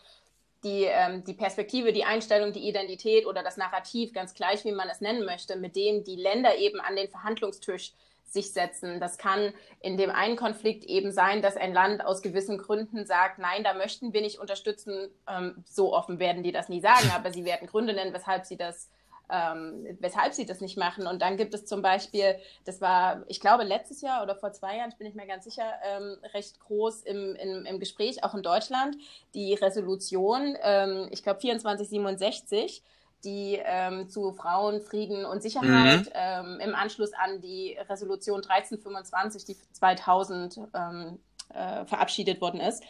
die, 0.65 0.85
ähm, 0.85 1.25
die 1.25 1.35
Perspektive, 1.35 1.93
die 1.93 2.05
Einstellung, 2.05 2.53
die 2.53 2.69
Identität 2.69 3.27
oder 3.27 3.43
das 3.43 3.57
Narrativ, 3.57 4.13
ganz 4.13 4.35
gleich, 4.35 4.65
wie 4.65 4.73
man 4.73 4.89
es 4.89 5.01
nennen 5.01 5.25
möchte, 5.25 5.57
mit 5.57 5.77
dem 5.77 6.05
die 6.05 6.17
Länder 6.17 6.57
eben 6.57 6.81
an 6.81 6.97
den 6.97 7.09
Verhandlungstisch 7.09 7.93
sich 8.25 8.53
setzen. 8.53 9.01
Das 9.01 9.19
kann 9.19 9.53
in 9.81 9.97
dem 9.97 10.11
einen 10.11 10.37
Konflikt 10.37 10.85
eben 10.85 11.13
sein, 11.13 11.43
dass 11.43 11.57
ein 11.57 11.75
Land 11.75 12.05
aus 12.05 12.23
gewissen 12.23 12.59
Gründen 12.59 13.07
sagt, 13.07 13.39
nein, 13.39 13.65
da 13.65 13.75
möchten 13.75 14.13
wir 14.13 14.21
nicht 14.21 14.39
unterstützen. 14.39 15.11
Ähm, 15.29 15.65
so 15.65 15.95
offen 15.95 16.19
werden 16.19 16.43
die 16.43 16.53
das 16.53 16.69
nie 16.69 16.81
sagen, 16.81 17.11
aber 17.15 17.33
sie 17.33 17.45
werden 17.45 17.69
Gründe 17.69 17.93
nennen, 17.93 18.15
weshalb 18.15 18.47
sie 18.47 18.57
das 18.57 18.89
ähm, 19.31 19.97
weshalb 20.01 20.35
sie 20.35 20.47
das 20.47 20.61
nicht 20.61 20.77
machen. 20.77 21.07
Und 21.07 21.23
dann 21.23 21.37
gibt 21.37 21.55
es 21.55 21.64
zum 21.64 21.83
Beispiel, 21.83 22.37
das 22.64 22.81
war, 22.81 23.23
ich 23.29 23.40
glaube, 23.40 23.64
letztes 23.64 24.01
Jahr 24.01 24.23
oder 24.23 24.35
vor 24.35 24.53
zwei 24.53 24.77
Jahren, 24.77 24.90
ich 24.90 24.97
bin 24.97 25.07
nicht 25.07 25.16
mehr 25.16 25.27
ganz 25.27 25.45
sicher, 25.45 25.64
ähm, 25.85 26.16
recht 26.35 26.61
groß 26.61 27.03
im, 27.03 27.35
im, 27.37 27.66
im, 27.66 27.81
Gespräch, 27.81 28.25
auch 28.25 28.35
in 28.35 28.43
Deutschland, 28.43 28.97
die 29.35 29.55
Resolution, 29.55 30.57
ähm, 30.62 31.09
ich 31.11 31.23
glaube 31.23 31.40
2467, 31.40 32.83
die 33.25 33.61
ähm, 33.62 34.09
zu 34.09 34.33
Frauen, 34.33 34.81
Frieden 34.81 35.25
und 35.25 35.43
Sicherheit 35.43 36.07
mhm. 36.07 36.12
ähm, 36.14 36.61
im 36.61 36.75
Anschluss 36.75 37.12
an 37.12 37.40
die 37.40 37.77
Resolution 37.88 38.43
1325, 38.43 39.45
die 39.45 39.57
2000 39.73 40.61
ähm, 40.75 41.19
äh, 41.53 41.85
verabschiedet 41.85 42.40
worden 42.40 42.61
ist. 42.61 42.83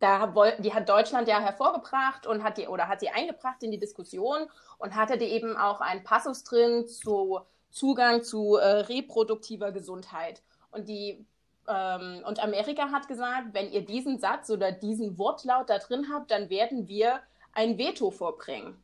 Da 0.00 0.32
die 0.58 0.72
hat 0.72 0.88
Deutschland 0.88 1.28
ja 1.28 1.40
hervorgebracht 1.40 2.26
und 2.26 2.42
hat 2.42 2.56
die 2.58 2.66
oder 2.66 2.88
hat 2.88 3.00
sie 3.00 3.10
eingebracht 3.10 3.62
in 3.62 3.70
die 3.70 3.78
Diskussion 3.78 4.48
und 4.78 4.94
hatte 4.94 5.18
die 5.18 5.26
eben 5.26 5.56
auch 5.56 5.80
einen 5.80 6.04
Passus 6.04 6.42
drin 6.42 6.88
zu 6.88 7.40
Zugang 7.70 8.22
zu 8.22 8.56
äh, 8.56 8.66
reproduktiver 8.66 9.72
Gesundheit. 9.72 10.42
Und 10.72 10.88
die 10.88 11.24
ähm, 11.68 12.22
und 12.26 12.42
Amerika 12.42 12.90
hat 12.90 13.08
gesagt, 13.08 13.48
wenn 13.52 13.70
ihr 13.70 13.84
diesen 13.84 14.18
Satz 14.18 14.50
oder 14.50 14.72
diesen 14.72 15.18
Wortlaut 15.18 15.70
da 15.70 15.78
drin 15.78 16.06
habt, 16.12 16.30
dann 16.30 16.50
werden 16.50 16.88
wir 16.88 17.20
ein 17.52 17.78
Veto 17.78 18.10
vorbringen. 18.10 18.82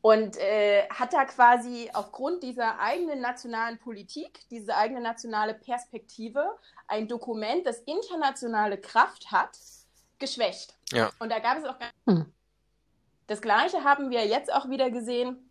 Und 0.00 0.36
äh, 0.38 0.88
hat 0.90 1.12
da 1.12 1.24
quasi 1.24 1.90
aufgrund 1.92 2.42
dieser 2.42 2.78
eigenen 2.78 3.20
nationalen 3.20 3.78
Politik, 3.78 4.48
diese 4.50 4.76
eigene 4.76 5.00
nationale 5.00 5.54
Perspektive, 5.54 6.56
ein 6.86 7.08
Dokument, 7.08 7.66
das 7.66 7.80
internationale 7.80 8.78
Kraft 8.78 9.32
hat, 9.32 9.58
geschwächt. 10.18 10.74
Ja. 10.92 11.10
Und 11.18 11.30
da 11.30 11.38
gab 11.38 11.58
es 11.58 11.64
auch 11.64 11.76
hm. 12.06 12.32
das 13.26 13.40
Gleiche 13.40 13.84
haben 13.84 14.10
wir 14.10 14.26
jetzt 14.26 14.52
auch 14.52 14.68
wieder 14.68 14.90
gesehen 14.90 15.48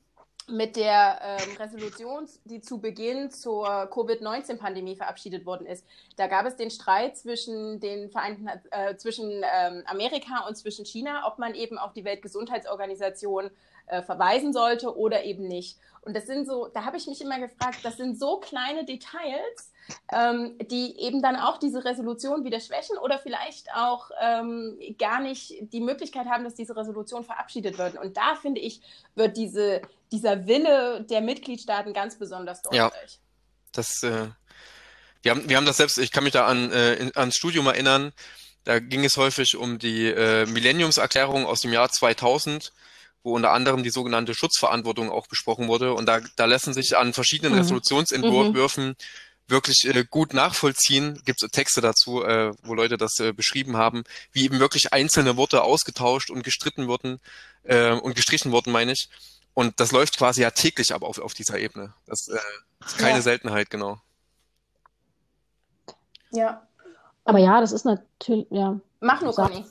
mit 0.49 0.77
der 0.77 1.19
ähm, 1.21 1.57
Resolution, 1.57 2.25
die 2.45 2.61
zu 2.61 2.79
Beginn 2.79 3.29
zur 3.31 3.67
Covid-19-Pandemie 3.91 4.95
verabschiedet 4.95 5.45
worden 5.45 5.67
ist. 5.67 5.85
Da 6.15 6.27
gab 6.27 6.45
es 6.45 6.55
den 6.55 6.71
Streit 6.71 7.17
zwischen 7.17 7.81
den 7.81 8.09
Vereinten, 8.09 8.47
äh, 8.71 8.95
zwischen 8.95 9.29
ähm, 9.29 9.83
Amerika 9.85 10.47
und 10.47 10.55
zwischen 10.55 10.85
China, 10.85 11.27
ob 11.27 11.37
man 11.37 11.53
eben 11.53 11.77
auf 11.77 11.91
die 11.91 12.05
Weltgesundheitsorganisation 12.05 13.51
äh, 13.87 14.01
verweisen 14.01 14.53
sollte 14.53 14.97
oder 14.97 15.25
eben 15.25 15.47
nicht. 15.47 15.77
Und 16.01 16.15
das 16.15 16.27
sind 16.27 16.47
so, 16.47 16.69
da 16.69 16.85
habe 16.85 16.95
ich 16.95 17.07
mich 17.07 17.19
immer 17.19 17.39
gefragt, 17.39 17.79
das 17.83 17.97
sind 17.97 18.17
so 18.17 18.39
kleine 18.39 18.85
Details, 18.85 19.73
ähm, 20.11 20.57
die 20.69 20.99
eben 20.99 21.21
dann 21.21 21.35
auch 21.35 21.57
diese 21.57 21.85
Resolution 21.85 22.43
wieder 22.43 22.59
schwächen 22.59 22.97
oder 22.97 23.19
vielleicht 23.19 23.71
auch 23.73 24.09
ähm, 24.21 24.77
gar 24.97 25.19
nicht 25.19 25.53
die 25.73 25.81
Möglichkeit 25.81 26.27
haben, 26.27 26.43
dass 26.43 26.55
diese 26.55 26.75
Resolution 26.75 27.23
verabschiedet 27.23 27.77
wird. 27.77 27.97
Und 27.97 28.17
da 28.17 28.35
finde 28.35 28.61
ich, 28.61 28.81
wird 29.15 29.37
diese, 29.37 29.81
dieser 30.11 30.47
Wille 30.47 31.05
der 31.09 31.21
Mitgliedstaaten 31.21 31.93
ganz 31.93 32.17
besonders 32.17 32.61
deutlich. 32.61 32.79
Ja, 32.79 32.91
das, 33.71 34.03
äh, 34.03 34.27
wir, 35.21 35.31
haben, 35.31 35.49
wir 35.49 35.57
haben 35.57 35.65
das 35.65 35.77
selbst, 35.77 35.97
ich 35.97 36.11
kann 36.11 36.23
mich 36.23 36.33
da 36.33 36.45
an, 36.47 36.71
äh, 36.71 37.11
ans 37.15 37.35
Studium 37.35 37.67
erinnern, 37.67 38.13
da 38.63 38.79
ging 38.79 39.05
es 39.05 39.15
häufig 39.15 39.55
um 39.55 39.79
die 39.79 40.07
äh, 40.07 40.45
Millenniumserklärung 40.45 41.45
aus 41.45 41.61
dem 41.61 41.71
Jahr 41.71 41.89
2000 41.89 42.73
wo 43.27 43.35
unter 43.35 43.51
anderem 43.51 43.83
die 43.83 43.89
sogenannte 43.89 44.33
Schutzverantwortung 44.33 45.11
auch 45.11 45.27
besprochen 45.27 45.67
wurde. 45.67 45.93
Und 45.93 46.05
da, 46.07 46.21
da 46.37 46.45
lassen 46.45 46.73
sich 46.73 46.95
an 46.95 47.11
verschiedenen 47.11 47.53
mhm. 47.53 47.59
Resolutionsentwürfen 47.59 48.87
mhm. 48.87 48.95
Wirklich 49.47 49.85
äh, 49.85 50.05
gut 50.09 50.33
nachvollziehen. 50.33 51.21
Gibt 51.25 51.43
es 51.43 51.49
Texte 51.51 51.81
dazu, 51.81 52.23
äh, 52.23 52.53
wo 52.63 52.73
Leute 52.73 52.97
das 52.97 53.19
äh, 53.19 53.33
beschrieben 53.33 53.77
haben, 53.77 54.03
wie 54.31 54.45
eben 54.45 54.59
wirklich 54.59 54.93
einzelne 54.93 55.37
Worte 55.37 55.63
ausgetauscht 55.63 56.29
und 56.29 56.43
gestritten 56.43 56.87
wurden 56.87 57.19
äh, 57.63 57.91
und 57.91 58.15
gestrichen 58.15 58.51
wurden, 58.51 58.71
meine 58.71 58.91
ich. 58.91 59.09
Und 59.53 59.79
das 59.79 59.91
läuft 59.91 60.17
quasi 60.17 60.41
ja 60.41 60.51
täglich 60.51 60.93
ab 60.93 61.01
auf, 61.01 61.19
auf 61.19 61.33
dieser 61.33 61.57
Ebene. 61.59 61.93
Das 62.05 62.27
äh, 62.27 62.37
ist 62.85 62.97
keine 62.97 63.17
ja. 63.17 63.21
Seltenheit, 63.21 63.69
genau. 63.69 63.99
Ja. 66.31 66.61
Aber 67.25 67.39
ja, 67.39 67.59
das 67.59 67.71
ist 67.71 67.85
natürlich, 67.85 68.47
ja. 68.51 68.79
Mach 68.99 69.21
nur, 69.21 69.33
Conny. 69.33 69.65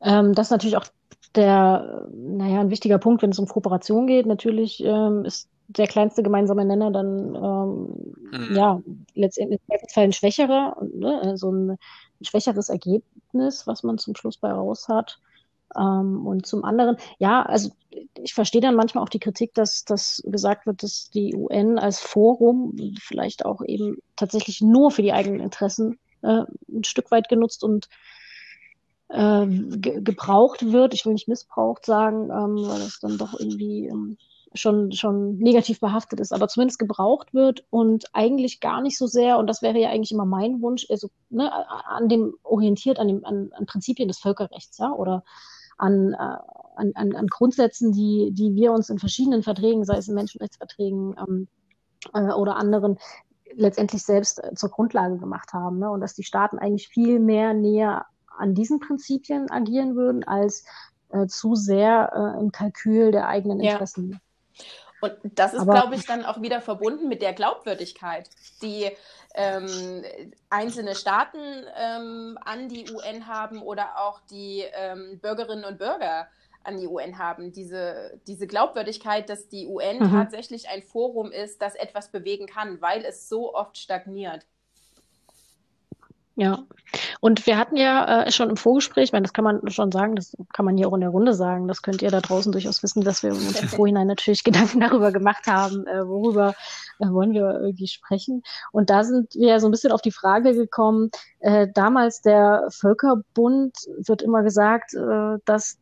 Ähm, 0.00 0.34
das 0.34 0.46
ist 0.46 0.50
natürlich 0.50 0.76
auch 0.76 0.86
der, 1.34 2.08
naja, 2.12 2.60
ein 2.60 2.70
wichtiger 2.70 2.98
Punkt, 2.98 3.22
wenn 3.22 3.30
es 3.30 3.38
um 3.38 3.46
Kooperation 3.46 4.06
geht. 4.06 4.26
Natürlich 4.26 4.82
ähm, 4.82 5.24
ist 5.24 5.48
der 5.76 5.86
kleinste 5.86 6.22
gemeinsame 6.22 6.64
Nenner 6.64 6.90
dann 6.90 7.34
ähm, 7.34 8.48
mhm. 8.48 8.56
ja 8.56 8.82
letztendlich 9.14 9.60
ein 9.94 10.12
schwächerer, 10.12 10.76
ne, 10.92 11.36
so 11.36 11.50
ein, 11.50 11.70
ein, 11.70 11.78
schwächeres 12.24 12.68
Ergebnis, 12.68 13.66
was 13.66 13.82
man 13.82 13.98
zum 13.98 14.16
Schluss 14.16 14.36
bei 14.36 14.50
raus 14.50 14.88
hat. 14.88 15.20
Ähm, 15.76 16.26
und 16.26 16.46
zum 16.46 16.64
anderen, 16.64 16.96
ja, 17.18 17.42
also 17.42 17.70
ich 18.18 18.34
verstehe 18.34 18.60
dann 18.60 18.74
manchmal 18.74 19.04
auch 19.04 19.08
die 19.08 19.20
Kritik, 19.20 19.54
dass, 19.54 19.84
dass 19.84 20.22
gesagt 20.26 20.66
wird, 20.66 20.82
dass 20.82 21.10
die 21.10 21.36
UN 21.36 21.78
als 21.78 22.00
Forum 22.00 22.76
vielleicht 23.00 23.44
auch 23.44 23.62
eben 23.64 23.98
tatsächlich 24.16 24.60
nur 24.60 24.90
für 24.90 25.02
die 25.02 25.12
eigenen 25.12 25.40
Interessen 25.40 25.98
äh, 26.22 26.42
ein 26.68 26.84
Stück 26.84 27.12
weit 27.12 27.28
genutzt 27.28 27.62
und 27.62 27.88
äh, 29.08 29.46
ge 29.46 30.00
gebraucht 30.00 30.72
wird. 30.72 30.94
Ich 30.94 31.06
will 31.06 31.12
nicht 31.12 31.28
missbraucht 31.28 31.86
sagen, 31.86 32.24
ähm, 32.24 32.56
weil 32.68 32.80
das 32.80 32.98
dann 33.00 33.18
doch 33.18 33.38
irgendwie 33.38 33.86
ähm, 33.86 34.16
schon, 34.54 34.92
schon 34.92 35.38
negativ 35.38 35.80
behaftet 35.80 36.20
ist, 36.20 36.32
aber 36.32 36.48
zumindest 36.48 36.78
gebraucht 36.78 37.32
wird 37.32 37.64
und 37.70 38.06
eigentlich 38.12 38.60
gar 38.60 38.80
nicht 38.80 38.98
so 38.98 39.06
sehr, 39.06 39.38
und 39.38 39.46
das 39.46 39.62
wäre 39.62 39.78
ja 39.78 39.90
eigentlich 39.90 40.12
immer 40.12 40.24
mein 40.24 40.60
Wunsch, 40.60 40.86
also 40.90 41.08
ne, 41.28 41.50
an 41.86 42.08
dem 42.08 42.34
orientiert, 42.42 42.98
an, 42.98 43.08
dem, 43.08 43.24
an, 43.24 43.50
an 43.52 43.66
Prinzipien 43.66 44.08
des 44.08 44.18
Völkerrechts, 44.18 44.78
ja, 44.78 44.92
oder 44.92 45.22
an, 45.78 46.14
äh, 46.14 46.36
an, 46.76 46.92
an, 46.94 47.14
an 47.14 47.26
Grundsätzen, 47.28 47.92
die, 47.92 48.32
die 48.32 48.54
wir 48.54 48.72
uns 48.72 48.90
in 48.90 48.98
verschiedenen 48.98 49.42
Verträgen, 49.42 49.84
sei 49.84 49.96
es 49.96 50.08
in 50.08 50.14
Menschenrechtsverträgen 50.14 51.16
ähm, 51.18 51.48
äh, 52.12 52.32
oder 52.32 52.56
anderen, 52.56 52.98
letztendlich 53.54 54.02
selbst 54.02 54.42
äh, 54.42 54.54
zur 54.54 54.70
Grundlage 54.70 55.18
gemacht 55.18 55.52
haben. 55.52 55.78
Ne? 55.78 55.90
Und 55.90 56.00
dass 56.00 56.14
die 56.14 56.24
Staaten 56.24 56.58
eigentlich 56.58 56.88
viel 56.88 57.18
mehr 57.20 57.54
näher 57.54 58.06
an 58.36 58.54
diesen 58.54 58.80
Prinzipien 58.80 59.50
agieren 59.50 59.96
würden, 59.96 60.24
als 60.24 60.64
äh, 61.10 61.26
zu 61.26 61.54
sehr 61.54 62.12
äh, 62.14 62.40
im 62.40 62.52
Kalkül 62.52 63.12
der 63.12 63.28
eigenen 63.28 63.60
Interessen. 63.60 64.12
Ja. 64.12 64.18
Und 65.00 65.16
das 65.22 65.54
ist, 65.54 65.64
glaube 65.64 65.94
ich, 65.94 66.04
dann 66.04 66.24
auch 66.24 66.42
wieder 66.42 66.60
verbunden 66.60 67.08
mit 67.08 67.22
der 67.22 67.32
Glaubwürdigkeit, 67.32 68.28
die 68.62 68.90
ähm, 69.34 70.04
einzelne 70.50 70.94
Staaten 70.94 71.38
ähm, 71.76 72.38
an 72.44 72.68
die 72.68 72.90
UN 72.90 73.26
haben 73.26 73.62
oder 73.62 73.98
auch 73.98 74.20
die 74.30 74.64
ähm, 74.74 75.18
Bürgerinnen 75.20 75.64
und 75.64 75.78
Bürger 75.78 76.28
an 76.64 76.76
die 76.76 76.86
UN 76.86 77.18
haben. 77.18 77.52
Diese, 77.52 78.20
diese 78.26 78.46
Glaubwürdigkeit, 78.46 79.30
dass 79.30 79.48
die 79.48 79.66
UN 79.66 79.98
mhm. 79.98 80.12
tatsächlich 80.12 80.68
ein 80.68 80.82
Forum 80.82 81.32
ist, 81.32 81.62
das 81.62 81.74
etwas 81.74 82.10
bewegen 82.10 82.46
kann, 82.46 82.80
weil 82.82 83.04
es 83.04 83.28
so 83.28 83.54
oft 83.54 83.78
stagniert. 83.78 84.46
Ja, 86.36 86.64
und 87.20 87.46
wir 87.46 87.58
hatten 87.58 87.76
ja 87.76 88.22
äh, 88.22 88.32
schon 88.32 88.48
im 88.48 88.56
Vorgespräch, 88.56 89.04
ich 89.04 89.12
meine, 89.12 89.24
das 89.24 89.34
kann 89.34 89.44
man 89.44 89.68
schon 89.70 89.92
sagen, 89.92 90.16
das 90.16 90.34
kann 90.54 90.64
man 90.64 90.76
hier 90.76 90.88
auch 90.88 90.94
in 90.94 91.02
der 91.02 91.10
Runde 91.10 91.34
sagen, 91.34 91.68
das 91.68 91.82
könnt 91.82 92.00
ihr 92.00 92.10
da 92.10 92.20
draußen 92.20 92.50
durchaus 92.50 92.82
wissen, 92.82 93.02
dass 93.02 93.22
wir 93.22 93.30
uns 93.32 93.60
im 93.60 93.68
Vorhinein 93.68 94.06
natürlich 94.06 94.42
Gedanken 94.44 94.80
darüber 94.80 95.12
gemacht 95.12 95.46
haben, 95.46 95.86
äh, 95.86 96.06
worüber 96.06 96.54
äh, 96.98 97.08
wollen 97.08 97.32
wir 97.32 97.60
irgendwie 97.60 97.88
sprechen. 97.88 98.42
Und 98.72 98.88
da 98.88 99.04
sind 99.04 99.34
wir 99.34 99.60
so 99.60 99.68
ein 99.68 99.70
bisschen 99.70 99.92
auf 99.92 100.00
die 100.02 100.12
Frage 100.12 100.54
gekommen, 100.54 101.10
äh, 101.40 101.68
damals 101.74 102.22
der 102.22 102.66
Völkerbund 102.70 103.76
wird 103.98 104.22
immer 104.22 104.42
gesagt, 104.42 104.94
äh, 104.94 105.38
dass 105.44 105.76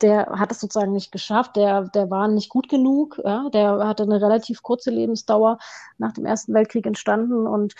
der 0.00 0.26
hat 0.30 0.50
es 0.50 0.60
sozusagen 0.60 0.92
nicht 0.92 1.12
geschafft, 1.12 1.56
der, 1.56 1.82
der 1.88 2.10
war 2.10 2.26
nicht 2.26 2.48
gut 2.48 2.70
genug, 2.70 3.20
ja? 3.22 3.50
der 3.50 3.86
hatte 3.86 4.04
eine 4.04 4.20
relativ 4.20 4.62
kurze 4.62 4.90
Lebensdauer 4.90 5.58
nach 5.98 6.12
dem 6.12 6.24
Ersten 6.24 6.54
Weltkrieg 6.54 6.86
entstanden 6.86 7.46
und 7.46 7.74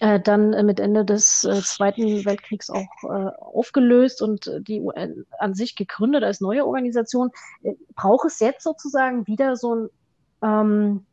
äh, 0.00 0.20
dann 0.20 0.52
äh, 0.52 0.62
mit 0.62 0.78
Ende 0.78 1.04
des 1.04 1.44
äh, 1.44 1.62
Zweiten 1.62 2.24
Weltkriegs 2.24 2.68
auch 2.70 3.02
äh, 3.04 3.30
aufgelöst 3.40 4.20
und 4.20 4.50
die 4.60 4.80
UN 4.80 5.24
an 5.38 5.54
sich 5.54 5.74
gegründet 5.74 6.22
als 6.22 6.40
neue 6.40 6.66
Organisation. 6.66 7.30
Äh, 7.62 7.74
braucht 7.94 8.26
es 8.26 8.40
jetzt 8.40 8.62
sozusagen 8.62 9.26
wieder 9.26 9.56
so 9.56 9.74
ein, 9.74 9.88
ähm, 10.42 11.06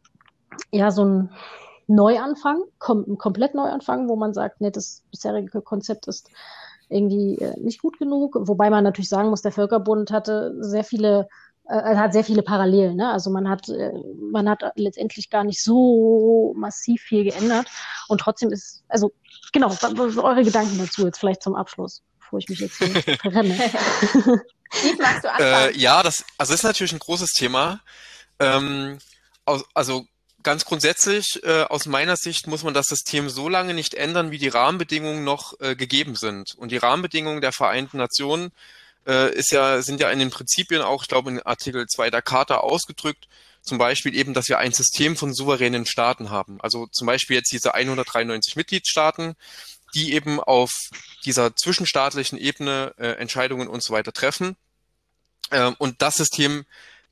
ja, 0.72 0.92
so 0.92 1.06
ein 1.06 1.30
Neuanfang, 1.88 2.64
kom 2.80 3.18
komplett 3.18 3.56
Neuanfang, 3.56 4.10
wo 4.10 4.16
man 4.16 4.34
sagt, 4.34 4.62
nee, 4.62 4.72
das 4.72 5.04
bisherige 5.12 5.62
Konzept 5.62 6.08
ist 6.08 6.30
irgendwie 6.90 7.38
äh, 7.38 7.60
nicht 7.60 7.82
gut 7.82 7.98
genug. 8.00 8.36
Wobei 8.38 8.70
man 8.70 8.84
natürlich 8.84 9.10
sagen 9.10 9.30
muss, 9.30 9.42
der 9.42 9.52
Völkerbund 9.52 10.12
hatte 10.12 10.56
sehr 10.60 10.84
viele 10.84 11.28
äh, 11.68 11.96
hat 11.96 12.14
sehr 12.14 12.24
viele 12.24 12.44
Parallelen. 12.44 12.96
Ne? 12.96 13.12
Also 13.12 13.30
man 13.30 13.50
hat, 13.50 13.70
äh, 13.70 13.92
man 14.32 14.50
hat 14.50 14.64
letztendlich 14.76 15.30
gar 15.30 15.44
nicht 15.44 15.64
so 15.64 16.54
massiv 16.58 17.02
viel 17.02 17.24
geändert. 17.24 17.68
Und 18.08 18.20
trotzdem 18.20 18.52
ist, 18.52 18.84
also 18.90 19.14
genau, 19.52 19.70
was 19.70 19.80
sind 19.80 20.18
eure 20.20 20.44
Gedanken 20.44 20.78
dazu 20.78 21.06
jetzt 21.06 21.20
vielleicht 21.20 21.44
zum 21.44 21.56
Abschluss, 21.56 22.02
bevor 22.20 22.40
ich 22.40 22.50
mich 22.50 22.60
jetzt 22.60 22.78
hier 22.78 23.18
verrenne? 23.18 23.58
magst 25.00 25.24
du 25.24 25.30
Äh, 25.40 25.78
ja, 25.78 26.04
das, 26.04 26.26
also 26.38 26.54
ist 26.54 26.64
natürlich 26.64 26.94
ein 26.94 27.00
großes 27.00 27.32
Thema. 27.32 27.80
Ähm, 28.40 28.98
also 29.74 30.06
ganz 30.42 30.66
grundsätzlich, 30.66 31.40
äh, 31.44 31.64
aus 31.64 31.86
meiner 31.86 32.18
Sicht 32.18 32.48
muss 32.48 32.64
man 32.64 32.74
das 32.74 32.88
System 32.88 33.30
so 33.30 33.50
lange 33.50 33.74
nicht 33.74 33.94
ändern, 33.94 34.32
wie 34.32 34.38
die 34.38 34.50
Rahmenbedingungen 34.50 35.24
noch 35.24 35.60
äh, 35.60 35.76
gegeben 35.76 36.16
sind. 36.16 36.56
Und 36.56 36.72
die 36.72 36.78
Rahmenbedingungen 36.78 37.42
der 37.42 37.54
Vereinten 37.54 37.98
Nationen 37.98 38.52
äh, 39.08 39.34
ist 39.34 39.52
ja, 39.52 39.82
sind 39.82 40.00
ja 40.00 40.10
in 40.10 40.20
den 40.20 40.30
Prinzipien 40.30 40.82
auch, 40.82 41.04
ich 41.04 41.08
glaube, 41.08 41.30
in 41.30 41.42
Artikel 41.42 41.86
2 41.88 42.10
der 42.10 42.22
Charta 42.22 42.58
ausgedrückt. 42.58 43.28
Zum 43.62 43.78
Beispiel 43.78 44.14
eben, 44.16 44.34
dass 44.34 44.50
wir 44.50 44.58
ein 44.58 44.74
System 44.74 45.16
von 45.16 45.34
souveränen 45.34 45.86
Staaten 45.86 46.30
haben. 46.30 46.60
Also 46.60 46.88
zum 46.88 47.08
Beispiel 47.08 47.38
jetzt 47.38 47.52
diese 47.52 47.74
193 47.74 48.56
Mitgliedstaaten, 48.58 49.36
die 49.96 50.14
eben 50.14 50.40
auf 50.40 50.72
dieser 51.24 51.56
zwischenstaatlichen 51.56 52.38
Ebene 52.38 52.94
äh, 52.98 53.12
Entscheidungen 53.12 53.68
und 53.68 53.82
so 53.82 53.94
weiter 53.94 54.12
treffen. 54.12 54.58
Ähm, 55.52 55.76
und 55.78 56.02
das 56.02 56.16
System 56.16 56.66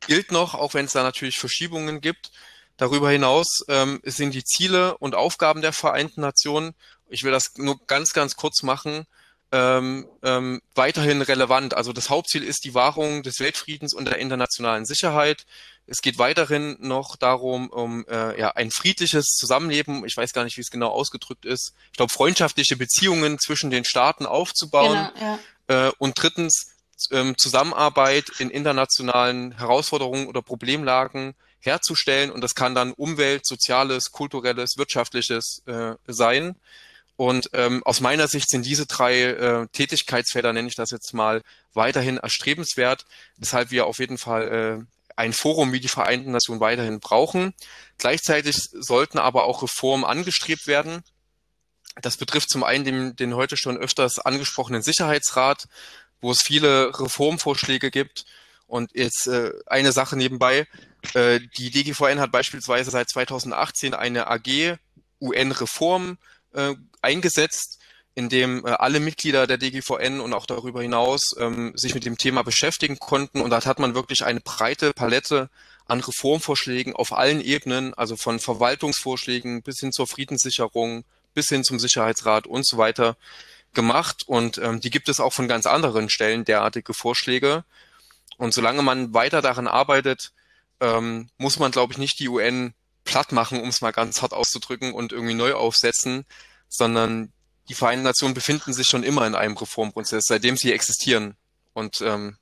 gilt 0.08 0.32
noch, 0.32 0.56
auch 0.56 0.74
wenn 0.74 0.86
es 0.86 0.94
da 0.94 1.04
natürlich 1.04 1.38
Verschiebungen 1.38 2.02
gibt. 2.02 2.32
Darüber 2.78 3.12
hinaus 3.12 3.64
ähm, 3.68 4.02
sind 4.04 4.34
die 4.34 4.44
Ziele 4.44 4.98
und 4.98 5.16
Aufgaben 5.16 5.62
der 5.62 5.74
Vereinten 5.74 6.22
Nationen, 6.22 6.74
ich 7.08 7.24
will 7.24 7.32
das 7.32 7.52
nur 7.58 7.80
ganz, 7.86 8.12
ganz 8.14 8.36
kurz 8.36 8.64
machen, 8.64 9.06
ähm, 9.52 10.08
ähm, 10.24 10.62
weiterhin 10.76 11.22
relevant. 11.22 11.74
Also 11.74 11.93
das 11.93 12.10
Hauptziel 12.10 12.43
ist 12.43 12.64
die 12.64 12.74
Wahrung 12.74 13.24
des 13.24 13.39
Weltfriedens 13.39 13.93
und 13.93 14.06
der 14.06 14.18
internationalen 14.18 14.86
Sicherheit. 14.86 15.45
Es 15.88 16.02
geht 16.02 16.18
weiterhin 16.18 16.78
noch 16.80 17.18
darum, 17.18 17.70
um 17.70 18.06
äh, 18.08 18.39
ja, 18.39 18.52
ein 18.52 18.72
friedliches 18.72 19.36
Zusammenleben, 19.36 20.06
ich 20.06 20.16
weiß 20.16 20.32
gar 20.32 20.45
nicht, 20.45 20.58
wie 20.58 20.62
es 20.62 20.72
genau 20.72 20.89
ausgedrückt 20.89 21.45
ist, 21.45 21.74
ich 21.91 21.97
glaube, 21.97 22.14
freundschaftliche 22.14 22.78
Beziehungen 22.78 23.39
zwischen 23.39 23.72
den 23.72 23.84
Staaten 23.84 24.26
aufzubauen. 24.26 25.10
Genau, 25.16 25.39
ja. 25.70 25.88
äh, 25.88 25.91
und 25.97 26.22
drittens, 26.22 26.72
ähm, 27.10 27.38
Zusammenarbeit 27.38 28.26
in 28.38 28.49
internationalen 28.49 29.58
Herausforderungen 29.58 30.28
oder 30.28 30.41
Problemlagen 30.41 31.34
herzustellen. 31.60 32.32
Und 32.32 32.41
das 32.41 32.56
kann 32.56 32.76
dann 32.76 32.93
Umwelt, 32.93 33.45
Soziales, 33.45 34.12
Kulturelles, 34.12 34.78
Wirtschaftliches 34.78 35.64
äh, 35.66 35.93
sein. 36.08 36.56
Und 37.22 37.51
ähm, 37.53 37.84
aus 37.84 37.99
meiner 38.01 38.28
Sicht 38.28 38.49
sind 38.49 38.65
diese 38.65 38.88
drei 38.88 39.22
äh, 39.22 39.67
Tätigkeitsfelder, 39.67 40.53
nenne 40.53 40.67
ich 40.67 40.74
das 40.74 40.89
jetzt 40.89 41.13
mal, 41.13 41.43
weiterhin 41.72 42.17
erstrebenswert, 42.17 43.05
weshalb 43.38 43.69
wir 43.69 43.86
auf 43.86 43.99
jeden 43.99 44.17
Fall 44.17 44.47
äh, 44.82 45.13
ein 45.15 45.32
Forum 45.32 45.72
wie 45.72 45.80
die 45.80 45.88
Vereinten 45.88 46.32
Nationen 46.32 46.61
weiterhin 46.61 46.99
brauchen. 46.99 47.53
Gleichzeitig 47.99 48.57
sollten 48.72 49.19
aber 49.19 49.43
auch 49.43 49.61
Reformen 49.61 50.03
angestrebt 50.03 50.65
werden. 50.65 51.03
Das 52.01 52.17
betrifft 52.17 52.49
zum 52.49 52.63
einen 52.63 52.86
den, 52.86 53.15
den 53.15 53.36
heute 53.36 53.55
schon 53.55 53.78
öfters 53.78 54.17
angesprochenen 54.17 54.82
Sicherheitsrat, 54.82 55.67
wo 56.22 56.32
es 56.32 56.41
viele 56.41 56.99
Reformvorschläge 56.99 57.91
gibt. 57.91 58.26
Und 58.65 58.95
jetzt 58.95 59.28
äh, 59.28 59.51
eine 59.67 59.91
Sache 59.91 60.17
nebenbei. 60.17 60.65
Äh, 61.13 61.39
die 61.55 61.69
DGVN 61.69 62.19
hat 62.19 62.32
beispielsweise 62.32 62.89
seit 62.89 63.11
2018 63.11 63.93
eine 63.93 64.26
AG 64.26 64.80
UN-Reform 65.22 66.17
äh, 66.54 66.76
eingesetzt, 67.02 67.80
in 68.14 68.30
dem 68.30 68.66
äh, 68.66 68.72
alle 68.72 68.99
Mitglieder 68.99 69.47
der 69.47 69.58
DGVN 69.58 70.20
und 70.20 70.34
auch 70.34 70.45
darüber 70.45 70.82
hinaus 70.82 71.34
ähm, 71.39 71.74
sich 71.76 71.93
mit 71.93 72.06
dem 72.06 72.18
Thema 72.18 72.43
beschäftigen 72.43 72.99
konnten. 72.99 73.41
Und 73.41 73.49
da 73.52 73.64
hat 73.64 73.80
man 73.80 73.95
wirklich 73.95 74.26
eine 74.26 74.41
breite 74.41 74.93
Palette 74.93 75.49
an 75.86 76.02
Reformvorschlägen 76.02 76.95
auf 76.95 77.14
allen 77.14 77.41
Ebenen, 77.41 77.93
also 77.93 78.16
von 78.18 78.39
Verwaltungsvorschlägen 78.39 79.62
bis 79.62 79.80
hin 79.80 79.91
zur 79.91 80.08
Friedenssicherung, 80.08 81.06
bis 81.34 81.47
hin 81.47 81.64
zum 81.64 81.80
Sicherheitsrat 81.80 82.47
und 82.47 82.66
so 82.68 82.78
weiter 82.78 83.18
gemacht. 83.74 84.24
Und 84.26 84.58
ähm, 84.58 84.82
die 84.82 84.89
gibt 84.89 85.10
es 85.10 85.20
auch 85.20 85.34
von 85.34 85.47
ganz 85.47 85.66
anderen 85.66 86.10
Stellen, 86.10 86.45
derartige 86.45 86.93
Vorschläge. 86.93 87.64
Und 88.38 88.54
solange 88.54 88.82
man 88.82 89.14
weiter 89.14 89.41
daran 89.41 89.68
arbeitet, 89.68 90.34
ähm, 90.82 91.30
muss 91.38 91.60
man, 91.60 91.72
glaube 91.72 91.93
ich, 91.93 91.97
nicht 91.97 92.20
die 92.20 92.28
UN 92.28 92.74
platt 93.04 93.32
machen, 93.32 93.62
um 93.62 93.70
es 93.70 93.82
mal 93.82 93.91
ganz 93.91 94.22
hart 94.22 94.34
auszudrücken, 94.34 94.93
und 94.93 95.12
irgendwie 95.12 95.34
neu 95.34 95.54
aufsetzen, 95.54 96.26
sondern 96.68 97.34
die 97.70 97.74
Vereinten 97.74 98.04
Nationen 98.04 98.34
befinden 98.34 98.74
sich 98.74 98.88
schon 98.88 99.04
immer 99.04 99.26
in 99.28 99.36
einem 99.36 99.58
Reformprozess, 99.58 100.26
seitdem 100.28 100.58
sie 100.58 100.74
existieren. 100.74 101.36
Und 101.74 102.02
ähm, 102.02 102.38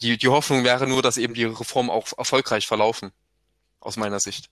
die, 0.00 0.16
die 0.16 0.28
Hoffnung 0.28 0.64
wäre 0.64 0.86
nur, 0.86 1.02
dass 1.02 1.16
eben 1.16 1.34
die 1.34 1.44
Reformen 1.44 1.90
auch 1.90 2.06
erfolgreich 2.16 2.66
verlaufen, 2.66 3.12
aus 3.80 3.96
meiner 3.96 4.20
Sicht. 4.20 4.50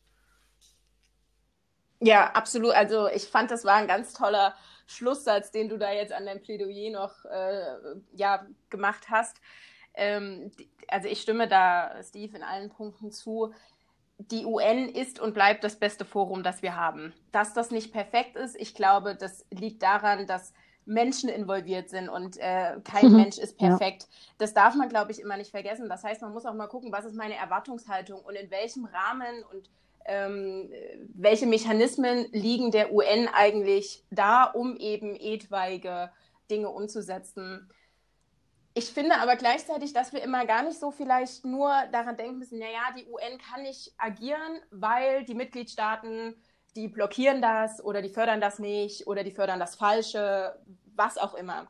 Ja, 2.00 2.30
absolut. 2.32 2.72
Also 2.72 3.08
ich 3.08 3.24
fand, 3.24 3.50
das 3.50 3.64
war 3.64 3.74
ein 3.74 3.88
ganz 3.88 4.12
toller 4.12 4.54
Schlusssatz, 4.86 5.50
den 5.50 5.68
du 5.68 5.78
da 5.78 5.92
jetzt 5.92 6.12
an 6.12 6.26
deinem 6.26 6.42
Plädoyer 6.42 6.90
noch 6.90 7.24
äh, 7.24 7.96
ja, 8.12 8.46
gemacht 8.70 9.06
hast. 9.08 9.36
Ähm, 9.94 10.52
also 10.88 11.08
ich 11.08 11.22
stimme 11.22 11.48
da 11.48 12.02
Steve 12.02 12.36
in 12.36 12.42
allen 12.42 12.70
Punkten 12.70 13.10
zu 13.10 13.54
die 14.18 14.46
UN 14.46 14.88
ist 14.88 15.20
und 15.20 15.34
bleibt 15.34 15.62
das 15.62 15.76
beste 15.76 16.04
Forum, 16.04 16.42
das 16.42 16.62
wir 16.62 16.76
haben. 16.76 17.12
Dass 17.32 17.52
das 17.52 17.70
nicht 17.70 17.92
perfekt 17.92 18.36
ist, 18.36 18.56
ich 18.56 18.74
glaube, 18.74 19.14
das 19.14 19.44
liegt 19.50 19.82
daran, 19.82 20.26
dass 20.26 20.52
Menschen 20.86 21.28
involviert 21.28 21.90
sind 21.90 22.08
und 22.08 22.38
äh, 22.38 22.76
kein 22.84 23.10
mhm. 23.10 23.16
Mensch 23.16 23.38
ist 23.38 23.58
perfekt. 23.58 24.02
Ja. 24.02 24.08
Das 24.38 24.54
darf 24.54 24.74
man, 24.76 24.88
glaube 24.88 25.10
ich, 25.10 25.20
immer 25.20 25.36
nicht 25.36 25.50
vergessen. 25.50 25.88
Das 25.88 26.04
heißt, 26.04 26.22
man 26.22 26.32
muss 26.32 26.46
auch 26.46 26.54
mal 26.54 26.68
gucken, 26.68 26.92
was 26.92 27.04
ist 27.04 27.16
meine 27.16 27.34
Erwartungshaltung 27.34 28.20
und 28.20 28.36
in 28.36 28.50
welchem 28.50 28.84
Rahmen 28.84 29.44
und 29.52 29.68
ähm, 30.06 30.70
welche 31.14 31.46
Mechanismen 31.46 32.26
liegen 32.30 32.70
der 32.70 32.92
UN 32.92 33.28
eigentlich 33.32 34.04
da, 34.10 34.44
um 34.44 34.76
eben 34.76 35.16
etwaige 35.16 36.10
Dinge 36.48 36.70
umzusetzen. 36.70 37.68
Ich 38.78 38.90
finde 38.90 39.16
aber 39.16 39.36
gleichzeitig, 39.36 39.94
dass 39.94 40.12
wir 40.12 40.22
immer 40.22 40.44
gar 40.44 40.62
nicht 40.62 40.78
so 40.78 40.90
vielleicht 40.90 41.46
nur 41.46 41.72
daran 41.92 42.18
denken 42.18 42.36
müssen, 42.36 42.58
naja, 42.58 42.92
die 42.94 43.06
UN 43.06 43.38
kann 43.38 43.62
nicht 43.62 43.94
agieren, 43.96 44.60
weil 44.70 45.24
die 45.24 45.32
Mitgliedstaaten 45.32 46.34
die 46.74 46.86
blockieren 46.86 47.40
das 47.40 47.82
oder 47.82 48.02
die 48.02 48.10
fördern 48.10 48.38
das 48.38 48.58
nicht 48.58 49.06
oder 49.06 49.24
die 49.24 49.30
fördern 49.30 49.58
das 49.58 49.76
Falsche, 49.76 50.60
was 50.94 51.16
auch 51.16 51.32
immer. 51.32 51.68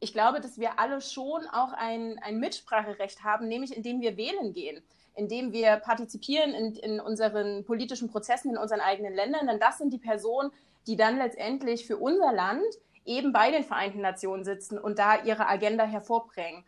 Ich 0.00 0.12
glaube, 0.12 0.40
dass 0.40 0.58
wir 0.58 0.80
alle 0.80 1.00
schon 1.00 1.46
auch 1.46 1.72
ein, 1.74 2.18
ein 2.24 2.40
Mitspracherecht 2.40 3.22
haben, 3.22 3.46
nämlich 3.46 3.76
indem 3.76 4.00
wir 4.00 4.16
wählen 4.16 4.52
gehen, 4.52 4.82
indem 5.14 5.52
wir 5.52 5.76
partizipieren 5.76 6.54
in, 6.54 6.74
in 6.74 7.00
unseren 7.00 7.64
politischen 7.66 8.10
Prozessen 8.10 8.50
in 8.50 8.58
unseren 8.58 8.80
eigenen 8.80 9.14
Ländern. 9.14 9.46
Denn 9.46 9.60
das 9.60 9.78
sind 9.78 9.92
die 9.92 9.98
Personen, 9.98 10.50
die 10.88 10.96
dann 10.96 11.18
letztendlich 11.18 11.86
für 11.86 11.98
unser 11.98 12.32
Land 12.32 12.64
eben 13.04 13.32
bei 13.32 13.50
den 13.50 13.64
Vereinten 13.64 14.00
Nationen 14.00 14.44
sitzen 14.44 14.78
und 14.78 14.98
da 14.98 15.22
ihre 15.22 15.46
Agenda 15.46 15.84
hervorbringen. 15.84 16.64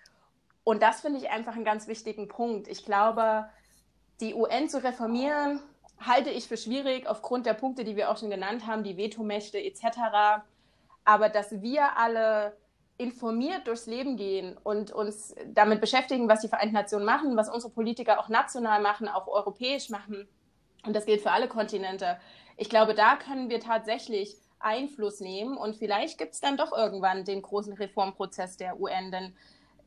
Und 0.65 0.83
das 0.83 1.01
finde 1.01 1.19
ich 1.19 1.31
einfach 1.31 1.55
einen 1.55 1.65
ganz 1.65 1.89
wichtigen 1.89 2.29
Punkt. 2.29 2.69
Ich 2.69 2.85
glaube, 2.85 3.49
die 4.21 4.35
UN 4.35 4.69
zu 4.69 4.83
reformieren, 4.83 5.61
halte 5.99 6.31
ich 6.31 6.49
für 6.49 6.57
schwierig 6.57 7.07
aufgrund 7.07 7.47
der 7.47 7.55
Punkte, 7.55 7.85
die 7.85 7.97
wir 7.97 8.11
auch 8.11 8.17
schon 8.17 8.31
genannt 8.31 8.67
haben, 8.67 8.85
die 8.85 8.97
Vetomächte 8.97 9.59
etc. 9.59 10.43
Aber 11.05 11.29
dass 11.29 11.63
wir 11.63 11.97
alle 11.99 12.57
informiert 12.99 13.67
durchs 13.67 13.87
Leben 13.87 14.17
gehen 14.17 14.59
und 14.63 14.93
uns 14.93 15.35
damit 15.47 15.81
beschäftigen, 15.81 16.29
was 16.29 16.41
die 16.41 16.49
Vereinten 16.49 16.75
Nationen 16.75 17.07
machen, 17.07 17.37
was 17.37 17.49
unsere 17.49 17.73
Politiker 17.73 18.21
auch 18.21 18.29
national 18.29 18.81
machen, 18.83 19.09
auch 19.09 19.27
europäisch 19.27 19.89
machen, 19.89 20.29
und 20.85 20.95
das 20.95 21.07
gilt 21.07 21.21
für 21.21 21.31
alle 21.31 21.49
Kontinente. 21.49 22.19
Ich 22.57 22.71
glaube, 22.71 22.95
da 22.95 23.17
können 23.17 23.51
wir 23.51 23.61
tatsächlich 23.61 24.37
Einfluss 24.61 25.21
nehmen 25.21 25.57
und 25.57 25.77
vielleicht 25.77 26.19
gibt 26.19 26.35
es 26.35 26.41
dann 26.41 26.57
doch 26.57 26.77
irgendwann 26.77 27.25
den 27.25 27.43
großen 27.43 27.73
Reformprozess 27.73 28.57
der 28.57 28.81
UN, 28.81 29.11
denn 29.11 29.33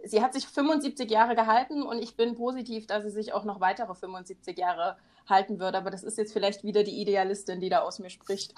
sie 0.04 0.22
hat 0.22 0.34
sich 0.34 0.48
75 0.48 1.10
Jahre 1.10 1.36
gehalten 1.36 1.84
und 1.84 2.00
ich 2.00 2.18
bin 2.18 2.36
positiv, 2.36 2.88
dass 2.88 3.04
sie 3.04 3.12
sich 3.12 3.34
auch 3.34 3.46
noch 3.46 3.60
weitere 3.60 3.94
75 3.94 4.58
Jahre 4.58 4.98
halten 5.28 5.60
würde. 5.60 5.78
Aber 5.78 5.90
das 5.90 6.04
ist 6.04 6.18
jetzt 6.18 6.34
vielleicht 6.34 6.64
wieder 6.64 6.84
die 6.84 7.02
Idealistin, 7.02 7.62
die 7.62 7.70
da 7.70 7.80
aus 7.80 8.00
mir 8.00 8.10
spricht. 8.10 8.54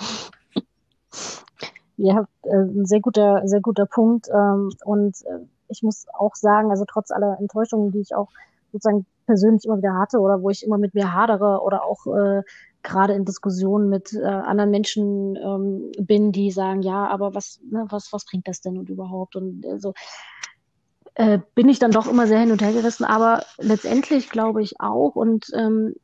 Ja, 1.98 2.28
äh, 2.44 2.56
ein 2.56 2.86
sehr 2.86 3.00
guter, 3.00 3.42
sehr 3.46 3.62
guter 3.62 3.86
Punkt. 3.86 4.28
Ähm, 4.30 4.72
und 4.84 5.16
äh, 5.26 5.46
ich 5.70 5.82
muss 5.82 6.06
auch 6.14 6.36
sagen, 6.36 6.72
also 6.72 6.86
trotz 6.88 7.12
aller 7.12 7.38
Enttäuschungen, 7.40 7.92
die 7.92 8.02
ich 8.02 8.16
auch 8.16 8.30
sozusagen 8.72 9.06
persönlich 9.26 9.66
immer 9.66 9.78
wieder 9.78 9.98
hatte 9.98 10.20
oder 10.20 10.42
wo 10.42 10.50
ich 10.50 10.64
immer 10.64 10.78
mit 10.78 10.94
mir 10.94 11.14
hadere 11.14 11.62
oder 11.62 11.84
auch 11.86 12.06
äh, 12.08 12.44
gerade 12.86 13.14
in 13.14 13.26
Diskussionen 13.26 13.90
mit 13.90 14.14
äh, 14.14 14.24
anderen 14.24 14.72
Menschen 14.72 15.36
ähm, 15.36 15.92
bin, 16.00 16.32
die 16.32 16.52
sagen, 16.52 16.82
ja, 16.82 17.08
aber 17.08 17.36
was, 17.36 17.60
ne, 17.70 17.86
was, 17.90 18.14
was 18.14 18.26
bringt 18.26 18.48
das 18.48 18.62
denn 18.62 18.78
und 18.78 18.90
überhaupt? 18.90 19.36
Und 19.36 19.66
äh, 19.66 19.80
so 19.80 19.94
äh, 21.16 21.40
bin 21.56 21.68
ich 21.68 21.80
dann 21.80 21.92
doch 21.92 22.08
immer 22.08 22.28
sehr 22.28 22.40
hin 22.40 22.52
und 22.52 22.62
her 22.62 22.72
gerissen. 22.72 23.04
Aber 23.04 23.44
letztendlich 23.58 24.30
glaube 24.30 24.62
ich 24.62 24.80
auch, 24.80 25.16
und 25.16 25.48
ähm, 25.54 25.96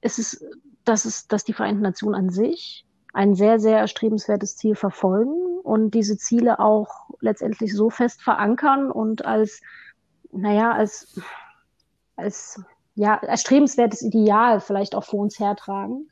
es 0.00 0.18
ist, 0.18 0.44
dass 0.84 1.04
es, 1.04 1.28
dass 1.28 1.44
die 1.44 1.54
Vereinten 1.54 1.82
Nationen 1.82 2.14
an 2.14 2.30
sich 2.30 2.84
ein 3.14 3.34
sehr, 3.34 3.60
sehr 3.60 3.78
erstrebenswertes 3.78 4.56
Ziel 4.56 4.74
verfolgen 4.74 5.60
und 5.62 5.92
diese 5.92 6.18
Ziele 6.18 6.58
auch 6.58 7.08
letztendlich 7.20 7.74
so 7.74 7.88
fest 7.88 8.22
verankern 8.22 8.90
und 8.90 9.24
als, 9.24 9.62
naja, 10.32 10.72
als, 10.72 11.20
als 12.16 12.60
ja, 12.96 13.14
erstrebenswertes 13.14 14.02
Ideal 14.02 14.60
vielleicht 14.60 14.94
auch 14.94 15.04
vor 15.04 15.20
uns 15.20 15.38
hertragen. 15.38 16.08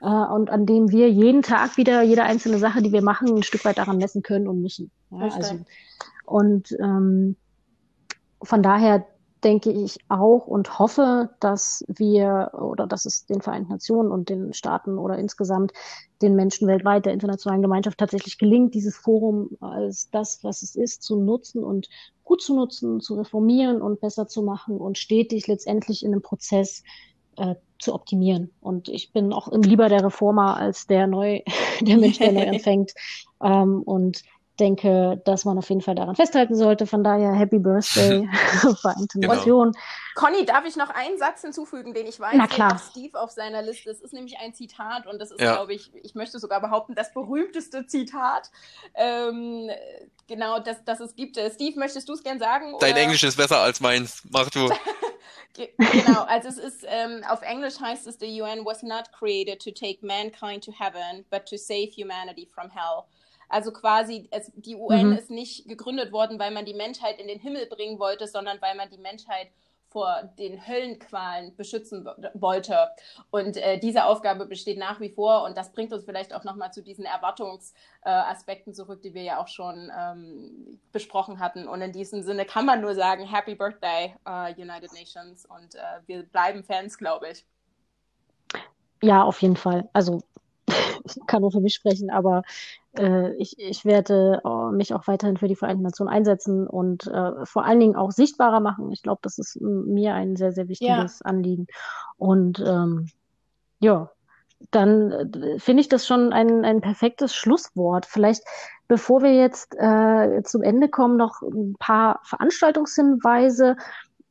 Äh, 0.00 0.06
und 0.06 0.50
an 0.50 0.66
dem 0.66 0.90
wir 0.90 1.10
jeden 1.10 1.42
Tag 1.42 1.76
wieder 1.76 2.02
jede 2.02 2.22
einzelne 2.22 2.58
Sache, 2.58 2.82
die 2.82 2.92
wir 2.92 3.02
machen, 3.02 3.36
ein 3.36 3.42
Stück 3.42 3.64
weit 3.64 3.78
daran 3.78 3.98
messen 3.98 4.22
können 4.22 4.48
und 4.48 4.62
müssen. 4.62 4.90
Ja, 5.10 5.28
also, 5.28 5.60
und 6.24 6.72
ähm, 6.80 7.36
von 8.42 8.62
daher 8.62 9.06
denke 9.44 9.70
ich 9.70 9.98
auch 10.08 10.46
und 10.46 10.78
hoffe, 10.78 11.30
dass 11.40 11.84
wir 11.88 12.50
oder 12.54 12.86
dass 12.86 13.04
es 13.04 13.26
den 13.26 13.42
Vereinten 13.42 13.70
Nationen 13.70 14.10
und 14.10 14.28
den 14.28 14.52
Staaten 14.52 14.98
oder 14.98 15.18
insgesamt 15.18 15.72
den 16.22 16.34
Menschen 16.34 16.66
weltweit, 16.66 17.06
der 17.06 17.12
internationalen 17.12 17.62
Gemeinschaft 17.62 17.98
tatsächlich 17.98 18.38
gelingt, 18.38 18.74
dieses 18.74 18.96
Forum 18.96 19.50
als 19.60 20.10
das, 20.10 20.42
was 20.42 20.62
es 20.62 20.74
ist, 20.74 21.02
zu 21.02 21.16
nutzen 21.16 21.62
und 21.62 21.88
gut 22.24 22.42
zu 22.42 22.56
nutzen, 22.56 23.00
zu 23.00 23.14
reformieren 23.14 23.82
und 23.82 24.00
besser 24.00 24.26
zu 24.26 24.42
machen 24.42 24.78
und 24.78 24.98
stetig 24.98 25.46
letztendlich 25.46 26.04
in 26.04 26.12
einem 26.12 26.22
Prozess 26.22 26.82
äh, 27.36 27.54
zu 27.78 27.94
optimieren. 27.94 28.50
Und 28.60 28.88
ich 28.88 29.12
bin 29.12 29.32
auch 29.32 29.48
lieber 29.52 29.88
der 29.88 30.04
Reformer 30.04 30.56
als 30.56 30.86
der 30.86 31.06
neu, 31.06 31.40
der 31.80 31.96
Mensch, 31.96 32.18
der 32.18 32.32
neu 32.32 32.48
anfängt. 32.48 32.92
Ähm, 33.42 33.82
und 33.82 34.22
denke, 34.58 35.20
dass 35.24 35.44
man 35.44 35.58
auf 35.58 35.68
jeden 35.68 35.80
Fall 35.80 35.94
daran 35.94 36.16
festhalten 36.16 36.54
sollte. 36.54 36.86
Von 36.86 37.04
daher 37.04 37.32
Happy 37.32 37.58
Birthday, 37.58 38.28
Vereinte 38.80 39.18
genau. 39.18 39.34
Nation. 39.34 39.72
Conny, 40.14 40.44
darf 40.46 40.64
ich 40.64 40.76
noch 40.76 40.90
einen 40.90 41.18
Satz 41.18 41.42
hinzufügen, 41.42 41.92
den 41.92 42.06
ich 42.06 42.18
weiß, 42.18 42.34
Na 42.36 42.46
klar. 42.46 42.80
Steve 42.90 43.20
auf 43.20 43.30
seiner 43.30 43.62
Liste 43.62 43.90
ist. 43.90 44.02
ist 44.02 44.14
nämlich 44.14 44.38
ein 44.38 44.54
Zitat 44.54 45.06
und 45.06 45.20
das 45.20 45.30
ist, 45.30 45.40
ja. 45.40 45.56
glaube 45.56 45.74
ich, 45.74 45.90
ich 45.94 46.14
möchte 46.14 46.38
sogar 46.38 46.60
behaupten, 46.60 46.94
das 46.94 47.12
berühmteste 47.12 47.86
Zitat, 47.86 48.50
ähm, 48.94 49.68
genau, 50.26 50.58
das, 50.58 50.82
das 50.84 51.00
es 51.00 51.14
gibt. 51.14 51.36
Äh, 51.36 51.50
Steve, 51.50 51.78
möchtest 51.78 52.08
du 52.08 52.14
es 52.14 52.22
gern 52.22 52.38
sagen? 52.38 52.74
Dein 52.80 52.92
oder? 52.92 53.02
Englisch 53.02 53.24
ist 53.24 53.36
besser 53.36 53.60
als 53.60 53.80
meins. 53.80 54.22
Mach 54.30 54.48
du. 54.50 54.70
Genau, 55.54 56.22
also 56.24 56.48
es 56.48 56.58
ist, 56.58 56.84
ähm, 56.86 57.22
auf 57.28 57.42
Englisch 57.42 57.80
heißt 57.80 58.06
es, 58.06 58.18
the 58.18 58.42
UN 58.42 58.64
was 58.64 58.82
not 58.82 59.10
created 59.12 59.60
to 59.62 59.70
take 59.70 60.04
mankind 60.04 60.64
to 60.64 60.72
heaven, 60.72 61.24
but 61.30 61.46
to 61.46 61.56
save 61.56 61.90
humanity 61.96 62.46
from 62.46 62.70
hell. 62.70 63.04
Also 63.48 63.70
quasi, 63.72 64.28
es, 64.30 64.50
die 64.56 64.74
UN 64.74 65.10
mhm. 65.10 65.18
ist 65.18 65.30
nicht 65.30 65.68
gegründet 65.68 66.12
worden, 66.12 66.38
weil 66.38 66.50
man 66.50 66.64
die 66.64 66.74
Menschheit 66.74 67.20
in 67.20 67.28
den 67.28 67.38
Himmel 67.38 67.66
bringen 67.66 67.98
wollte, 67.98 68.26
sondern 68.26 68.60
weil 68.60 68.74
man 68.74 68.90
die 68.90 68.98
Menschheit 68.98 69.48
vor 69.96 70.24
den 70.38 70.68
Höllenqualen 70.68 71.56
beschützen 71.56 72.06
wollte. 72.34 72.90
Und 73.30 73.56
äh, 73.56 73.78
diese 73.78 74.04
Aufgabe 74.04 74.44
besteht 74.44 74.76
nach 74.76 75.00
wie 75.00 75.08
vor 75.08 75.44
und 75.44 75.56
das 75.56 75.72
bringt 75.72 75.90
uns 75.94 76.04
vielleicht 76.04 76.34
auch 76.34 76.44
nochmal 76.44 76.70
zu 76.70 76.82
diesen 76.82 77.06
Erwartungsaspekten 77.06 78.74
äh, 78.74 78.76
zurück, 78.76 79.00
die 79.00 79.14
wir 79.14 79.22
ja 79.22 79.40
auch 79.40 79.48
schon 79.48 79.90
ähm, 79.98 80.78
besprochen 80.92 81.40
hatten. 81.40 81.66
Und 81.66 81.80
in 81.80 81.92
diesem 81.92 82.22
Sinne 82.22 82.44
kann 82.44 82.66
man 82.66 82.82
nur 82.82 82.94
sagen, 82.94 83.24
Happy 83.24 83.54
Birthday, 83.54 84.14
uh, 84.28 84.52
United 84.60 84.92
Nations. 84.92 85.46
Und 85.46 85.76
äh, 85.76 85.78
wir 86.04 86.24
bleiben 86.24 86.62
Fans, 86.62 86.98
glaube 86.98 87.30
ich. 87.30 87.46
Ja, 89.02 89.22
auf 89.22 89.40
jeden 89.40 89.56
Fall. 89.56 89.88
Also 89.94 90.20
kann 91.26 91.42
nur 91.42 91.52
für 91.52 91.60
mich 91.60 91.74
sprechen, 91.74 92.10
aber 92.10 92.42
äh, 92.98 93.32
ich, 93.34 93.58
ich 93.58 93.84
werde 93.84 94.40
äh, 94.44 94.72
mich 94.72 94.94
auch 94.94 95.06
weiterhin 95.06 95.36
für 95.36 95.48
die 95.48 95.56
Vereinten 95.56 95.82
Nationen 95.82 96.10
einsetzen 96.10 96.66
und 96.66 97.06
äh, 97.06 97.44
vor 97.44 97.64
allen 97.64 97.80
Dingen 97.80 97.96
auch 97.96 98.10
sichtbarer 98.10 98.60
machen. 98.60 98.90
Ich 98.92 99.02
glaube, 99.02 99.20
das 99.22 99.38
ist 99.38 99.60
mir 99.60 100.14
ein 100.14 100.36
sehr, 100.36 100.52
sehr 100.52 100.68
wichtiges 100.68 101.20
ja. 101.20 101.26
Anliegen. 101.26 101.66
Und 102.16 102.60
ähm, 102.60 103.08
ja, 103.80 104.10
dann 104.70 105.10
äh, 105.10 105.58
finde 105.58 105.80
ich 105.80 105.88
das 105.88 106.06
schon 106.06 106.32
ein, 106.32 106.64
ein 106.64 106.80
perfektes 106.80 107.34
Schlusswort. 107.34 108.06
Vielleicht, 108.06 108.42
bevor 108.88 109.22
wir 109.22 109.34
jetzt 109.34 109.74
äh, 109.78 110.42
zum 110.44 110.62
Ende 110.62 110.88
kommen, 110.88 111.16
noch 111.16 111.42
ein 111.42 111.76
paar 111.78 112.20
Veranstaltungshinweise. 112.24 113.76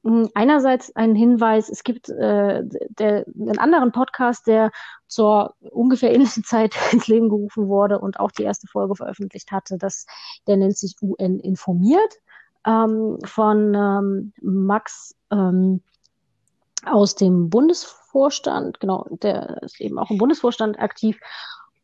Hm, 0.06 0.30
einerseits 0.36 0.96
ein 0.96 1.16
Hinweis, 1.16 1.68
es 1.68 1.84
gibt 1.84 2.10
äh, 2.10 2.62
der, 2.64 3.26
einen 3.26 3.58
anderen 3.58 3.92
Podcast, 3.92 4.46
der 4.46 4.72
zur 5.08 5.56
ungefähr 5.72 6.14
ähnlichen 6.14 6.44
Zeit 6.46 6.76
ins 6.92 7.08
Leben 7.08 7.28
gerufen 7.28 7.68
wurde 7.68 7.98
und 8.00 8.20
auch 8.20 8.32
die 8.32 8.44
erste 8.44 8.68
Folge 8.68 8.96
veröffentlicht 8.96 9.52
hatte. 9.52 9.80
Das, 9.80 10.06
der 10.46 10.58
nennt 10.58 10.78
sich 10.78 10.96
UN 11.02 11.40
informiert 11.40 12.20
ähm, 12.68 13.18
von 13.26 13.74
ähm, 13.74 14.34
Max 14.42 15.16
ähm, 15.32 15.82
aus 16.86 17.16
dem 17.16 17.50
Bundesvorstand, 17.50 18.80
genau, 18.80 19.08
der 19.10 19.64
ist 19.64 19.82
eben 19.82 19.98
auch 19.98 20.12
im 20.12 20.20
Bundesvorstand 20.20 20.80
aktiv 20.80 21.20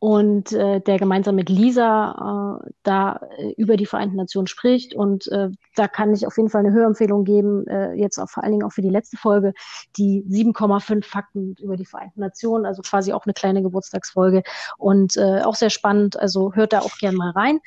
und 0.02 0.52
äh, 0.54 0.82
der 0.82 0.98
gemeinsam 0.98 1.36
mit 1.36 1.48
Lisa 1.48 2.58
äh, 2.60 2.72
da 2.82 3.20
äh, 3.38 3.52
über 3.52 3.78
die 3.78 3.86
Vereinten 3.86 4.16
Nationen 4.16 4.48
spricht. 4.48 4.96
Und 4.96 5.28
äh, 5.28 5.50
da 5.76 5.88
kann 5.88 6.12
ich 6.12 6.26
auf 6.26 6.38
jeden 6.38 6.50
Fall 6.50 6.66
eine 6.66 6.74
Hörempfehlung 6.74 7.24
geben, 7.24 7.68
äh, 7.68 7.94
jetzt 7.94 8.18
auch 8.18 8.28
vor 8.28 8.44
allen 8.44 8.54
Dingen 8.54 8.64
auch 8.64 8.72
für 8.72 8.82
die 8.82 8.90
letzte 8.90 9.18
Folge, 9.18 9.54
die 9.98 10.24
7,5 10.28 11.06
Fakten 11.06 11.56
über 11.62 11.78
die 11.78 11.86
Vereinten 11.86 12.20
Nationen, 12.20 12.66
also 12.66 12.82
quasi 12.82 13.14
auch 13.14 13.28
eine 13.28 13.36
kleine 13.36 13.62
Geburtstagsfolge 13.62 14.42
und 14.80 15.18
äh, 15.18 15.44
auch 15.44 15.54
sehr 15.54 15.70
spannend. 15.70 16.20
Also 16.20 16.52
hört 16.56 16.74
da 16.74 16.80
auch 16.80 16.98
gern 16.98 17.14
mal 17.14 17.30
rein. 17.30 17.60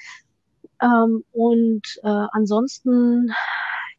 Ähm, 0.83 1.23
und 1.31 1.83
äh, 2.03 2.27
ansonsten 2.33 3.31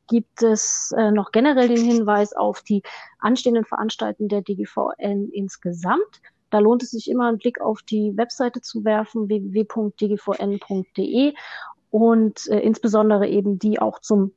gibt 0.09 0.43
es 0.43 0.93
äh, 0.97 1.09
noch 1.09 1.31
generell 1.31 1.69
den 1.69 1.85
Hinweis 1.85 2.33
auf 2.33 2.63
die 2.63 2.83
anstehenden 3.19 3.63
Veranstaltungen 3.63 4.27
der 4.27 4.41
DGVN 4.41 5.29
insgesamt. 5.31 6.21
Da 6.49 6.59
lohnt 6.59 6.83
es 6.83 6.91
sich 6.91 7.09
immer 7.09 7.27
einen 7.27 7.37
Blick 7.37 7.61
auf 7.61 7.81
die 7.81 8.13
Webseite 8.15 8.61
zu 8.61 8.85
werfen, 8.85 9.27
www.dgvn.de 9.29 11.33
und 11.89 12.47
äh, 12.47 12.59
insbesondere 12.59 13.27
eben 13.27 13.59
die 13.59 13.79
auch 13.79 13.99
zum 13.99 14.33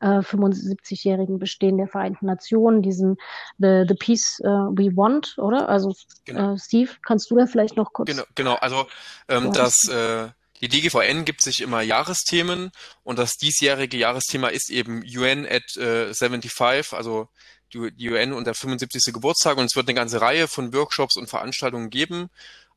äh, 0.00 0.20
75-jährigen 0.20 1.38
Bestehen 1.38 1.76
der 1.78 1.88
Vereinten 1.88 2.26
Nationen, 2.26 2.82
diesen 2.82 3.16
The, 3.58 3.84
the 3.88 3.94
Peace 3.94 4.40
uh, 4.44 4.70
We 4.76 4.96
Want, 4.96 5.36
oder? 5.38 5.68
Also 5.68 5.94
genau. 6.24 6.54
äh, 6.54 6.58
Steve, 6.58 6.90
kannst 7.04 7.30
du 7.30 7.36
da 7.36 7.46
vielleicht 7.46 7.76
noch 7.76 7.92
kurz? 7.92 8.10
Genau, 8.10 8.24
genau. 8.34 8.54
also 8.56 8.86
ähm, 9.28 9.52
das 9.52 9.88
äh, 9.88 10.28
die 10.60 10.68
DGVN 10.68 11.24
gibt 11.24 11.42
sich 11.42 11.60
immer 11.60 11.82
Jahresthemen 11.82 12.70
und 13.02 13.18
das 13.18 13.32
diesjährige 13.32 13.96
Jahresthema 13.96 14.48
ist 14.48 14.70
eben 14.70 15.02
UN 15.02 15.44
at 15.44 15.76
äh, 15.76 16.14
75, 16.14 16.92
also 16.92 17.28
die 17.72 18.10
UN 18.10 18.32
und 18.32 18.46
der 18.46 18.54
75. 18.54 19.12
Geburtstag 19.12 19.56
und 19.58 19.66
es 19.66 19.76
wird 19.76 19.88
eine 19.88 19.94
ganze 19.94 20.20
Reihe 20.20 20.48
von 20.48 20.72
Workshops 20.72 21.16
und 21.16 21.28
Veranstaltungen 21.28 21.90
geben. 21.90 22.28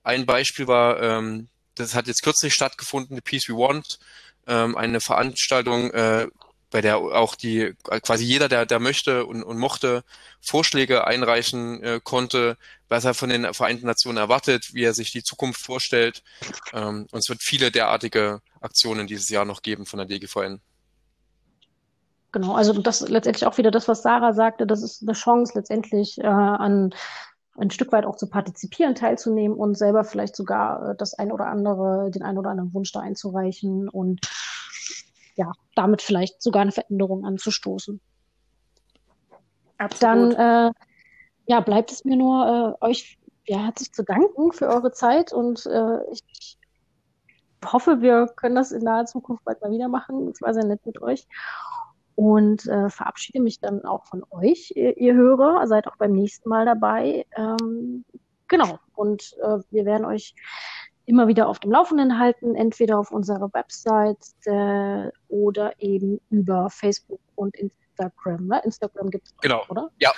Ein 0.03 0.25
Beispiel 0.25 0.67
war, 0.67 1.01
ähm, 1.01 1.47
das 1.75 1.95
hat 1.95 2.07
jetzt 2.07 2.23
kürzlich 2.23 2.53
stattgefunden, 2.53 3.15
The 3.15 3.21
Peace 3.21 3.49
We 3.49 3.53
Want, 3.53 3.99
ähm, 4.47 4.77
eine 4.77 5.01
Veranstaltung, 5.01 5.91
äh, 5.91 6.27
bei 6.71 6.81
der 6.81 6.97
auch 6.97 7.35
die 7.35 7.73
quasi 8.01 8.25
jeder, 8.25 8.49
der, 8.49 8.65
der 8.65 8.79
möchte 8.79 9.25
und, 9.25 9.43
und 9.43 9.57
mochte, 9.57 10.03
Vorschläge 10.41 11.07
einreichen 11.07 11.81
äh, 11.81 12.01
konnte, 12.03 12.57
was 12.89 13.05
er 13.05 13.13
von 13.13 13.29
den 13.29 13.53
Vereinten 13.53 13.85
Nationen 13.85 14.17
erwartet, 14.17 14.73
wie 14.73 14.83
er 14.83 14.93
sich 14.93 15.11
die 15.11 15.23
Zukunft 15.23 15.61
vorstellt. 15.61 16.21
Ähm, 16.73 17.07
und 17.11 17.19
es 17.19 17.29
wird 17.29 17.41
viele 17.41 17.71
derartige 17.71 18.41
Aktionen 18.61 19.07
dieses 19.07 19.29
Jahr 19.29 19.45
noch 19.45 19.61
geben 19.61 19.85
von 19.85 19.99
der 19.99 20.07
DGVN. 20.07 20.59
Genau, 22.35 22.53
also 22.53 22.73
das 22.73 23.01
ist 23.01 23.07
letztendlich 23.07 23.45
auch 23.47 23.57
wieder 23.57 23.71
das, 23.71 23.87
was 23.87 24.01
Sarah 24.01 24.33
sagte, 24.33 24.67
das 24.67 24.83
ist 24.83 25.01
eine 25.01 25.13
Chance 25.13 25.53
letztendlich 25.55 26.17
äh, 26.17 26.27
an 26.27 26.93
ein 27.57 27.71
Stück 27.71 27.93
weit 27.93 28.05
auch 28.05 28.17
zu 28.17 28.27
partizipieren, 28.27 28.93
teilzunehmen 28.93 29.57
und 29.57 29.77
selber 29.77 30.03
vielleicht 30.03 30.35
sogar 30.35 30.89
äh, 30.89 30.95
das 30.97 31.13
ein 31.13 31.31
oder 31.31 31.45
andere, 31.45 32.11
den 32.11 32.23
ein 32.23 32.37
oder 32.37 32.49
anderen 32.49 32.73
Wunsch 32.73 32.91
da 32.91 32.99
einzureichen 32.99 33.87
und 33.87 34.19
ja, 35.37 35.53
damit 35.75 36.01
vielleicht 36.01 36.41
sogar 36.41 36.63
eine 36.63 36.73
Veränderung 36.73 37.23
anzustoßen. 37.23 38.01
Absolut. 39.77 40.37
Dann 40.37 40.67
äh, 40.67 40.71
ja, 41.45 41.61
bleibt 41.61 41.93
es 41.93 42.03
mir 42.03 42.17
nur, 42.17 42.77
äh, 42.81 42.85
euch 42.85 43.17
ja, 43.45 43.59
herzlich 43.59 43.93
zu 43.93 44.03
danken 44.03 44.51
für 44.51 44.67
eure 44.67 44.91
Zeit 44.91 45.31
und 45.31 45.65
äh, 45.67 45.99
ich 46.11 46.57
hoffe, 47.65 48.01
wir 48.01 48.27
können 48.35 48.55
das 48.55 48.73
in 48.73 48.83
naher 48.83 49.05
Zukunft 49.05 49.45
bald 49.45 49.61
mal 49.61 49.71
wieder 49.71 49.87
machen. 49.87 50.27
Es 50.27 50.41
war 50.41 50.53
sehr 50.53 50.65
nett 50.65 50.85
mit 50.85 51.01
euch. 51.01 51.29
Und 52.15 52.65
äh, 52.67 52.89
verabschiede 52.89 53.41
mich 53.41 53.59
dann 53.59 53.83
auch 53.83 54.05
von 54.05 54.23
euch, 54.31 54.71
ihr, 54.75 54.97
ihr 54.97 55.13
Hörer. 55.13 55.67
Seid 55.67 55.87
auch 55.87 55.97
beim 55.97 56.13
nächsten 56.13 56.47
Mal 56.47 56.65
dabei. 56.65 57.25
Ähm, 57.35 58.05
genau. 58.47 58.79
Und 58.95 59.35
äh, 59.43 59.57
wir 59.69 59.85
werden 59.85 60.05
euch 60.05 60.33
immer 61.05 61.27
wieder 61.27 61.47
auf 61.47 61.59
dem 61.59 61.71
Laufenden 61.71 62.19
halten, 62.19 62.55
entweder 62.55 62.97
auf 62.97 63.11
unserer 63.11 63.53
Website 63.53 64.17
äh, 64.45 65.11
oder 65.27 65.73
eben 65.79 66.19
über 66.29 66.69
Facebook 66.69 67.19
und 67.35 67.55
Instagram. 67.55 68.47
Ne? 68.47 68.61
Instagram 68.63 69.09
gibt 69.09 69.27
es 69.27 69.37
genau. 69.37 69.63
oder? 69.69 69.91
Ja. 69.99 70.11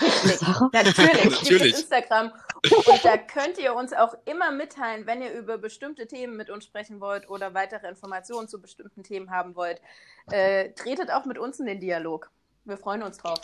Natürlich, 0.71 1.21
Natürlich. 1.41 1.73
Instagram. 1.73 2.31
Und 2.63 3.05
da 3.05 3.17
könnt 3.17 3.57
ihr 3.57 3.75
uns 3.75 3.93
auch 3.93 4.15
immer 4.25 4.51
mitteilen, 4.51 5.05
wenn 5.05 5.21
ihr 5.21 5.31
über 5.31 5.57
bestimmte 5.57 6.07
Themen 6.07 6.35
mit 6.37 6.49
uns 6.49 6.65
sprechen 6.65 6.99
wollt 6.99 7.29
oder 7.29 7.53
weitere 7.53 7.87
Informationen 7.87 8.47
zu 8.47 8.61
bestimmten 8.61 9.03
Themen 9.03 9.31
haben 9.31 9.55
wollt. 9.55 9.81
Äh, 10.31 10.71
tretet 10.73 11.11
auch 11.11 11.25
mit 11.25 11.37
uns 11.37 11.59
in 11.59 11.65
den 11.65 11.79
Dialog. 11.79 12.31
Wir 12.65 12.77
freuen 12.77 13.03
uns 13.03 13.17
drauf. 13.17 13.39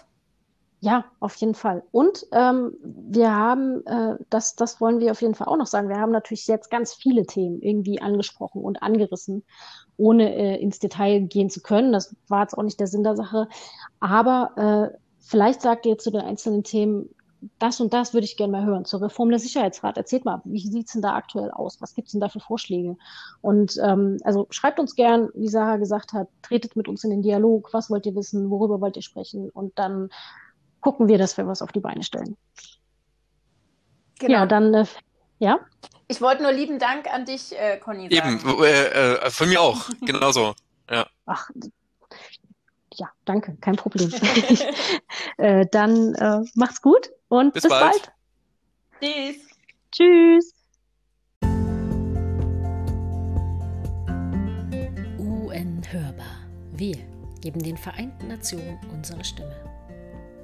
Ja, 0.84 1.06
auf 1.22 1.36
jeden 1.38 1.56
Fall. 1.56 1.82
Und 1.92 2.26
ähm, 2.34 2.76
wir 2.84 3.34
haben, 3.34 3.86
äh, 3.86 4.18
das, 4.30 4.58
das 4.58 4.82
wollen 4.82 5.00
wir 5.00 5.12
auf 5.12 5.22
jeden 5.22 5.34
Fall 5.34 5.48
auch 5.48 5.56
noch 5.56 5.66
sagen, 5.66 5.88
wir 5.88 5.98
haben 5.98 6.12
natürlich 6.12 6.46
jetzt 6.48 6.70
ganz 6.70 6.94
viele 6.94 7.26
Themen 7.26 7.62
irgendwie 7.62 8.02
angesprochen 8.02 8.62
und 8.62 8.84
angerissen, 8.84 9.46
ohne 9.96 10.36
äh, 10.36 10.62
ins 10.62 10.80
Detail 10.80 11.22
gehen 11.22 11.50
zu 11.50 11.62
können. 11.62 11.94
Das 11.94 12.14
war 12.28 12.42
jetzt 12.42 12.58
auch 12.58 12.64
nicht 12.64 12.82
der 12.82 12.88
Sinn 12.88 13.06
der 13.06 13.16
Sache. 13.16 13.48
Aber 14.02 14.92
äh, 14.92 14.98
vielleicht 15.22 15.62
sagt 15.62 15.86
ihr 15.86 15.98
zu 15.98 16.12
den 16.12 16.20
einzelnen 16.20 16.66
Themen, 16.66 17.16
das 17.60 17.80
und 17.80 17.94
das 17.94 18.14
würde 18.14 18.26
ich 18.26 18.38
gerne 18.38 18.52
mal 18.52 18.66
hören. 18.66 18.86
Zur 18.86 19.02
Reform 19.02 19.30
des 19.30 19.44
Sicherheitsrats. 19.44 19.98
Erzählt 19.98 20.26
mal, 20.26 20.42
wie 20.46 20.68
sieht's 20.68 20.94
denn 20.94 21.02
da 21.02 21.16
aktuell 21.16 21.52
aus? 21.52 21.82
Was 21.82 21.96
gibt's 21.96 22.12
denn 22.12 22.22
da 22.22 22.30
für 22.30 22.40
Vorschläge? 22.40 22.98
Und 23.42 23.80
ähm, 23.84 24.18
also 24.24 24.48
schreibt 24.50 24.80
uns 24.80 24.96
gern, 24.96 25.30
wie 25.34 25.48
Sarah 25.48 25.78
gesagt 25.78 26.14
hat, 26.14 26.28
tretet 26.42 26.76
mit 26.76 26.88
uns 26.88 27.04
in 27.04 27.10
den 27.10 27.22
Dialog. 27.22 27.74
Was 27.74 27.90
wollt 27.90 28.06
ihr 28.06 28.16
wissen? 28.16 28.50
Worüber 28.50 28.82
wollt 28.82 28.96
ihr 28.96 29.02
sprechen? 29.02 29.50
Und 29.50 29.78
dann 29.78 30.10
gucken 30.82 31.08
wir, 31.08 31.18
dass 31.18 31.38
wir 31.38 31.48
was 31.48 31.62
auf 31.62 31.72
die 31.72 31.80
Beine 31.80 32.04
stellen. 32.04 32.38
Genau. 34.20 34.34
Ja, 34.34 34.46
dann, 34.46 34.74
äh, 34.74 34.86
ja. 35.40 35.60
Ich 36.08 36.22
wollte 36.22 36.44
nur 36.44 36.52
lieben 36.52 36.80
Dank 36.80 37.12
an 37.12 37.26
dich, 37.26 37.58
äh, 37.58 37.78
Conny. 37.78 38.14
Sagen. 38.14 38.40
Eben, 38.40 38.64
äh, 38.64 39.16
äh, 39.16 39.30
von 39.32 39.50
mir 39.50 39.62
auch, 39.62 39.90
genauso. 40.02 40.54
Ja. 40.90 41.08
Ach, 41.26 41.50
ja, 42.96 43.10
danke, 43.26 43.58
kein 43.62 43.76
Problem. 43.76 44.12
äh, 45.38 45.66
dann 45.72 46.16
äh, 46.16 46.40
macht's 46.56 46.82
gut 46.82 47.12
und 47.28 47.54
bis, 47.54 47.62
bis 47.64 47.70
bald. 47.70 47.82
bald. 47.82 48.12
Tschüss. 49.02 49.36
Tschüss. 49.92 50.54
UN 55.20 55.82
Hörbar. 55.92 56.48
Wir 56.72 56.98
geben 57.42 57.62
den 57.62 57.78
Vereinten 57.78 58.28
Nationen 58.28 58.80
unsere 58.92 59.24
Stimme. 59.24 59.56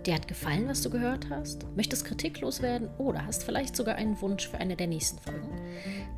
Dir 0.05 0.13
hat 0.15 0.27
gefallen, 0.27 0.67
was 0.67 0.81
du 0.81 0.89
gehört 0.89 1.29
hast? 1.29 1.65
Möchtest 1.75 2.03
kritiklos 2.05 2.61
werden 2.61 2.89
oder 2.97 3.25
hast 3.25 3.43
vielleicht 3.43 3.75
sogar 3.75 3.95
einen 3.95 4.21
Wunsch 4.21 4.47
für 4.47 4.57
eine 4.57 4.75
der 4.75 4.87
nächsten 4.87 5.19
Folgen? 5.19 5.49